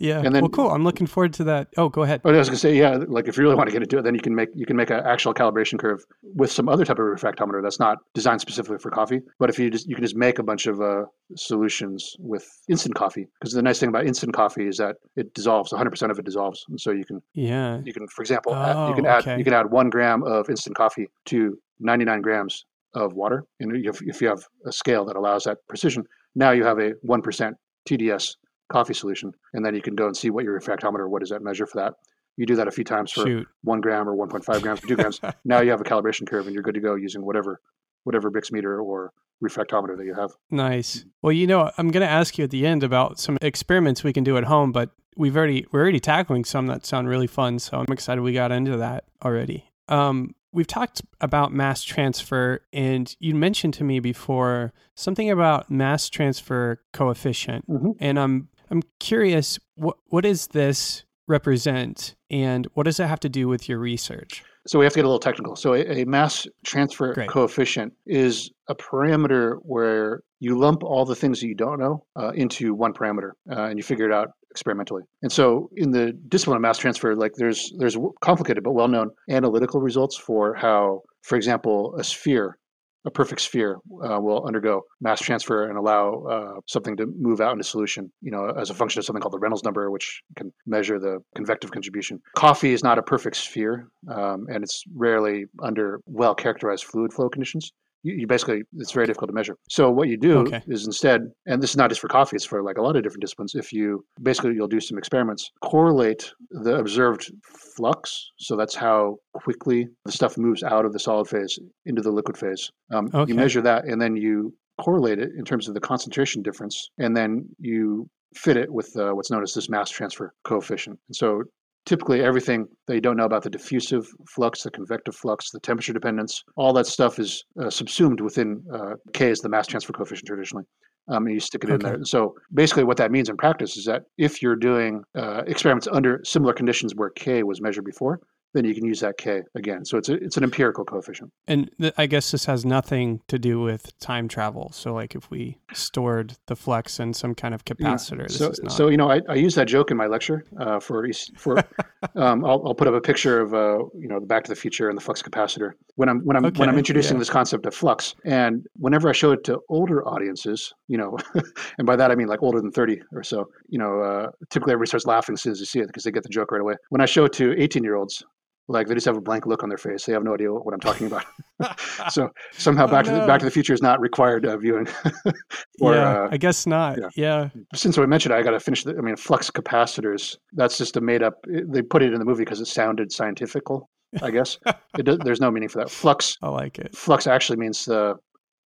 Yeah. 0.00 0.20
And 0.24 0.34
then- 0.34 0.42
well, 0.42 0.48
cool. 0.50 0.70
I'm 0.70 0.82
looking 0.82 1.06
forward 1.06 1.32
to 1.34 1.44
that. 1.44 1.68
Oh, 1.76 1.88
go 1.88 2.02
ahead. 2.02 2.22
But 2.22 2.34
I 2.34 2.38
was 2.38 2.48
gonna 2.48 2.58
say, 2.58 2.74
yeah, 2.76 2.98
like 3.06 3.28
if 3.28 3.36
you 3.36 3.42
really 3.44 3.54
want 3.54 3.68
to 3.68 3.72
get 3.72 3.82
into 3.82 3.98
it, 3.98 4.02
then 4.02 4.14
you 4.14 4.20
can 4.20 4.34
make 4.34 4.48
you 4.54 4.66
can 4.66 4.76
make 4.76 4.90
an 4.90 5.00
actual 5.04 5.32
calibration 5.34 5.78
curve 5.78 6.04
with 6.34 6.50
some 6.50 6.68
other 6.68 6.84
type 6.84 6.98
of 6.98 7.04
refractometer 7.04 7.62
that's 7.62 7.78
not 7.78 7.98
designed 8.14 8.40
specifically 8.40 8.78
for 8.78 8.90
coffee. 8.90 9.20
But 9.38 9.50
if 9.50 9.58
you 9.58 9.70
just 9.70 9.86
you 9.88 9.94
can 9.94 10.02
just 10.04 10.16
make 10.16 10.38
a 10.38 10.42
bunch 10.42 10.66
of 10.66 10.80
uh, 10.80 11.04
solutions 11.36 12.16
with 12.18 12.44
instant 12.68 12.94
coffee, 12.94 13.26
because 13.40 13.52
the 13.52 13.62
nice 13.62 13.78
thing 13.80 13.88
about 13.90 14.06
instant 14.06 14.32
coffee 14.34 14.66
is 14.66 14.76
that 14.78 14.96
it 15.16 15.32
dissolves, 15.34 15.72
100% 15.72 16.10
of 16.10 16.18
it 16.18 16.24
dissolves, 16.24 16.64
and 16.68 16.80
so 16.80 16.90
you 16.90 17.04
can 17.04 17.20
Yeah. 17.34 17.80
you 17.84 17.92
can, 17.92 18.06
for 18.08 18.22
example, 18.22 18.54
add, 18.54 18.88
you 18.88 18.94
can 18.94 19.06
Oh, 19.06 19.10
add 19.10 19.22
okay. 19.22 19.38
you 19.38 19.44
can 19.44 19.52
add 19.54 19.70
one 19.70 19.90
gram 19.90 20.22
of 20.24 20.48
instant 20.48 20.76
coffee 20.76 21.06
to 21.26 21.58
99 21.80 22.20
grams 22.22 22.64
of 22.94 23.12
water, 23.14 23.44
and 23.60 23.74
if, 23.86 24.00
if 24.02 24.20
you 24.20 24.28
have 24.28 24.42
a 24.66 24.72
scale 24.72 25.04
that 25.04 25.16
allows 25.16 25.44
that 25.44 25.58
precision, 25.68 26.02
now 26.34 26.50
you 26.50 26.64
have 26.64 26.78
a 26.78 26.92
one 27.02 27.22
percent 27.22 27.56
TDS 27.88 28.34
coffee 28.70 28.94
solution, 28.94 29.32
and 29.52 29.64
then 29.64 29.74
you 29.74 29.82
can 29.82 29.94
go 29.94 30.06
and 30.06 30.16
see 30.16 30.30
what 30.30 30.44
your 30.44 30.58
refractometer, 30.58 31.08
what 31.08 31.20
does 31.20 31.30
that 31.30 31.42
measure 31.42 31.66
for 31.66 31.80
that. 31.82 31.94
You 32.36 32.46
do 32.46 32.56
that 32.56 32.68
a 32.68 32.70
few 32.70 32.84
times 32.84 33.12
for 33.12 33.26
Shoot. 33.26 33.48
one 33.62 33.80
gram 33.80 34.08
or 34.08 34.14
1.5 34.16 34.62
grams 34.62 34.82
or 34.82 34.86
two 34.86 34.96
grams. 34.96 35.20
Now 35.44 35.60
you 35.60 35.70
have 35.70 35.80
a 35.80 35.84
calibration 35.84 36.26
curve, 36.26 36.46
and 36.46 36.54
you're 36.54 36.62
good 36.62 36.74
to 36.74 36.80
go 36.80 36.94
using 36.94 37.24
whatever 37.24 37.60
whatever 38.04 38.30
Brix 38.30 38.50
meter 38.50 38.80
or 38.80 39.12
refractometer 39.44 39.96
that 39.96 40.06
you 40.06 40.14
have. 40.14 40.30
Nice. 40.50 41.04
Well, 41.20 41.32
you 41.32 41.46
know, 41.46 41.70
I'm 41.76 41.90
going 41.90 42.06
to 42.06 42.10
ask 42.10 42.38
you 42.38 42.44
at 42.44 42.50
the 42.50 42.66
end 42.66 42.82
about 42.82 43.18
some 43.18 43.36
experiments 43.42 44.02
we 44.02 44.12
can 44.14 44.24
do 44.24 44.38
at 44.38 44.44
home, 44.44 44.72
but 44.72 44.90
we've 45.16 45.36
already 45.36 45.66
we're 45.72 45.80
already 45.80 46.00
tackling 46.00 46.44
some 46.46 46.66
that 46.68 46.86
sound 46.86 47.08
really 47.08 47.26
fun, 47.26 47.58
so 47.58 47.78
I'm 47.78 47.92
excited 47.92 48.22
we 48.22 48.32
got 48.32 48.52
into 48.52 48.76
that 48.78 49.04
already. 49.24 49.66
Um, 49.88 50.34
we've 50.52 50.66
talked 50.66 51.02
about 51.20 51.52
mass 51.52 51.82
transfer, 51.82 52.60
and 52.72 53.14
you 53.18 53.34
mentioned 53.34 53.74
to 53.74 53.84
me 53.84 53.98
before 54.00 54.72
something 54.94 55.30
about 55.30 55.70
mass 55.70 56.08
transfer 56.08 56.80
coefficient, 56.92 57.68
Mhm. 57.68 57.96
and 58.00 58.18
I'm 58.18 58.48
I'm 58.70 58.82
curious 58.98 59.58
what 59.74 59.96
what 60.06 60.24
does 60.24 60.48
this 60.48 61.04
represent, 61.26 62.16
and 62.30 62.66
what 62.74 62.84
does 62.84 62.98
it 62.98 63.06
have 63.06 63.20
to 63.20 63.28
do 63.28 63.48
with 63.48 63.68
your 63.68 63.78
research? 63.78 64.42
So 64.66 64.78
we 64.78 64.84
have 64.84 64.92
to 64.92 64.98
get 64.98 65.04
a 65.04 65.08
little 65.08 65.20
technical. 65.20 65.56
So 65.56 65.74
a, 65.74 66.02
a 66.02 66.04
mass 66.04 66.46
transfer 66.64 67.14
Great. 67.14 67.30
coefficient 67.30 67.94
is 68.06 68.50
a 68.68 68.74
parameter 68.74 69.56
where 69.62 70.22
you 70.38 70.58
lump 70.58 70.82
all 70.82 71.04
the 71.04 71.14
things 71.14 71.40
that 71.40 71.46
you 71.46 71.54
don't 71.54 71.78
know 71.78 72.04
uh, 72.16 72.32
into 72.34 72.74
one 72.74 72.92
parameter, 72.92 73.30
uh, 73.50 73.64
and 73.64 73.78
you 73.78 73.82
figure 73.82 74.06
it 74.06 74.12
out 74.12 74.28
experimentally. 74.50 75.02
And 75.22 75.32
so 75.32 75.70
in 75.76 75.92
the 75.92 76.12
discipline 76.28 76.56
of 76.56 76.62
mass 76.62 76.78
transfer, 76.78 77.14
like 77.14 77.32
there's 77.36 77.72
there's 77.78 77.96
complicated 78.20 78.62
but 78.64 78.72
well-known 78.72 79.10
analytical 79.30 79.80
results 79.80 80.16
for 80.16 80.54
how, 80.54 81.02
for 81.22 81.36
example, 81.36 81.94
a 81.98 82.04
sphere. 82.04 82.58
A 83.06 83.10
perfect 83.10 83.40
sphere 83.40 83.78
uh, 84.04 84.20
will 84.20 84.44
undergo 84.46 84.82
mass 85.00 85.20
transfer 85.20 85.68
and 85.68 85.78
allow 85.78 86.24
uh, 86.24 86.60
something 86.66 86.96
to 86.98 87.06
move 87.18 87.40
out 87.40 87.52
into 87.52 87.64
solution, 87.64 88.12
you 88.20 88.30
know, 88.30 88.50
as 88.50 88.68
a 88.68 88.74
function 88.74 88.98
of 88.98 89.06
something 89.06 89.22
called 89.22 89.32
the 89.32 89.38
Reynolds 89.38 89.64
number, 89.64 89.90
which 89.90 90.22
can 90.36 90.52
measure 90.66 90.98
the 90.98 91.18
convective 91.34 91.70
contribution. 91.70 92.20
Coffee 92.36 92.72
is 92.72 92.82
not 92.82 92.98
a 92.98 93.02
perfect 93.02 93.36
sphere, 93.36 93.88
um, 94.08 94.46
and 94.52 94.62
it's 94.62 94.84
rarely 94.94 95.46
under 95.62 96.00
well 96.04 96.34
characterized 96.34 96.84
fluid 96.84 97.12
flow 97.12 97.30
conditions. 97.30 97.72
You, 98.02 98.14
you 98.14 98.26
basically 98.26 98.62
it's 98.76 98.92
very 98.92 99.06
difficult 99.06 99.28
to 99.28 99.34
measure. 99.34 99.56
So 99.68 99.90
what 99.90 100.08
you 100.08 100.16
do 100.16 100.38
Okay. 100.38 100.62
is 100.66 100.86
instead, 100.86 101.22
and 101.46 101.62
this 101.62 101.70
is 101.70 101.76
not 101.76 101.88
just 101.90 102.00
for 102.00 102.08
coffee; 102.08 102.36
it's 102.36 102.44
for 102.44 102.62
like 102.62 102.78
a 102.78 102.82
lot 102.82 102.96
of 102.96 103.02
different 103.02 103.20
disciplines. 103.22 103.54
If 103.54 103.72
you 103.72 104.04
basically 104.22 104.54
you'll 104.54 104.68
do 104.68 104.80
some 104.80 104.98
experiments, 104.98 105.50
correlate 105.62 106.32
the 106.50 106.76
observed 106.76 107.30
flux. 107.76 108.30
So 108.38 108.56
that's 108.56 108.74
how 108.74 109.16
quickly 109.34 109.88
the 110.04 110.12
stuff 110.12 110.36
moves 110.38 110.62
out 110.62 110.84
of 110.84 110.92
the 110.92 110.98
solid 110.98 111.28
phase 111.28 111.58
into 111.86 112.02
the 112.02 112.10
liquid 112.10 112.36
phase. 112.36 112.70
Um, 112.92 113.10
Okay. 113.14 113.30
You 113.30 113.34
measure 113.34 113.62
that, 113.62 113.84
and 113.84 114.00
then 114.00 114.16
you 114.16 114.54
correlate 114.80 115.18
it 115.18 115.30
in 115.36 115.44
terms 115.44 115.68
of 115.68 115.74
the 115.74 115.80
concentration 115.80 116.42
difference, 116.42 116.90
and 116.98 117.16
then 117.16 117.46
you 117.58 118.08
fit 118.34 118.56
it 118.56 118.72
with 118.72 118.96
uh, 118.96 119.10
what's 119.12 119.30
known 119.30 119.42
as 119.42 119.52
this 119.52 119.68
mass 119.68 119.90
transfer 119.90 120.32
coefficient. 120.44 120.98
And 121.08 121.16
so 121.16 121.42
typically 121.86 122.22
everything 122.22 122.66
that 122.86 122.94
you 122.94 123.00
don't 123.00 123.16
know 123.16 123.24
about 123.24 123.42
the 123.42 123.50
diffusive 123.50 124.06
flux, 124.28 124.62
the 124.62 124.70
convective 124.70 125.14
flux, 125.14 125.50
the 125.50 125.60
temperature 125.60 125.92
dependence, 125.92 126.44
all 126.56 126.72
that 126.72 126.86
stuff 126.86 127.18
is 127.18 127.44
uh, 127.60 127.70
subsumed 127.70 128.20
within 128.20 128.62
uh, 128.72 128.94
K 129.12 129.30
is 129.30 129.40
the 129.40 129.48
mass 129.48 129.66
transfer 129.66 129.92
coefficient 129.92 130.26
traditionally. 130.26 130.64
Um, 131.08 131.26
and 131.26 131.34
you 131.34 131.40
stick 131.40 131.64
it 131.64 131.70
in 131.70 131.76
Okay. 131.76 131.96
there. 131.96 132.04
So 132.04 132.34
basically, 132.54 132.84
what 132.84 132.96
that 132.98 133.10
means 133.10 133.28
in 133.28 133.36
practice 133.36 133.76
is 133.76 133.84
that 133.86 134.02
if 134.18 134.42
you're 134.42 134.54
doing 134.54 135.02
uh, 135.16 135.42
experiments 135.46 135.88
under 135.90 136.20
similar 136.24 136.52
conditions 136.52 136.94
where 136.94 137.10
K 137.10 137.42
was 137.42 137.60
measured 137.60 137.84
before, 137.84 138.20
then 138.52 138.64
you 138.64 138.74
can 138.74 138.84
use 138.84 139.00
that 139.00 139.16
K 139.18 139.42
again. 139.54 139.84
So 139.84 139.96
it's 139.98 140.08
a, 140.08 140.14
it's 140.14 140.36
an 140.36 140.44
empirical 140.44 140.84
coefficient. 140.84 141.32
And 141.46 141.70
th- 141.80 141.94
I 141.96 142.06
guess 142.06 142.30
this 142.30 142.44
has 142.46 142.64
nothing 142.64 143.20
to 143.28 143.38
do 143.38 143.60
with 143.60 143.98
time 144.00 144.28
travel. 144.28 144.70
So, 144.72 144.92
like, 144.94 145.14
if 145.14 145.30
we 145.30 145.58
stored 145.72 146.36
the 146.46 146.56
flux 146.56 146.98
in 147.00 147.14
some 147.14 147.34
kind 147.34 147.54
of 147.54 147.62
Yeah. 147.66 147.74
capacitor, 147.74 148.26
this 148.28 148.38
So, 148.38 148.50
is 148.50 148.62
not. 148.62 148.72
so 148.72 148.88
you 148.88 148.96
know, 148.96 149.10
I, 149.10 149.20
I 149.28 149.34
use 149.34 149.54
that 149.54 149.68
joke 149.68 149.90
in 149.90 149.96
my 149.96 150.06
lecture 150.06 150.44
uh, 150.58 150.80
for 150.80 151.08
for. 151.36 151.58
um, 152.16 152.44
I'll, 152.44 152.62
I'll 152.66 152.74
put 152.74 152.88
up 152.88 152.94
a 152.94 153.00
picture 153.00 153.40
of 153.40 153.54
uh, 153.54 153.84
you 153.94 154.08
know 154.08 154.20
the 154.20 154.26
Back 154.26 154.44
to 154.44 154.50
the 154.50 154.56
Future 154.56 154.88
and 154.88 154.96
the 154.96 155.02
flux 155.02 155.22
capacitor 155.22 155.72
when 155.96 156.08
I'm 156.08 156.20
when 156.20 156.36
I'm 156.36 156.44
when 156.54 156.68
I'm 156.68 156.78
introducing 156.78 157.16
yeah. 157.16 157.20
this 157.20 157.30
concept 157.30 157.66
of 157.66 157.74
flux, 157.74 158.14
and 158.24 158.66
whenever 158.76 159.08
I 159.08 159.12
show 159.12 159.32
it 159.32 159.44
to 159.44 159.60
older 159.68 160.06
audiences, 160.06 160.72
you 160.88 160.96
know, 160.98 161.16
and 161.78 161.86
by 161.86 161.96
that 161.96 162.10
I 162.10 162.14
mean 162.14 162.28
like 162.28 162.42
older 162.42 162.60
than 162.60 162.72
thirty 162.72 163.00
or 163.12 163.22
so, 163.22 163.48
you 163.68 163.78
know, 163.78 164.00
uh, 164.00 164.30
typically 164.50 164.72
everybody 164.72 164.88
starts 164.88 165.06
laughing 165.06 165.34
as 165.34 165.42
soon 165.42 165.52
as 165.52 165.58
they 165.58 165.64
see 165.64 165.80
it 165.80 165.86
because 165.86 166.04
they 166.04 166.10
get 166.10 166.22
the 166.22 166.28
joke 166.28 166.52
right 166.52 166.60
away. 166.60 166.74
When 166.88 167.00
I 167.00 167.06
show 167.06 167.24
it 167.24 167.32
to 167.34 167.54
eighteen 167.60 167.84
year 167.84 167.96
olds. 167.96 168.24
Like 168.68 168.86
they 168.86 168.94
just 168.94 169.06
have 169.06 169.16
a 169.16 169.20
blank 169.20 169.46
look 169.46 169.62
on 169.62 169.68
their 169.68 169.78
face. 169.78 170.06
They 170.06 170.12
have 170.12 170.22
no 170.22 170.34
idea 170.34 170.52
what 170.52 170.72
I'm 170.72 170.80
talking 170.80 171.06
about. 171.06 171.24
so 172.10 172.30
somehow, 172.52 172.86
Oh, 172.86 172.90
Back 172.90 173.04
to 173.06 173.10
the. 173.10 173.26
Back 173.26 173.40
to 173.40 173.44
the 173.44 173.50
Future 173.50 173.74
is 173.74 173.82
not 173.82 174.00
required 174.00 174.46
uh, 174.46 174.56
viewing. 174.56 174.86
or, 175.80 175.94
yeah, 175.94 176.22
uh, 176.22 176.28
I 176.30 176.36
guess 176.36 176.66
not. 176.66 176.98
yeah. 176.98 177.08
Yeah. 177.16 177.48
since 177.74 177.98
I 177.98 178.06
mentioned 178.06 178.34
it, 178.34 178.38
I 178.38 178.42
got 178.42 178.52
to 178.52 178.60
finish. 178.60 178.84
The, 178.84 178.96
I 178.96 179.00
mean, 179.00 179.16
flux 179.16 179.50
capacitors. 179.50 180.36
That's 180.52 180.78
just 180.78 180.96
a 180.96 181.00
made 181.00 181.22
up. 181.22 181.34
They 181.48 181.82
put 181.82 182.02
it 182.02 182.12
in 182.12 182.18
the 182.18 182.24
movie 182.24 182.44
because 182.44 182.60
it 182.60 182.66
sounded 182.66 183.12
scientifical. 183.12 183.90
I 184.22 184.30
guess 184.30 184.58
it 184.98 185.04
does, 185.04 185.18
there's 185.18 185.40
no 185.40 185.50
meaning 185.50 185.68
for 185.68 185.78
that. 185.78 185.90
Flux. 185.90 186.36
I 186.42 186.48
like 186.48 186.78
it. 186.78 186.96
Flux 186.96 187.26
actually 187.26 187.58
means 187.58 187.84
the 187.84 188.16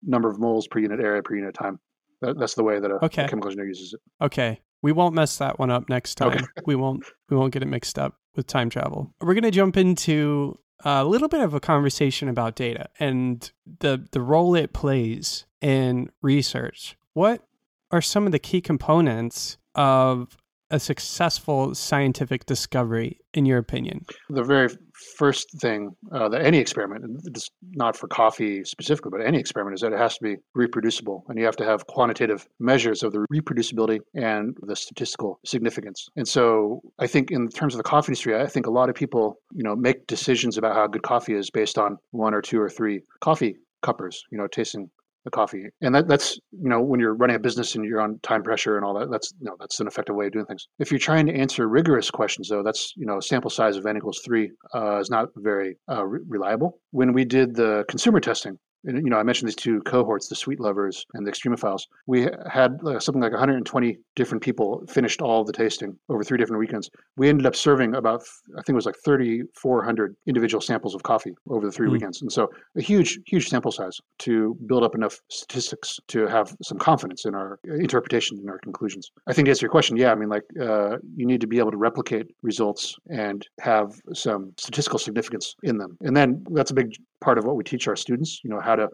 number 0.03 0.31
of 0.31 0.39
moles 0.39 0.67
per 0.67 0.79
unit 0.79 1.01
area 1.01 1.23
per 1.23 1.35
unit 1.35 1.55
time. 1.55 1.79
That, 2.21 2.39
that's 2.39 2.55
the 2.55 2.63
way 2.63 2.81
that 2.81 2.91
a, 2.91 2.97
a 2.97 3.09
chemical 3.09 3.47
engineer 3.47 3.67
uses 3.69 3.93
it. 3.93 4.01
Okay. 4.25 4.61
We 4.83 4.93
won't 4.93 5.15
mess 5.15 5.39
that 5.39 5.59
one 5.59 5.71
up 5.71 5.89
next 5.89 6.15
time. 6.17 6.29
Okay. 6.29 6.45
we 6.67 6.77
won't 6.77 7.05
we 7.31 7.37
won't 7.37 7.53
get 7.53 7.63
it 7.63 7.67
mixed 7.67 7.99
up 7.99 8.15
with 8.37 8.47
time 8.47 8.71
travel. 8.71 9.13
We're 9.21 9.35
going 9.35 9.45
to 9.45 9.51
jump 9.51 9.77
into 9.77 10.59
a 10.85 11.05
little 11.05 11.29
bit 11.29 11.41
of 11.41 11.55
a 11.55 11.61
conversation 11.61 12.29
about 12.29 12.57
data 12.57 12.89
and 12.99 13.51
the 13.81 14.07
the 14.13 14.21
role 14.21 14.55
it 14.55 14.73
plays 14.73 15.47
in 15.61 16.11
research. 16.21 16.97
What 17.15 17.47
are 17.91 18.03
some 18.03 18.27
of 18.27 18.33
the 18.33 18.39
key 18.39 18.61
components 18.61 19.57
of 19.75 20.37
a 20.75 20.81
successful 20.81 21.73
scientific 21.73 22.47
discovery 22.47 23.21
in 23.33 23.47
your 23.47 23.59
opinion? 23.59 24.05
The 24.29 24.43
very 24.43 24.69
first 25.17 25.49
thing 25.61 25.95
uh, 26.11 26.29
that 26.29 26.43
any 26.43 26.59
experiment, 26.59 27.21
it's 27.25 27.49
not 27.71 27.97
for 27.97 28.09
coffee 28.09 28.65
specifically, 28.65 29.11
but 29.11 29.25
any 29.25 29.39
experiment, 29.39 29.77
is 29.77 29.83
that 29.83 29.93
it 29.93 29.99
has 29.99 30.19
to 30.19 30.25
be 30.25 30.37
reproducible, 30.55 31.25
and 31.29 31.39
you 31.39 31.45
have 31.45 31.57
to 31.57 31.65
have 31.65 31.87
quantitative 31.87 32.49
measures 32.59 33.05
of 33.05 33.13
the 33.13 33.25
reproducibility 33.33 34.01
and 34.15 34.57
the 34.63 34.75
statistical 34.75 35.39
significance. 35.47 36.09
And 36.17 36.27
so, 36.27 36.81
I 36.99 37.07
think 37.07 37.31
in 37.31 37.49
terms 37.49 37.75
of 37.75 37.79
the 37.79 37.85
coffee 37.85 38.11
industry, 38.11 38.37
I 38.37 38.47
think 38.47 38.67
a 38.67 38.73
lot 38.73 38.89
of 38.89 38.97
people, 38.97 39.37
you 39.53 39.63
know, 39.63 39.77
make 39.77 40.09
decisions 40.09 40.59
about 40.59 40.75
how 40.75 40.89
good 40.89 41.03
coffee 41.03 41.35
is 41.35 41.51
based 41.51 41.79
on 41.79 41.99
one 42.11 42.35
or 42.35 42.43
two 42.43 42.61
or 42.61 42.69
three 42.69 43.03
coffee 43.21 43.57
cuppers, 43.83 44.25
you 44.33 44.39
know, 44.39 44.49
tasting 44.49 44.91
the 45.25 45.31
coffee. 45.31 45.65
And 45.81 45.95
that, 45.95 46.09
that's, 46.09 46.39
you 46.53 46.69
know, 46.69 46.81
when 46.83 47.01
you're 47.01 47.15
running 47.15 47.37
a 47.37 47.39
business 47.39 47.75
and 47.75 47.85
you're 47.85 48.01
on 48.01 48.19
time 48.23 48.43
pressure 48.43 48.77
and 48.77 48.85
all 48.85 48.95
that, 48.99 49.11
that's, 49.11 49.33
you 49.41 49.47
know, 49.47 49.57
that's 49.59 49.81
an 49.81 49.87
effective 49.87 50.15
way 50.15 50.27
of 50.27 50.33
doing 50.33 50.47
things. 50.47 50.67
If 50.79 50.91
you're 50.91 50.99
trying 50.99 51.27
to 51.27 51.35
answer 51.35 51.69
rigorous 51.69 52.11
questions, 52.11 52.49
though, 52.49 52.63
that's, 52.63 52.93
you 52.97 53.07
know, 53.07 53.21
sample 53.21 53.51
size 53.51 53.77
of 53.77 53.87
n 53.87 53.97
equals 53.97 54.21
three 54.25 54.53
uh, 54.75 54.99
is 54.99 55.11
not 55.11 55.29
very 55.37 55.77
uh, 55.91 56.05
re- 56.05 56.21
reliable. 56.29 56.79
When 56.91 57.13
we 57.13 57.25
did 57.25 57.55
the 57.55 57.85
consumer 57.89 58.21
testing, 58.21 58.59
you 58.85 59.11
know, 59.11 59.19
I 59.19 59.23
mentioned 59.23 59.49
these 59.49 59.57
two 59.57 59.81
cohorts, 59.83 60.29
the 60.29 60.35
sweet 60.35 60.61
lovers 60.61 61.07
and 61.15 61.27
the 61.27 61.31
extremophiles. 61.31 61.83
We 62.07 62.29
had 62.51 62.79
uh, 62.87 62.99
something 63.01 63.23
like 63.23 63.33
120 63.33 63.99
different 64.17 64.43
people 64.43 64.85
finished 64.89 65.21
all 65.23 65.45
the 65.45 65.53
tasting 65.53 65.97
over 66.09 66.23
three 66.23 66.39
different 66.39 66.61
weekends. 66.61 66.91
We 67.17 67.29
ended 67.29 67.47
up 67.47 67.57
serving 67.57 67.95
about, 67.95 68.23
I 68.53 68.63
think 68.63 68.71
it 68.71 68.75
was 68.75 68.87
like 68.87 68.97
3,400 69.05 70.17
individual 70.27 70.61
samples 70.61 70.95
of 70.95 71.03
coffee 71.03 71.35
over 71.49 71.67
the 71.67 71.73
three 71.73 71.87
Hmm. 71.87 71.93
weekends. 71.95 72.23
And 72.23 72.31
so 72.33 72.51
a 72.77 72.81
huge, 72.81 73.19
huge 73.27 73.49
sample 73.49 73.73
size 73.73 74.01
to 74.21 74.57
build 74.67 74.83
up 74.85 74.95
enough 74.95 75.19
statistics 75.29 75.99
to 76.09 76.27
have 76.27 76.55
some 76.63 76.79
confidence 76.79 77.25
in 77.25 77.35
our 77.35 77.59
interpretation 77.65 78.39
and 78.39 78.51
our 78.51 78.59
conclusions. 78.59 79.11
I 79.27 79.33
think 79.33 79.47
to 79.47 79.51
answer 79.51 79.65
your 79.65 79.71
question, 79.71 79.97
yeah, 79.97 80.13
I 80.13 80.15
mean, 80.15 80.29
like 80.29 80.45
uh, 80.61 80.99
you 81.17 81.27
need 81.27 81.41
to 81.41 81.47
be 81.47 81.59
able 81.59 81.71
to 81.71 81.77
replicate 81.77 82.27
results 82.43 82.97
and 83.11 83.47
have 83.61 83.93
some 84.13 84.53
statistical 84.57 84.99
significance 84.99 85.55
in 85.63 85.79
them. 85.79 85.97
And 86.03 86.17
then 86.17 86.45
that's 86.51 86.71
a 86.71 86.75
big 86.75 86.95
part 87.25 87.39
of 87.39 87.45
what 87.45 87.57
we 87.57 87.65
teach 87.65 87.89
our 87.89 87.97
students, 87.97 88.31
you 88.45 88.51
know, 88.51 88.61
how 88.61 88.77
to 88.77 88.89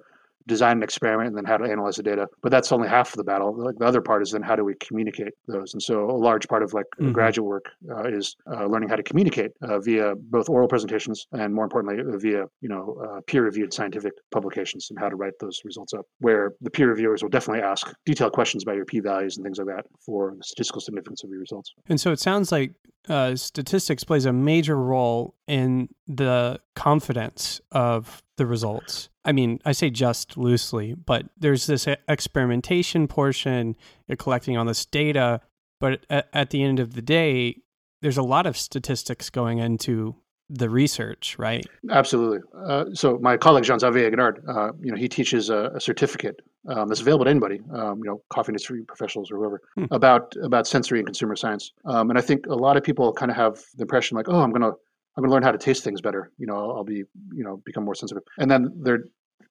design 0.46 0.78
an 0.78 0.82
experiment 0.82 1.28
and 1.28 1.36
then 1.36 1.44
how 1.44 1.58
to 1.58 1.64
analyze 1.70 1.96
the 1.96 2.02
data. 2.02 2.26
But 2.42 2.50
that's 2.50 2.72
only 2.72 2.88
half 2.88 3.08
of 3.12 3.18
the 3.18 3.24
battle. 3.32 3.54
Like 3.54 3.76
the 3.76 3.84
other 3.84 4.00
part 4.00 4.22
is 4.22 4.30
then 4.32 4.42
how 4.42 4.56
do 4.56 4.64
we 4.64 4.74
communicate 4.88 5.34
those? 5.46 5.74
And 5.74 5.82
so 5.82 6.10
a 6.10 6.18
large 6.28 6.48
part 6.48 6.62
of 6.62 6.72
like 6.72 6.86
Mhm. 6.98 7.12
graduate 7.12 7.46
work 7.54 7.66
uh, 7.94 8.04
is 8.18 8.36
uh, 8.50 8.64
learning 8.72 8.88
how 8.88 8.96
to 8.96 9.02
communicate 9.10 9.50
uh, 9.62 9.78
via 9.80 10.14
both 10.16 10.48
oral 10.48 10.66
presentations 10.66 11.26
and 11.40 11.48
more 11.54 11.64
importantly 11.64 11.96
uh, 12.02 12.16
via 12.16 12.42
you 12.64 12.70
know 12.72 12.84
uh, 13.04 13.20
peer-reviewed 13.26 13.72
scientific 13.78 14.14
publications 14.36 14.82
and 14.90 14.98
how 14.98 15.08
to 15.12 15.16
write 15.20 15.34
those 15.40 15.60
results 15.64 15.92
up. 15.92 16.06
Where 16.20 16.44
the 16.66 16.70
peer 16.70 16.88
reviewers 16.88 17.22
will 17.22 17.34
definitely 17.38 17.62
ask 17.62 17.82
detailed 18.06 18.32
questions 18.32 18.62
about 18.64 18.76
your 18.76 18.86
p-values 18.86 19.36
and 19.36 19.44
things 19.44 19.58
like 19.58 19.68
that 19.74 19.84
for 20.06 20.20
the 20.38 20.42
statistical 20.42 20.80
significance 20.80 21.22
of 21.22 21.28
your 21.30 21.40
results. 21.46 21.68
And 21.90 22.00
so 22.00 22.08
it 22.12 22.18
sounds 22.18 22.50
like 22.50 22.72
uh, 23.08 23.34
statistics 23.36 24.04
plays 24.04 24.24
a 24.26 24.32
major 24.32 24.76
role 24.76 25.34
in 25.46 25.88
the 26.06 26.60
confidence 26.80 27.60
of 27.72 28.22
the 28.38 28.46
results. 28.46 29.10
I 29.22 29.32
mean, 29.32 29.60
I 29.66 29.72
say 29.72 29.90
just 29.90 30.38
loosely, 30.38 30.94
but 30.94 31.26
there's 31.38 31.66
this 31.66 31.86
experimentation 32.08 33.06
portion, 33.06 33.76
you're 34.08 34.16
collecting 34.16 34.56
all 34.56 34.64
this 34.64 34.86
data, 34.86 35.42
but 35.78 36.06
at, 36.08 36.28
at 36.32 36.50
the 36.50 36.62
end 36.62 36.80
of 36.80 36.94
the 36.94 37.02
day, 37.02 37.60
there's 38.00 38.16
a 38.16 38.22
lot 38.22 38.46
of 38.46 38.56
statistics 38.56 39.28
going 39.28 39.58
into 39.58 40.14
the 40.48 40.70
research, 40.70 41.38
right? 41.38 41.66
Absolutely. 41.90 42.38
Uh, 42.66 42.86
so 42.94 43.18
my 43.20 43.36
colleague 43.36 43.64
Jean-Xavier 43.64 44.10
Guinard, 44.10 44.36
uh, 44.48 44.72
you 44.80 44.90
know, 44.90 44.96
he 44.96 45.08
teaches 45.08 45.50
a, 45.50 45.70
a 45.74 45.80
certificate 45.80 46.40
um, 46.66 46.88
that's 46.88 47.02
available 47.02 47.26
to 47.26 47.30
anybody, 47.30 47.60
um, 47.74 47.98
you 47.98 48.06
know, 48.10 48.22
coffee 48.30 48.50
industry 48.50 48.82
professionals 48.84 49.30
or 49.30 49.36
whoever, 49.36 49.60
Hmm. 49.76 49.84
about 49.90 50.34
about 50.42 50.66
sensory 50.66 50.98
and 51.00 51.06
consumer 51.06 51.36
science. 51.36 51.72
Um, 51.84 52.10
and 52.10 52.18
I 52.18 52.22
think 52.22 52.46
a 52.46 52.54
lot 52.66 52.76
of 52.78 52.82
people 52.82 53.12
kind 53.12 53.30
of 53.30 53.36
have 53.36 53.54
the 53.76 53.82
impression 53.82 54.16
like, 54.16 54.28
oh, 54.28 54.40
I'm 54.40 54.50
gonna 54.50 54.72
I'm 55.16 55.22
gonna 55.22 55.32
learn 55.32 55.42
how 55.42 55.52
to 55.52 55.58
taste 55.58 55.84
things 55.84 56.00
better. 56.00 56.30
You 56.38 56.46
know, 56.46 56.72
I'll, 56.72 56.84
be 56.84 57.04
you 57.32 57.44
know 57.44 57.60
become 57.64 57.84
more 57.84 57.94
sensitive. 57.94 58.22
And 58.38 58.50
then 58.50 58.72
they're 58.82 59.04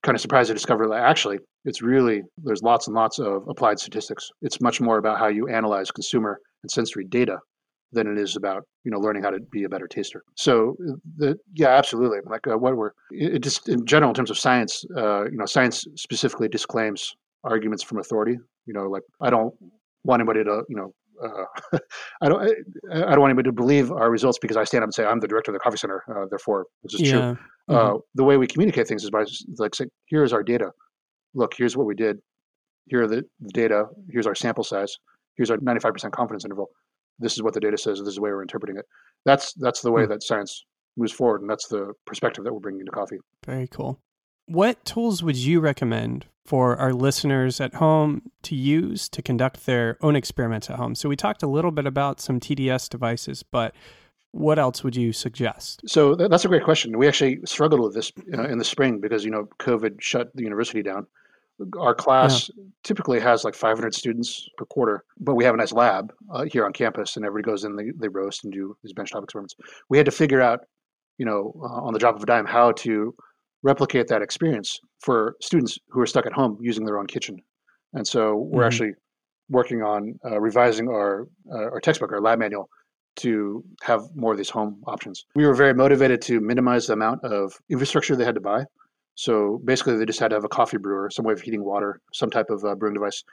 kind 0.03 0.15
of 0.15 0.21
surprised 0.21 0.47
to 0.47 0.53
discover 0.53 0.87
that 0.87 1.03
actually 1.03 1.39
it's 1.65 1.81
really 1.81 2.21
there's 2.43 2.63
lots 2.63 2.87
and 2.87 2.95
lots 2.95 3.19
of 3.19 3.47
applied 3.47 3.79
statistics. 3.79 4.29
It's 4.41 4.61
much 4.61 4.79
more 4.79 4.97
about 4.97 5.19
how 5.19 5.27
you 5.27 5.47
analyze 5.47 5.91
consumer 5.91 6.39
and 6.63 6.71
sensory 6.71 7.05
data 7.05 7.37
than 7.91 8.07
it 8.07 8.17
is 8.17 8.35
about 8.35 8.63
you 8.83 8.91
know 8.91 8.99
learning 8.99 9.23
how 9.23 9.29
to 9.31 9.39
be 9.51 9.63
a 9.63 9.69
better 9.69 9.87
taster. 9.87 10.23
So 10.35 10.75
the 11.17 11.37
yeah, 11.53 11.69
absolutely. 11.69 12.19
Like 12.25 12.47
uh, 12.47 12.57
what 12.57 12.75
we're 12.75 12.91
it 13.11 13.39
just 13.39 13.67
in 13.69 13.85
general 13.85 14.11
in 14.11 14.15
terms 14.15 14.29
of 14.31 14.37
science, 14.37 14.83
uh, 14.95 15.25
you 15.25 15.37
know, 15.37 15.45
science 15.45 15.85
specifically 15.95 16.47
disclaims 16.47 17.15
arguments 17.43 17.83
from 17.83 17.99
authority. 17.99 18.37
You 18.65 18.73
know, 18.73 18.87
like 18.87 19.03
I 19.21 19.29
don't 19.29 19.53
want 20.03 20.21
anybody 20.21 20.43
to 20.43 20.63
you 20.69 20.75
know. 20.75 20.93
Uh, 21.23 21.77
I 22.21 22.29
don't. 22.29 22.41
I, 22.91 22.97
I 22.97 23.11
don't 23.11 23.19
want 23.21 23.31
anybody 23.31 23.47
to 23.49 23.53
believe 23.53 23.91
our 23.91 24.09
results 24.09 24.39
because 24.39 24.57
I 24.57 24.63
stand 24.63 24.83
up 24.83 24.87
and 24.87 24.93
say 24.93 25.05
I'm 25.05 25.19
the 25.19 25.27
director 25.27 25.51
of 25.51 25.53
the 25.53 25.59
coffee 25.59 25.77
center. 25.77 26.03
Uh, 26.09 26.25
therefore, 26.29 26.67
this 26.83 26.99
is 26.99 27.09
true. 27.09 27.19
yeah. 27.19 27.35
Uh, 27.67 27.93
the 28.15 28.23
way 28.23 28.37
we 28.37 28.47
communicate 28.47 28.87
things 28.87 29.03
is 29.03 29.09
by 29.11 29.23
like 29.57 29.75
saying, 29.75 29.89
"Here's 30.05 30.33
our 30.33 30.43
data. 30.43 30.71
Look, 31.33 31.53
here's 31.55 31.77
what 31.77 31.85
we 31.85 31.93
did. 31.95 32.17
Here 32.87 33.03
are 33.03 33.07
the, 33.07 33.23
the 33.39 33.49
data. 33.53 33.85
Here's 34.09 34.25
our 34.25 34.33
sample 34.35 34.63
size. 34.63 34.95
Here's 35.35 35.51
our 35.51 35.57
95% 35.57 36.11
confidence 36.11 36.43
interval. 36.43 36.69
This 37.19 37.33
is 37.33 37.43
what 37.43 37.53
the 37.53 37.59
data 37.59 37.77
says. 37.77 37.99
This 37.99 38.07
is 38.09 38.15
the 38.15 38.21
way 38.21 38.31
we're 38.31 38.41
interpreting 38.41 38.77
it. 38.77 38.85
That's 39.25 39.53
that's 39.53 39.81
the 39.81 39.91
way 39.91 40.05
Hmm. 40.05 40.09
that 40.11 40.23
science 40.23 40.65
moves 40.97 41.11
forward, 41.11 41.41
and 41.41 41.49
that's 41.49 41.67
the 41.67 41.93
perspective 42.05 42.43
that 42.45 42.53
we're 42.53 42.59
bringing 42.59 42.85
to 42.85 42.91
coffee. 42.91 43.17
Very 43.45 43.67
cool. 43.67 43.99
What 44.47 44.83
tools 44.83 45.21
would 45.21 45.37
you 45.37 45.59
recommend 45.59 46.25
for 46.49 46.75
our 46.77 46.93
listeners 46.93 47.61
at 47.61 47.75
home 47.75 48.23
to 48.41 48.55
use 48.55 49.07
to 49.09 49.21
conduct 49.21 49.67
their 49.67 49.97
own 50.01 50.15
experiments 50.15 50.67
at 50.69 50.77
home? 50.77 50.95
So, 50.95 51.07
we 51.07 51.15
talked 51.15 51.43
a 51.43 51.47
little 51.47 51.71
bit 51.71 51.85
about 51.85 52.19
some 52.19 52.39
TDS 52.39 52.89
devices, 52.89 53.43
but 53.43 53.75
what 54.31 54.59
else 54.59 54.83
would 54.83 54.95
you 54.95 55.11
suggest? 55.11 55.81
So 55.87 56.15
that's 56.15 56.45
a 56.45 56.47
great 56.47 56.63
question. 56.63 56.97
We 56.97 57.07
actually 57.07 57.39
struggled 57.45 57.81
with 57.81 57.93
this 57.93 58.11
uh, 58.37 58.43
in 58.43 58.57
the 58.57 58.65
spring 58.65 58.99
because 58.99 59.25
you 59.25 59.31
know 59.31 59.47
COVID 59.59 60.01
shut 60.01 60.35
the 60.35 60.43
university 60.43 60.83
down. 60.83 61.07
Our 61.77 61.93
class 61.93 62.49
yeah. 62.55 62.63
typically 62.83 63.19
has 63.19 63.43
like 63.43 63.53
500 63.53 63.93
students 63.93 64.47
per 64.57 64.65
quarter, 64.65 65.03
but 65.19 65.35
we 65.35 65.43
have 65.43 65.53
a 65.53 65.57
nice 65.57 65.73
lab 65.73 66.13
uh, 66.31 66.45
here 66.45 66.65
on 66.65 66.71
campus, 66.71 67.17
and 67.17 67.25
everybody 67.25 67.51
goes 67.51 67.65
in, 67.65 67.75
they, 67.75 67.91
they 67.97 68.07
roast 68.07 68.45
and 68.45 68.53
do 68.53 68.77
these 68.81 68.93
benchtop 68.93 69.23
experiments. 69.23 69.55
We 69.89 69.97
had 69.97 70.05
to 70.05 70.11
figure 70.11 70.41
out, 70.41 70.61
you 71.17 71.25
know, 71.25 71.53
uh, 71.61 71.81
on 71.81 71.91
the 71.91 71.99
drop 71.99 72.15
of 72.15 72.23
a 72.23 72.25
dime, 72.25 72.45
how 72.45 72.71
to 72.73 73.13
replicate 73.63 74.07
that 74.07 74.21
experience 74.21 74.79
for 75.01 75.35
students 75.41 75.77
who 75.89 75.99
are 75.99 76.05
stuck 76.05 76.25
at 76.25 76.33
home 76.33 76.57
using 76.61 76.85
their 76.85 76.99
own 76.99 77.07
kitchen. 77.07 77.41
And 77.93 78.07
so 78.07 78.35
we're 78.35 78.61
mm-hmm. 78.61 78.67
actually 78.67 78.93
working 79.49 79.81
on 79.81 80.19
uh, 80.25 80.39
revising 80.39 80.87
our 80.87 81.27
uh, 81.51 81.69
our 81.73 81.79
textbook, 81.79 82.11
our 82.11 82.21
lab 82.21 82.39
manual, 82.39 82.69
to 83.17 83.63
have 83.81 84.03
more 84.15 84.31
of 84.31 84.37
these 84.37 84.49
home 84.49 84.81
options. 84.87 85.25
We 85.35 85.45
were 85.45 85.55
very 85.55 85.73
motivated 85.73 86.21
to 86.23 86.39
minimize 86.39 86.87
the 86.87 86.93
amount 86.93 87.23
of 87.23 87.53
infrastructure 87.69 88.15
they 88.15 88.25
had 88.25 88.35
to 88.35 88.41
buy. 88.41 88.65
So 89.15 89.59
basically, 89.65 89.97
they 89.97 90.05
just 90.05 90.19
had 90.19 90.29
to 90.29 90.35
have 90.35 90.45
a 90.45 90.49
coffee 90.49 90.77
brewer, 90.77 91.09
some 91.09 91.25
way 91.25 91.33
of 91.33 91.41
heating 91.41 91.65
water, 91.65 91.99
some 92.13 92.29
type 92.29 92.49
of 92.49 92.63
uh, 92.63 92.75
brewing 92.75 92.93
device. 92.93 93.23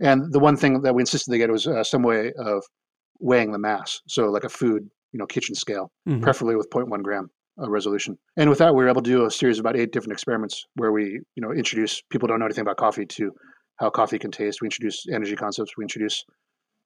And 0.00 0.32
the 0.32 0.38
one 0.38 0.56
thing 0.56 0.80
that 0.82 0.94
we 0.94 1.02
insisted 1.02 1.30
they 1.30 1.38
get 1.38 1.50
was 1.50 1.66
uh, 1.66 1.84
some 1.84 2.02
way 2.02 2.32
of 2.38 2.64
weighing 3.20 3.52
the 3.52 3.58
mass. 3.58 4.00
So 4.08 4.30
like 4.30 4.44
a 4.44 4.48
food, 4.48 4.88
you 5.12 5.18
know, 5.18 5.26
kitchen 5.26 5.54
scale, 5.54 5.92
mm-hmm. 6.08 6.22
preferably 6.22 6.56
with 6.56 6.70
0.1 6.70 7.02
gram 7.02 7.30
uh, 7.60 7.68
resolution. 7.68 8.18
And 8.36 8.50
with 8.50 8.58
that, 8.58 8.74
we 8.74 8.82
were 8.82 8.88
able 8.88 9.02
to 9.02 9.10
do 9.10 9.26
a 9.26 9.30
series 9.30 9.58
of 9.58 9.64
about 9.64 9.76
eight 9.76 9.92
different 9.92 10.12
experiments 10.12 10.66
where 10.74 10.92
we, 10.92 11.20
you 11.34 11.42
know, 11.42 11.52
introduce 11.52 12.02
people 12.10 12.26
don't 12.28 12.38
know 12.38 12.46
anything 12.46 12.62
about 12.62 12.76
coffee 12.76 13.06
to 13.06 13.32
how 13.76 13.90
coffee 13.90 14.18
can 14.18 14.30
taste. 14.30 14.60
We 14.60 14.66
introduce 14.66 15.06
energy 15.08 15.36
concepts. 15.36 15.76
We 15.76 15.84
introduce 15.84 16.24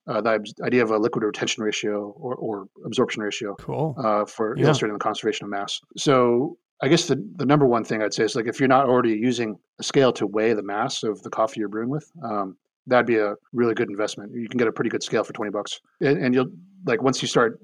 uh, 0.07 0.21
the 0.21 0.55
idea 0.63 0.83
of 0.83 0.91
a 0.91 0.99
liquid 0.99 1.23
retention 1.23 1.63
ratio 1.63 2.15
or, 2.17 2.35
or 2.37 2.67
absorption 2.85 3.23
ratio 3.23 3.55
cool. 3.57 3.95
uh, 3.99 4.25
for 4.25 4.57
yeah. 4.57 4.65
illustrating 4.65 4.95
the 4.95 5.03
conservation 5.03 5.45
of 5.45 5.51
mass. 5.51 5.81
So 5.97 6.57
I 6.83 6.89
guess 6.89 7.07
the, 7.07 7.23
the 7.37 7.45
number 7.45 7.67
one 7.67 7.85
thing 7.85 8.03
I'd 8.03 8.15
say 8.15 8.25
is 8.25 8.35
like 8.35 8.47
if 8.47 8.59
you're 8.59 8.69
not 8.69 8.87
already 8.87 9.11
using 9.11 9.59
a 9.79 9.83
scale 9.83 10.13
to 10.15 10.27
weigh 10.27 10.55
the 10.55 10.63
mass 10.63 11.03
of 11.03 11.23
the 11.23 11.31
coffee 11.31 11.61
you're 11.61 11.69
brewing 11.69 11.91
with, 11.91 12.11
um, 12.23 12.57
that'd 12.87 13.07
be 13.07 13.19
a 13.19 13.35
really 13.53 13.75
good 13.75 13.91
investment. 13.91 14.33
You 14.35 14.49
can 14.49 14.59
get 14.59 14.67
a 14.67 14.73
pretty 14.73 14.89
good 14.89 15.03
scale 15.03 15.25
for 15.25 15.33
20 15.35 15.51
bucks. 15.51 15.81
And, 16.01 16.19
and 16.19 16.35
you'll 16.35 16.51
like 16.87 17.03
once 17.03 17.21
you 17.21 17.29
start 17.29 17.61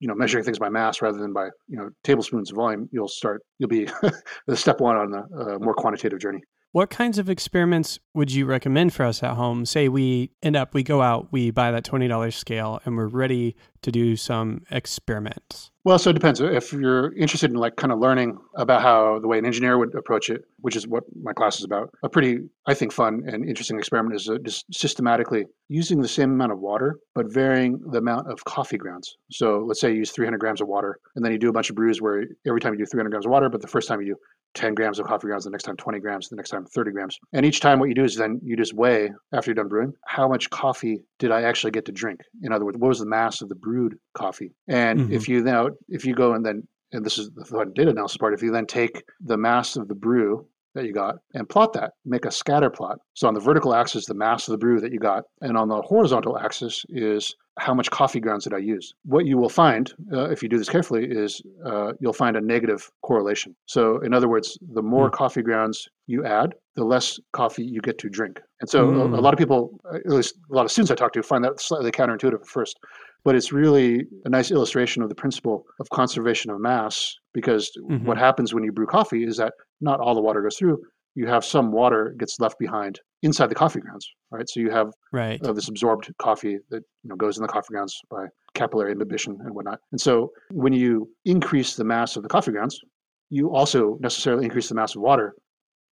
you 0.00 0.08
know 0.08 0.14
measuring 0.14 0.44
things 0.44 0.58
by 0.58 0.68
mass 0.68 1.00
rather 1.00 1.18
than 1.18 1.32
by 1.32 1.46
you 1.68 1.76
know 1.76 1.90
tablespoons 2.02 2.50
of 2.50 2.56
volume 2.56 2.88
you'll 2.92 3.08
start 3.08 3.42
you'll 3.58 3.68
be 3.68 3.88
the 4.46 4.56
step 4.56 4.80
one 4.80 4.96
on 4.96 5.10
the 5.10 5.18
uh, 5.18 5.58
more 5.58 5.74
quantitative 5.74 6.18
journey 6.18 6.42
what 6.72 6.88
kinds 6.88 7.18
of 7.18 7.28
experiments 7.28 7.98
would 8.14 8.32
you 8.32 8.46
recommend 8.46 8.92
for 8.92 9.02
us 9.04 9.24
at 9.24 9.34
home? 9.34 9.66
Say 9.66 9.88
we 9.88 10.30
end 10.40 10.54
up, 10.54 10.72
we 10.72 10.84
go 10.84 11.02
out, 11.02 11.26
we 11.32 11.50
buy 11.50 11.72
that 11.72 11.84
$20 11.84 12.32
scale, 12.32 12.80
and 12.84 12.96
we're 12.96 13.08
ready 13.08 13.56
to 13.82 13.90
do 13.90 14.14
some 14.14 14.62
experiments. 14.70 15.69
Well, 15.82 15.98
so 15.98 16.10
it 16.10 16.12
depends. 16.12 16.40
If 16.42 16.74
you're 16.74 17.14
interested 17.14 17.50
in 17.50 17.56
like 17.56 17.76
kind 17.76 17.90
of 17.90 17.98
learning 17.98 18.36
about 18.54 18.82
how 18.82 19.18
the 19.18 19.26
way 19.26 19.38
an 19.38 19.46
engineer 19.46 19.78
would 19.78 19.94
approach 19.94 20.28
it, 20.28 20.44
which 20.58 20.76
is 20.76 20.86
what 20.86 21.04
my 21.22 21.32
class 21.32 21.58
is 21.58 21.64
about, 21.64 21.90
a 22.02 22.08
pretty, 22.08 22.40
I 22.66 22.74
think, 22.74 22.92
fun 22.92 23.22
and 23.26 23.48
interesting 23.48 23.78
experiment 23.78 24.14
is 24.14 24.28
uh, 24.28 24.36
just 24.44 24.66
systematically 24.74 25.46
using 25.68 26.02
the 26.02 26.08
same 26.08 26.32
amount 26.32 26.52
of 26.52 26.58
water, 26.58 26.98
but 27.14 27.32
varying 27.32 27.80
the 27.92 27.98
amount 27.98 28.30
of 28.30 28.44
coffee 28.44 28.76
grounds. 28.76 29.16
So 29.30 29.64
let's 29.66 29.80
say 29.80 29.90
you 29.90 30.00
use 30.00 30.10
300 30.10 30.36
grams 30.38 30.60
of 30.60 30.68
water, 30.68 31.00
and 31.16 31.24
then 31.24 31.32
you 31.32 31.38
do 31.38 31.48
a 31.48 31.52
bunch 31.52 31.70
of 31.70 31.76
brews 31.76 32.02
where 32.02 32.26
every 32.46 32.60
time 32.60 32.74
you 32.74 32.80
do 32.80 32.86
300 32.86 33.08
grams 33.08 33.24
of 33.24 33.32
water, 33.32 33.48
but 33.48 33.62
the 33.62 33.68
first 33.68 33.88
time 33.88 34.02
you 34.02 34.08
do 34.08 34.16
10 34.54 34.74
grams 34.74 34.98
of 34.98 35.06
coffee 35.06 35.26
grounds, 35.26 35.44
the 35.44 35.50
next 35.50 35.64
time 35.64 35.76
20 35.76 35.98
grams, 36.00 36.28
the 36.28 36.36
next 36.36 36.50
time 36.50 36.64
30 36.64 36.90
grams. 36.90 37.18
And 37.32 37.46
each 37.46 37.60
time 37.60 37.78
what 37.78 37.88
you 37.88 37.94
do 37.94 38.04
is 38.04 38.16
then 38.16 38.40
you 38.42 38.56
just 38.56 38.74
weigh 38.74 39.12
after 39.32 39.50
you're 39.50 39.54
done 39.54 39.68
brewing, 39.68 39.92
how 40.06 40.28
much 40.28 40.50
coffee 40.50 41.04
did 41.18 41.30
I 41.30 41.42
actually 41.42 41.70
get 41.70 41.84
to 41.86 41.92
drink? 41.92 42.20
In 42.42 42.52
other 42.52 42.64
words, 42.64 42.78
what 42.78 42.88
was 42.88 42.98
the 42.98 43.06
mass 43.06 43.42
of 43.42 43.48
the 43.48 43.54
brewed 43.54 43.98
coffee? 44.14 44.52
And 44.68 45.00
mm-hmm. 45.00 45.12
if 45.12 45.28
you 45.28 45.42
now, 45.42 45.70
if 45.88 46.04
you 46.04 46.14
go 46.14 46.34
and 46.34 46.44
then, 46.44 46.66
and 46.92 47.04
this 47.04 47.18
is 47.18 47.30
the 47.30 47.44
fun 47.44 47.72
data 47.74 47.90
analysis 47.90 48.16
part, 48.16 48.34
if 48.34 48.42
you 48.42 48.50
then 48.50 48.66
take 48.66 49.04
the 49.20 49.36
mass 49.36 49.76
of 49.76 49.86
the 49.86 49.94
brew 49.94 50.46
that 50.74 50.84
you 50.84 50.92
got 50.92 51.16
and 51.34 51.48
plot 51.48 51.72
that, 51.74 51.92
make 52.04 52.24
a 52.24 52.30
scatter 52.30 52.70
plot. 52.70 52.98
So 53.14 53.28
on 53.28 53.34
the 53.34 53.40
vertical 53.40 53.74
axis, 53.74 54.06
the 54.06 54.14
mass 54.14 54.48
of 54.48 54.52
the 54.52 54.58
brew 54.58 54.80
that 54.80 54.92
you 54.92 54.98
got, 54.98 55.24
and 55.40 55.56
on 55.56 55.68
the 55.68 55.82
horizontal 55.82 56.38
axis 56.38 56.84
is 56.88 57.34
how 57.58 57.74
much 57.74 57.90
coffee 57.90 58.20
grounds 58.20 58.44
did 58.44 58.54
I 58.54 58.58
use. 58.58 58.94
What 59.04 59.26
you 59.26 59.36
will 59.36 59.48
find, 59.48 59.92
uh, 60.12 60.30
if 60.30 60.42
you 60.42 60.48
do 60.48 60.58
this 60.58 60.68
carefully, 60.68 61.04
is 61.04 61.42
uh, 61.66 61.92
you'll 62.00 62.12
find 62.12 62.36
a 62.36 62.40
negative 62.40 62.90
correlation. 63.02 63.54
So 63.66 63.98
in 63.98 64.14
other 64.14 64.28
words, 64.28 64.58
the 64.72 64.82
more 64.82 65.10
mm. 65.10 65.12
coffee 65.12 65.42
grounds 65.42 65.88
you 66.06 66.24
add, 66.24 66.54
the 66.76 66.84
less 66.84 67.18
coffee 67.32 67.64
you 67.64 67.80
get 67.80 67.98
to 67.98 68.08
drink. 68.08 68.40
And 68.60 68.68
so 68.68 68.86
mm. 68.86 69.16
a, 69.16 69.20
lot 69.20 69.34
of 69.34 69.38
people, 69.38 69.80
at 69.92 70.06
least 70.06 70.36
a 70.50 70.54
lot 70.54 70.64
of 70.64 70.70
students 70.70 70.90
I 70.90 70.94
talk 70.94 71.12
to, 71.14 71.22
find 71.22 71.44
that 71.44 71.60
slightly 71.60 71.90
counterintuitive 71.90 72.40
at 72.40 72.46
first. 72.46 72.78
But 73.24 73.34
it's 73.34 73.52
really 73.52 74.06
a 74.24 74.30
nice 74.30 74.50
illustration 74.50 75.02
of 75.02 75.08
the 75.08 75.14
principle 75.14 75.66
of 75.78 75.90
conservation 75.90 76.50
of 76.50 76.60
mass 76.60 77.14
because 77.34 77.70
mm-hmm. 77.78 78.06
what 78.06 78.16
happens 78.16 78.54
when 78.54 78.64
you 78.64 78.72
brew 78.72 78.86
coffee 78.86 79.24
is 79.24 79.36
that 79.36 79.52
not 79.80 80.00
all 80.00 80.14
the 80.14 80.22
water 80.22 80.40
goes 80.40 80.56
through. 80.56 80.80
You 81.14 81.26
have 81.26 81.44
some 81.44 81.72
water 81.72 82.14
gets 82.18 82.38
left 82.40 82.58
behind 82.58 83.00
inside 83.22 83.48
the 83.48 83.54
coffee 83.54 83.80
grounds, 83.80 84.08
right? 84.30 84.48
So 84.48 84.60
you 84.60 84.70
have 84.70 84.92
right. 85.12 85.42
Uh, 85.44 85.52
this 85.52 85.68
absorbed 85.68 86.10
coffee 86.18 86.58
that 86.70 86.82
you 87.02 87.10
know 87.10 87.16
goes 87.16 87.36
in 87.36 87.42
the 87.42 87.48
coffee 87.48 87.72
grounds 87.72 87.98
by 88.10 88.26
capillary 88.54 88.92
imbibition 88.92 89.36
and 89.44 89.54
whatnot. 89.54 89.80
And 89.92 90.00
so 90.00 90.30
when 90.52 90.72
you 90.72 91.10
increase 91.24 91.74
the 91.74 91.84
mass 91.84 92.16
of 92.16 92.22
the 92.22 92.28
coffee 92.28 92.52
grounds, 92.52 92.80
you 93.28 93.54
also 93.54 93.98
necessarily 94.00 94.44
increase 94.44 94.68
the 94.68 94.74
mass 94.74 94.94
of 94.94 95.02
water 95.02 95.34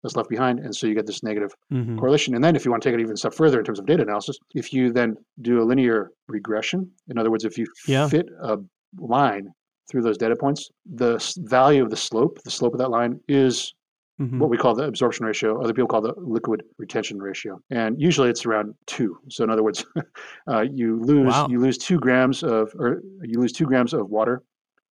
that's 0.07 0.17
left 0.17 0.31
behind, 0.31 0.61
and 0.61 0.75
so 0.75 0.87
you 0.87 0.95
get 0.95 1.07
this 1.07 1.23
negative 1.23 1.53
mm-hmm. 1.73 1.99
correlation. 1.99 2.35
And 2.35 2.43
then 2.43 2.57
if 2.57 2.65
you 2.65 2.71
want 2.71 2.83
to 2.83 2.89
take 2.89 2.95
it 2.95 3.01
even 3.01 3.15
a 3.15 3.17
step 3.17 3.35
further 3.35 3.59
in 3.59 3.65
terms 3.65 3.79
of 3.79 3.87
data 3.87 4.03
analysis, 4.03 4.39
if 4.55 4.73
you 4.73 4.93
then 4.93 5.17
do 5.43 5.61
a 5.61 5.65
linear 5.65 6.13
regression, 6.29 6.91
in 7.09 7.19
other 7.19 7.31
words, 7.31 7.45
if 7.45 7.59
you 7.59 7.67
yeah. 7.87 8.09
fit 8.09 8.29
a 8.41 8.59
line 8.99 9.49
through 9.91 10.03
those 10.03 10.19
data 10.19 10.37
points, 10.37 10.71
the 10.95 11.19
value 11.39 11.83
of 11.83 11.91
the 11.91 11.97
slope, 11.97 12.39
the 12.45 12.51
slope 12.51 12.73
of 12.73 12.79
that 12.79 12.91
line 12.91 13.21
is 13.29 13.75
mm-hmm. 14.21 14.39
what 14.39 14.51
we 14.51 14.57
call 14.57 14.75
the 14.75 14.85
absorption 14.85 15.27
ratio. 15.27 15.63
Other 15.63 15.75
people 15.75 15.89
call 15.89 16.01
the 16.01 16.15
liquid 16.17 16.63
retention 16.79 17.19
ratio, 17.19 17.61
and 17.71 18.01
usually 18.01 18.31
it's 18.31 18.47
around 18.47 18.75
two. 18.87 19.19
So 19.29 19.45
in 19.45 19.51
other 19.51 19.63
words, 19.63 19.85
uh, 20.49 20.61
you 20.61 21.01
lose 21.03 21.33
wow. 21.33 21.49
you 21.49 21.61
lose 21.61 21.79
two 21.79 21.99
grams 21.99 22.43
of 22.43 22.73
or 22.79 23.03
you 23.23 23.41
lose 23.41 23.53
two 23.53 23.67
grams 23.67 23.93
of 23.93 24.09
water 24.09 24.43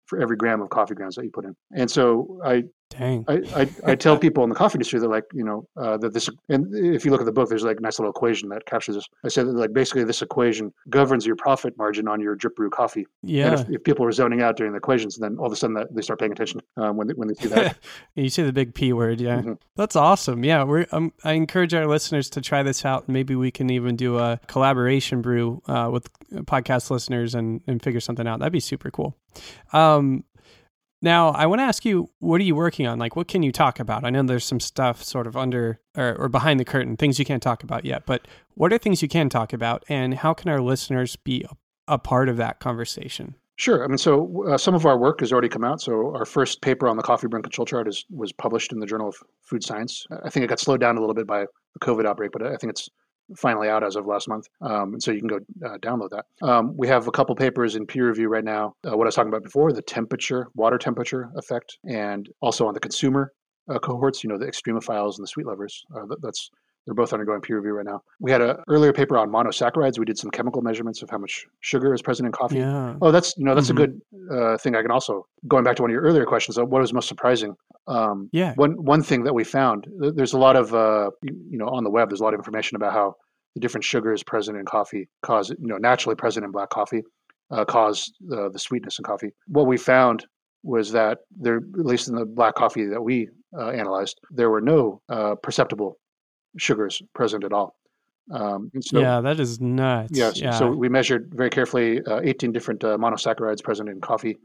for 0.07 0.21
every 0.21 0.37
gram 0.37 0.61
of 0.61 0.69
coffee 0.71 0.95
grounds 0.95 1.17
that 1.17 1.25
you 1.25 1.31
put 1.31 1.45
in. 1.45 1.57
And 1.75 1.91
so 1.91 2.41
I 2.45 2.65
Dang. 2.91 3.25
I, 3.27 3.43
I, 3.55 3.69
I, 3.87 3.95
tell 3.97 4.17
people 4.19 4.45
in 4.45 4.51
the 4.51 4.55
coffee 4.55 4.77
industry 4.77 5.01
that 5.01 5.09
like, 5.09 5.25
you 5.33 5.45
know, 5.45 5.67
uh, 5.77 5.97
that 5.99 6.13
this, 6.13 6.29
and 6.49 6.73
if 6.75 7.05
you 7.05 7.11
look 7.11 7.21
at 7.21 7.27
the 7.27 7.33
book, 7.33 7.49
there's 7.49 7.65
like 7.65 7.79
a 7.79 7.81
nice 7.81 7.99
little 7.99 8.11
equation 8.11 8.49
that 8.51 8.67
captures 8.67 8.95
this. 8.95 9.07
I 9.25 9.29
said 9.29 9.47
that 9.47 9.53
like 9.53 9.73
basically 9.73 10.05
this 10.05 10.23
equation 10.23 10.73
governs 10.91 11.27
your 11.27 11.37
profit 11.37 11.77
margin 11.77 12.07
on 12.07 12.21
your 12.21 12.37
drip 12.37 12.57
brew 12.57 12.71
coffee. 12.71 13.07
Yeah. 13.23 13.53
And 13.53 13.61
if, 13.61 13.71
if 13.71 13.85
people 13.85 14.05
are 14.07 14.13
zoning 14.13 14.43
out 14.43 14.57
during 14.57 14.73
the 14.73 14.79
equations, 14.79 15.17
then 15.17 15.37
all 15.39 15.47
of 15.47 15.53
a 15.53 15.57
sudden 15.57 15.75
that 15.75 15.95
they 15.95 16.03
start 16.03 16.21
paying 16.21 16.33
attention 16.33 16.61
um, 16.77 16.97
when, 16.97 17.09
they, 17.09 17.15
when 17.15 17.29
they 17.29 17.35
see 17.35 17.49
that. 17.49 17.79
you 18.15 18.29
say 18.29 18.45
the 18.45 18.53
big 18.53 18.75
P 18.75 18.93
word. 18.93 19.21
Yeah. 19.21 19.39
Mm-hmm. 19.39 19.55
That's 19.77 19.97
awesome. 19.97 20.45
Yeah. 20.45 20.63
We're, 20.63 20.87
um, 20.93 21.13
I 21.25 21.33
encourage 21.33 21.75
our 21.75 21.87
listeners 21.87 22.31
to 22.31 22.41
try 22.41 22.63
this 22.63 22.85
out. 22.85 23.09
Maybe 23.09 23.35
we 23.35 23.51
can 23.51 23.71
even 23.71 23.97
do 23.97 24.19
a 24.19 24.39
collaboration 24.47 25.21
brew 25.21 25.63
uh, 25.67 25.91
with 25.93 26.13
podcast 26.33 26.91
listeners 26.91 27.35
and, 27.35 27.61
and 27.67 27.83
figure 27.83 28.01
something 28.01 28.27
out. 28.27 28.39
That'd 28.39 28.53
be 28.53 28.61
super 28.61 28.91
cool. 28.91 29.17
Um, 29.73 30.25
now, 31.05 31.29
I 31.29 31.45
want 31.45 31.61
to 31.61 31.65
ask 31.65 31.85
you, 31.85 32.09
what 32.19 32.41
are 32.41 32.45
you 32.45 32.57
working 32.57 32.87
on? 32.87 32.99
Like, 32.99 33.15
what 33.15 33.29
can 33.29 33.43
you 33.43 33.53
talk 33.53 33.79
about? 33.79 34.05
I 34.05 34.11
know 34.11 34.23
there's 34.23 34.45
some 34.45 34.59
stuff 34.59 35.05
sort 35.05 35.27
of 35.27 35.37
under 35.37 35.79
or, 35.97 36.17
or, 36.17 36.29
behind 36.31 36.59
the 36.59 36.65
curtain, 36.65 36.97
things 36.97 37.19
you 37.19 37.27
can't 37.27 37.43
talk 37.43 37.63
about 37.63 37.85
yet, 37.85 38.07
but 38.07 38.27
what 38.55 38.73
are 38.73 38.79
things 38.79 39.03
you 39.03 39.09
can 39.09 39.29
talk 39.29 39.53
about, 39.53 39.85
and 39.89 40.15
how 40.15 40.33
can 40.33 40.51
our 40.51 40.61
listeners 40.61 41.15
be 41.15 41.45
a, 41.45 41.95
a 41.95 41.99
part 41.99 42.31
of 42.31 42.39
that 42.39 42.59
conversation? 42.59 43.35
Sure. 43.57 43.85
I 43.85 43.87
mean, 43.87 43.99
so 43.99 44.47
uh, 44.49 44.57
some 44.57 44.75
of 44.75 44.87
our 44.87 44.99
work 44.99 45.21
has 45.21 45.31
already 45.31 45.51
come 45.51 45.63
out. 45.63 45.81
So 45.81 46.15
our 46.17 46.25
first 46.25 46.63
paper 46.63 46.89
on 46.89 46.97
the 46.97 47.03
coffee 47.03 47.29
brewing 47.29 47.43
control 47.43 47.67
chart 47.67 47.87
is 47.87 48.05
was 48.11 48.33
published 48.33 48.73
in 48.73 48.81
the 48.81 48.87
Journal 48.87 49.09
of 49.09 49.17
Food 49.43 49.63
Science. 49.63 50.07
I 50.25 50.31
think 50.31 50.43
it 50.43 50.49
got 50.49 50.59
slowed 50.59 50.81
down 50.81 50.97
a 50.97 51.01
little 51.01 51.15
bit 51.15 51.27
by 51.27 51.45
the 51.75 51.81
COVID 51.81 52.07
outbreak, 52.07 52.33
but 52.33 52.43
I 52.43 52.57
think 52.57 52.71
it's 52.71 52.89
finally 53.37 53.69
out 53.69 53.83
as 53.85 53.97
of 53.97 54.07
last 54.07 54.29
month. 54.29 54.49
Um, 54.61 54.95
and 54.95 55.03
so 55.03 55.11
you 55.11 55.21
can 55.21 55.29
go 55.29 55.39
uh, 55.65 55.79
download 55.79 56.11
that. 56.11 56.27
Um, 56.43 56.77
we 56.77 56.89
have 56.89 57.09
a 57.09 57.13
couple 57.13 57.35
papers 57.35 57.77
in 57.77 57.87
peer 57.87 58.09
review 58.09 58.29
right 58.29 58.45
now. 58.45 58.75
Uh, 58.87 58.97
what 58.97 59.05
I 59.05 59.09
was 59.09 59.15
talking 59.15 59.29
about 59.29 59.43
before, 59.43 59.73
the 59.73 59.83
temperature, 59.83 60.49
water 60.55 60.79
temperature 60.79 61.31
effect, 61.37 61.79
and 61.89 62.29
also 62.41 62.67
on 62.67 62.75
the 62.75 62.81
consumer 62.81 63.33
uh, 63.69 63.79
cohorts, 63.79 64.23
you 64.23 64.29
know, 64.29 64.39
the 64.39 64.47
extremophiles 64.47 65.17
and 65.17 65.25
the 65.25 65.29
sweet 65.29 65.47
lovers. 65.47 65.85
Uh, 65.95 66.07
that, 66.07 66.21
that's 66.23 66.51
they're 66.87 66.95
both 66.95 67.13
undergoing 67.13 67.41
peer 67.41 67.57
review 67.57 67.73
right 67.73 67.87
now. 67.87 68.03
We 68.21 68.31
had 68.31 68.41
an 68.41 68.57
earlier 68.69 68.93
paper 68.93 69.17
on 69.17 69.31
monosaccharides. 69.31 69.99
We 69.99 70.05
did 70.05 70.19
some 70.19 70.31
chemical 70.31 70.61
measurements 70.61 71.03
of 71.03 71.11
how 71.11 71.19
much 71.19 71.47
sugar 71.61 71.95
is 71.95 72.03
present 72.03 72.27
in 72.27 72.33
coffee. 72.33 72.59
Yeah. 72.59 72.97
Oh, 73.01 73.11
that's 73.11 73.35
you 73.37 73.45
know 73.45 73.55
that's 73.55 73.71
mm-hmm. 73.71 73.83
a 73.83 73.87
good 73.87 74.01
uh, 74.31 74.59
thing. 74.59 74.77
I 74.77 74.83
can 74.83 74.91
also 74.91 75.27
going 75.49 75.65
back 75.65 75.77
to 75.77 75.83
one 75.83 75.91
of 75.91 75.93
your 75.93 76.03
earlier 76.03 76.27
questions. 76.27 76.59
What 76.59 76.69
was 76.69 76.93
most 76.93 77.09
surprising? 77.09 77.55
Um, 77.87 78.29
yeah. 78.33 78.55
One 78.57 78.73
one 78.85 79.03
thing 79.03 79.25
that 79.25 79.35
we 79.35 79.45
found. 79.45 79.87
There's 79.99 80.35
a 80.35 80.39
lot 80.39 80.57
of 80.57 80.75
uh, 80.75 81.11
you 81.23 81.59
know 81.59 81.69
on 81.69 81.85
the 81.85 81.91
web. 81.91 82.11
There's 82.11 82.21
a 82.21 82.25
lot 82.25 82.35
of 82.35 82.41
information 82.41 82.77
about 82.77 82.93
how 82.93 83.15
the 83.55 83.61
different 83.61 83.85
sugars 83.85 84.23
present 84.23 84.59
in 84.59 84.65
coffee 84.67 85.09
cause 85.23 85.51
you 85.51 85.69
know 85.69 85.79
naturally 85.79 86.17
present 86.17 86.45
in 86.45 86.51
black 86.51 86.71
coffee 86.71 87.03
uh, 87.51 87.65
cause 87.65 88.13
uh, 88.33 88.49
the 88.49 88.59
sweetness 88.59 88.99
in 88.99 89.05
coffee. 89.05 89.31
What 89.47 89.67
we 89.67 89.77
found 89.77 90.27
was 90.63 90.93
that 90.93 91.19
there, 91.39 91.59
at 91.59 91.87
least 91.87 92.09
in 92.09 92.15
the 92.15 92.25
black 92.25 92.55
coffee 92.55 92.87
that 92.87 93.03
we 93.03 93.29
uh, 93.57 93.69
analyzed, 93.69 94.19
there 94.31 94.51
were 94.51 94.61
no 94.61 95.01
uh, 95.09 95.35
perceptible 95.37 95.99
sugars 96.57 97.03
present 97.15 97.45
at 97.45 97.53
all. 97.53 97.77
Um, 98.31 98.71
so, 98.81 99.01
yeah, 99.01 99.21
that 99.21 99.39
is 99.39 99.61
nuts. 99.61 100.17
Yes. 100.17 100.41
Yeah, 100.41 100.53
So 100.53 100.71
we 100.71 100.89
measured 100.89 101.31
very 101.35 101.51
carefully 101.51 102.01
uh, 102.07 102.21
18 102.23 102.53
different 102.53 102.83
uh, 102.83 102.97
monosaccharides 102.97 103.63
present 103.63 103.89
in 103.89 104.01
coffee 104.01 104.39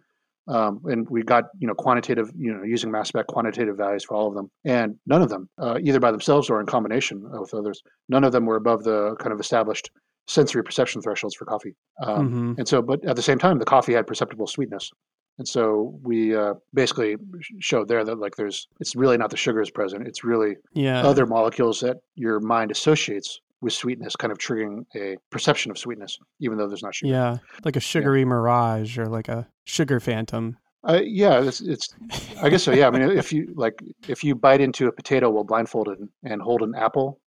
Um, 0.50 0.82
and 0.86 1.08
we 1.10 1.22
got 1.24 1.46
you 1.60 1.68
know 1.68 1.76
quantitative 1.76 2.32
you 2.36 2.52
know 2.54 2.64
using 2.64 2.90
mass 2.92 3.10
spec 3.10 3.28
quantitative 3.28 3.78
values 3.78 4.04
for 4.04 4.16
all 4.16 4.28
of 4.28 4.34
them, 4.34 4.50
and 4.66 4.96
none 5.06 5.22
of 5.22 5.30
them 5.30 5.48
uh, 5.62 5.78
either 5.88 6.00
by 6.00 6.12
themselves 6.12 6.50
or 6.50 6.60
in 6.60 6.66
combination 6.66 7.16
with 7.40 7.54
others, 7.54 7.84
none 8.10 8.24
of 8.24 8.32
them 8.32 8.46
were 8.46 8.56
above 8.56 8.84
the 8.84 9.16
kind 9.20 9.32
of 9.32 9.40
established 9.40 9.92
sensory 10.28 10.64
perception 10.64 11.02
thresholds 11.02 11.36
for 11.36 11.46
coffee. 11.46 11.76
Um, 12.04 12.28
Mm-hmm. 12.30 12.54
And 12.60 12.68
so, 12.68 12.82
but 12.82 13.04
at 13.06 13.16
the 13.16 13.22
same 13.22 13.40
time, 13.40 13.60
the 13.60 13.66
coffee 13.66 13.94
had 13.94 14.06
perceptible 14.08 14.48
sweetness. 14.48 14.92
And 15.40 15.48
so 15.48 15.98
we 16.04 16.36
uh, 16.36 16.56
basically 16.74 17.16
showed 17.60 17.88
there 17.88 18.04
that 18.04 18.20
like 18.20 18.36
there's 18.36 18.68
it's 18.82 18.94
really 18.96 19.18
not 19.18 19.30
the 19.32 19.38
sugars 19.38 19.70
present; 19.72 20.06
it's 20.06 20.24
really 20.24 20.58
Yeah. 20.74 21.02
other 21.08 21.26
molecules 21.26 21.80
that 21.80 21.98
your 22.16 22.40
mind 22.42 22.72
associates 22.72 23.40
with 23.62 23.74
sweetness, 23.74 24.16
kind 24.18 24.32
of 24.32 24.38
triggering 24.38 24.86
a 24.96 25.16
perception 25.32 25.72
of 25.72 25.78
sweetness, 25.78 26.20
even 26.40 26.58
though 26.58 26.68
there's 26.68 26.84
not 26.84 26.94
sugar. 26.94 27.12
Yeah. 27.12 27.38
Like 27.66 27.76
a 27.78 27.80
sugary 27.80 28.24
mirage 28.26 28.98
or 28.98 29.08
like 29.08 29.28
a 29.30 29.48
sugar 29.66 30.00
phantom. 30.00 30.58
Uh, 30.88 31.02
yeah, 31.04 31.42
it's, 31.42 31.60
it's. 31.62 31.94
I 32.42 32.50
guess 32.50 32.64
so. 32.64 32.72
Yeah. 32.74 32.88
I 32.88 32.92
mean, 32.92 33.04
if 33.18 33.32
you 33.34 33.54
like, 33.56 33.82
if 34.08 34.24
you 34.24 34.36
bite 34.36 34.62
into 34.62 34.88
a 34.88 34.92
potato 34.92 35.30
while 35.30 35.44
blindfolded 35.46 36.00
and 36.24 36.42
hold 36.42 36.62
an 36.64 36.74
apple, 36.76 37.20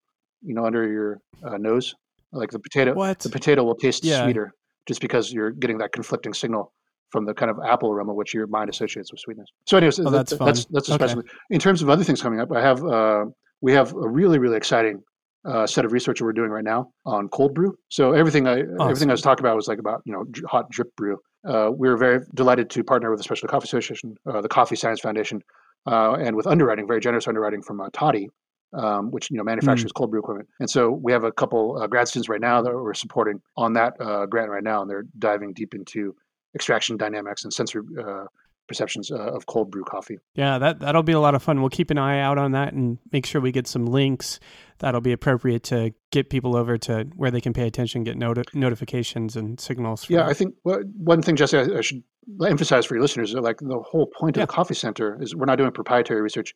you 0.43 0.55
know, 0.55 0.65
under 0.67 0.87
your 0.91 1.21
uh, 1.43 1.57
nose, 1.59 1.95
like 2.33 2.51
the 2.51 2.59
potato, 2.59 2.93
What? 2.95 3.19
the 3.21 3.29
potato 3.31 3.63
will 3.65 3.75
taste 3.75 4.05
Yeah. 4.05 4.25
sweeter 4.25 4.53
just 4.87 5.01
because 5.01 5.33
you're 5.33 5.51
getting 5.51 5.79
that 5.79 5.93
conflicting 5.93 6.33
signal 6.35 6.73
from 7.13 7.27
the 7.27 7.35
kind 7.35 7.51
of 7.51 7.59
apple 7.65 7.91
aroma 7.93 8.13
which 8.15 8.35
your 8.35 8.47
mind 8.49 8.71
associates 8.71 9.13
with 9.13 9.21
sweetness. 9.21 9.49
So, 9.67 9.77
anyways, 9.77 10.01
Oh, 10.01 10.05
that- 10.05 10.27
that's 10.27 10.31
that's 10.41 10.65
that's 10.67 10.91
Okay. 10.91 11.05
especially 11.05 11.25
in 11.51 11.61
terms 11.61 11.83
of 11.83 11.91
other 11.91 12.03
things 12.03 12.21
coming 12.23 12.41
up. 12.41 12.51
I 12.51 12.61
have 12.61 12.85
uh, 12.85 13.27
we 13.61 13.73
have 13.73 13.93
a 13.95 14.09
really 14.09 14.39
really 14.39 14.57
exciting 14.57 15.03
uh, 15.45 15.67
set 15.67 15.85
of 15.85 15.93
research 15.93 16.19
that 16.19 16.25
we're 16.25 16.33
doing 16.33 16.51
right 16.51 16.65
now 16.65 16.91
on 17.05 17.29
cold 17.29 17.55
brew. 17.55 17.77
So 17.89 18.13
everything 18.13 18.49
I 18.49 18.61
everything 18.81 19.11
I 19.11 19.13
was 19.13 19.23
talking 19.23 19.45
about 19.45 19.55
was 19.57 19.69
like 19.69 19.79
about 19.79 20.01
you 20.05 20.13
know 20.13 20.25
hot 20.49 20.71
drip 20.71 20.95
brew. 20.97 21.19
Uh, 21.45 21.71
we 21.77 21.89
were 21.89 21.97
very 21.97 22.21
delighted 22.35 22.71
to 22.71 22.83
partner 22.85 23.11
with 23.11 23.19
the 23.19 23.25
Specialty 23.25 23.51
Coffee 23.51 23.65
Association, 23.65 24.17
uh, 24.31 24.41
the 24.41 24.49
Coffee 24.49 24.77
Science 24.77 25.01
Foundation, 25.01 25.43
uh, 25.91 26.13
and 26.15 26.37
with 26.37 26.47
underwriting, 26.47 26.87
very 26.87 27.01
generous 27.01 27.27
underwriting 27.27 27.61
from 27.61 27.81
uh, 27.81 27.89
Toddy, 27.93 28.29
um, 28.75 29.11
which 29.11 29.29
you 29.33 29.37
know 29.37 29.43
manufactures 29.43 29.91
cold 29.91 30.13
brew 30.13 30.21
equipment. 30.21 30.49
And 30.61 30.71
so 30.71 30.91
we 30.93 31.11
have 31.11 31.25
a 31.25 31.33
couple 31.33 31.79
uh, 31.83 31.89
grad 31.89 32.07
students 32.07 32.29
right 32.29 32.41
now 32.41 32.63
that 32.63 32.73
we're 32.73 32.95
supporting 32.95 33.43
on 33.57 33.73
that 33.73 33.95
uh, 34.01 34.27
grant 34.27 34.51
right 34.51 34.63
now, 34.63 34.83
and 34.83 34.89
they're 34.91 35.07
diving 35.19 35.53
deep 35.53 35.75
into 35.75 36.15
extraction 36.55 36.96
dynamics 36.96 37.44
and 37.44 37.53
sensory 37.53 37.82
uh, 37.98 38.24
perceptions 38.68 39.11
uh, 39.11 39.16
of 39.16 39.46
cold 39.46 39.70
brew 39.70 39.82
coffee. 39.84 40.18
Yeah, 40.34 40.59
that 40.59 40.80
that'll 40.80 41.03
be 41.03 41.12
a 41.12 41.20
lot 41.20 41.34
of 41.34 41.42
fun. 41.42 41.61
We'll 41.61 41.70
keep 41.70 41.90
an 41.90 41.98
eye 41.98 42.20
out 42.20 42.38
on 42.38 42.53
that 42.53 42.72
and 42.72 42.98
make 43.12 43.26
sure 43.26 43.40
we 43.40 43.53
get 43.53 43.66
some 43.66 43.86
links 43.86 44.38
that'll 44.78 45.00
be 45.00 45.12
appropriate 45.12 45.64
to 45.64 45.92
get 46.11 46.30
people 46.30 46.57
over 46.57 46.78
to 46.78 47.07
where 47.16 47.30
they 47.30 47.40
can 47.40 47.53
pay 47.53 47.66
attention, 47.66 48.05
get 48.05 48.16
noti- 48.16 48.42
notifications 48.55 49.36
and 49.36 49.59
signals. 49.59 50.09
Yeah, 50.09 50.26
I 50.26 50.32
think 50.32 50.55
well, 50.64 50.80
one 50.96 51.22
thing, 51.22 51.36
Jesse, 51.36 51.59
I, 51.59 51.78
I 51.78 51.80
should 51.80 52.03
emphasize 52.46 52.86
for 52.86 52.94
your 52.94 53.03
listeners, 53.03 53.34
like 53.34 53.59
the 53.59 53.80
whole 53.80 54.07
point 54.07 54.36
Yeah. 54.36 54.44
of 54.44 54.48
the 54.48 54.53
Coffee 54.55 54.74
Center 54.74 55.20
is 55.20 55.34
we're 55.34 55.46
not 55.46 55.59
doing 55.59 55.72
proprietary 55.72 56.20
research. 56.20 56.55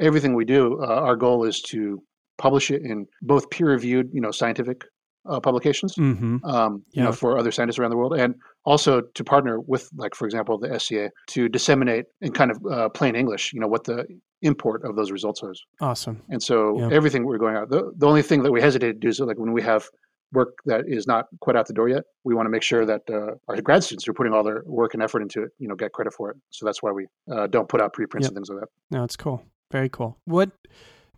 Everything 0.00 0.34
we 0.34 0.44
do, 0.44 0.80
uh, 0.82 0.86
our 0.86 1.16
goal 1.16 1.44
is 1.44 1.60
to 1.62 2.02
publish 2.36 2.70
it 2.70 2.82
in 2.82 3.06
both 3.22 3.50
peer-reviewed, 3.50 4.10
you 4.12 4.20
know, 4.20 4.30
scientific 4.30 4.84
uh, 5.28 5.40
publications, 5.40 5.94
hmm 5.96 6.36
um, 6.44 6.82
you 6.92 7.02
Yeah. 7.02 7.04
know, 7.04 7.12
for 7.12 7.38
other 7.38 7.50
scientists 7.52 7.78
around 7.78 7.90
the 7.90 7.96
world, 7.96 8.14
and 8.14 8.34
also 8.64 9.00
to 9.00 9.24
partner 9.24 9.60
with, 9.60 9.88
like, 9.96 10.14
for 10.14 10.26
example, 10.26 10.58
the 10.58 10.68
SCA 10.78 11.10
to 11.28 11.48
disseminate 11.48 12.06
in 12.20 12.32
kind 12.32 12.50
of 12.50 12.58
uh, 12.70 12.88
plain 12.88 13.14
English, 13.16 13.52
you 13.54 13.60
know, 13.60 13.68
what 13.68 13.84
the 13.84 14.06
import 14.42 14.84
of 14.84 14.94
those 14.96 15.10
results 15.10 15.42
is. 15.42 15.64
Awesome. 15.80 16.22
And 16.28 16.42
so 16.42 16.78
Yeah. 16.80 16.90
everything 16.92 17.24
we're 17.24 17.38
going 17.38 17.56
out, 17.56 17.70
the, 17.70 17.92
the 17.96 18.06
only 18.06 18.22
thing 18.22 18.42
that 18.44 18.52
we 18.52 18.60
hesitate 18.60 18.92
to 18.92 18.98
do 18.98 19.08
is 19.08 19.18
like 19.20 19.38
when 19.38 19.52
we 19.52 19.62
have 19.62 19.88
work 20.32 20.58
that 20.66 20.82
is 20.86 21.06
not 21.06 21.24
quite 21.40 21.56
out 21.56 21.66
the 21.66 21.72
door 21.72 21.88
yet, 21.88 22.04
we 22.24 22.34
want 22.34 22.44
to 22.46 22.50
make 22.50 22.62
sure 22.62 22.84
that 22.84 23.02
uh, 23.10 23.32
our 23.48 23.60
grad 23.62 23.82
students 23.82 24.04
who 24.04 24.10
are 24.10 24.14
putting 24.14 24.32
all 24.34 24.44
their 24.44 24.62
work 24.66 24.92
and 24.94 25.02
effort 25.02 25.22
into 25.22 25.42
it, 25.44 25.50
you 25.58 25.66
know, 25.66 25.74
get 25.74 25.92
credit 25.92 26.12
for 26.12 26.30
it. 26.30 26.36
So 26.50 26.66
that's 26.66 26.82
why 26.82 26.92
we 26.92 27.06
uh, 27.32 27.46
don't 27.46 27.68
put 27.68 27.80
out 27.80 27.94
preprints 27.94 28.26
Yep. 28.26 28.30
and 28.30 28.36
things 28.36 28.50
like 28.50 28.60
that. 28.60 28.68
No, 28.90 29.04
it's 29.04 29.16
cool. 29.16 29.42
Very 29.72 29.88
cool. 29.88 30.18
What 30.26 30.50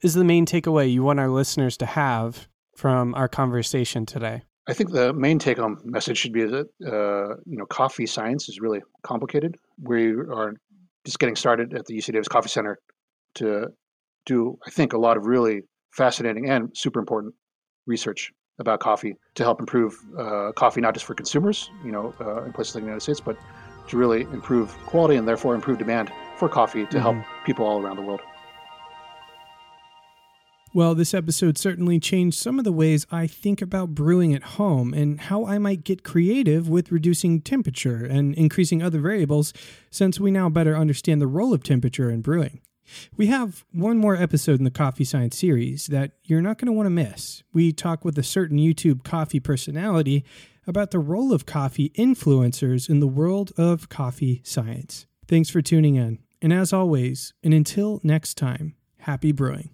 is 0.01 0.15
the 0.15 0.25
main 0.25 0.47
takeaway 0.47 0.91
you 0.91 1.03
want 1.03 1.19
our 1.21 1.29
listeners 1.29 1.77
to 1.79 1.87
have 1.87 2.47
from 2.81 3.15
our 3.15 3.29
conversation 3.29 4.07
today? 4.07 4.43
I 4.67 4.73
think 4.73 4.93
the 4.93 5.13
main 5.13 5.39
take-home 5.39 5.81
message 5.85 6.17
should 6.17 6.33
be 6.33 6.45
that 6.45 6.67
uh, 6.87 7.37
you 7.45 7.59
know 7.59 7.67
coffee 7.67 8.07
science 8.07 8.49
is 8.49 8.59
really 8.59 8.81
complicated. 9.03 9.57
We 9.83 10.13
are 10.13 10.55
just 11.05 11.19
getting 11.19 11.37
started 11.37 11.75
at 11.75 11.85
the 11.87 11.95
UC 11.99 12.13
Davis 12.13 12.29
Coffee 12.29 12.49
Center 12.49 12.79
to 13.35 13.67
do, 14.25 14.59
I 14.67 14.71
think, 14.71 14.93
a 14.95 14.99
lot 14.99 15.17
of 15.19 15.27
really 15.27 15.63
fascinating 15.93 16.49
and 16.49 16.71
super 16.75 16.99
important 16.99 17.35
research 17.87 18.33
about 18.59 18.81
coffee 18.81 19.15
to 19.35 19.43
help 19.43 19.61
improve 19.61 19.95
uh, 20.19 20.53
coffee, 20.57 20.81
not 20.81 20.95
just 20.95 21.07
for 21.07 21.15
consumers, 21.15 21.71
you 21.85 21.93
know, 21.93 22.15
uh, 22.21 22.45
in 22.45 22.53
places 22.53 22.75
like 22.75 22.83
the 22.83 22.87
United 22.87 23.03
States, 23.03 23.21
but 23.21 23.37
to 23.89 23.97
really 23.97 24.23
improve 24.23 24.71
quality 24.87 25.17
and 25.17 25.27
therefore 25.29 25.55
improve 25.55 25.79
demand 25.79 26.13
for 26.37 26.49
coffee 26.49 26.87
to 26.87 27.01
help 27.01 27.17
people 27.45 27.67
all 27.67 27.83
around 27.83 27.97
the 27.97 28.03
world. 28.03 28.21
Well, 30.73 30.95
this 30.95 31.15
episode 31.15 31.59
certainly 31.59 31.99
changed 31.99 32.39
some 32.39 32.61
of 32.61 32.65
the 32.65 32.71
ways 32.71 33.05
I 33.11 33.27
think 33.27 33.61
about 33.61 33.93
brewing 33.93 34.35
at 34.35 34.55
home 34.55 34.95
and 34.95 35.19
how 35.19 35.45
I 35.45 35.59
might 35.59 35.83
get 35.83 36.05
creative 36.05 36.69
with 36.69 36.93
reducing 36.93 37.41
temperature 37.41 38.05
and 38.05 38.37
increasing 38.37 38.81
other 38.81 39.01
variables 39.01 39.53
since 39.91 40.21
we 40.21 40.31
now 40.31 40.49
better 40.49 40.77
understand 40.77 41.21
the 41.21 41.27
role 41.27 41.53
of 41.53 41.65
temperature 41.65 42.09
in 42.09 42.21
brewing. 42.21 42.61
We 43.17 43.27
have 43.27 43.65
one 43.73 43.99
more 43.99 44.15
episode 44.15 44.61
in 44.61 44.65
the 44.65 44.71
Coffee 44.71 45.03
Science 45.03 45.37
series 45.37 45.87
that 45.89 46.13
you're 46.23 46.41
not 46.41 46.59
going 46.59 46.67
to 46.67 46.73
want 46.73 46.87
to 46.87 46.91
miss. 46.91 47.43
We 47.53 47.73
talk 47.73 48.05
with 48.05 48.17
a 48.17 48.23
certain 48.23 48.59
YouTube 48.59 49.03
coffee 49.03 49.41
personality 49.41 50.25
about 50.69 50.93
the 50.93 51.01
role 51.01 51.33
of 51.33 51.47
coffee 51.47 51.91
influencers 51.91 52.89
in 52.89 53.01
the 53.01 53.09
world 53.09 53.51
of 53.57 53.89
coffee 53.89 54.41
science. 54.45 55.07
Thanks 55.27 55.51
for 55.51 55.63
tuning 55.63 55.97
in. 55.97 56.21
And 56.41 56.53
as 56.53 56.73
always, 56.73 57.35
and 57.43 57.53
until 57.53 58.01
next 58.05 58.35
time, 58.37 58.77
happy 58.99 59.33
brewing. 59.33 59.71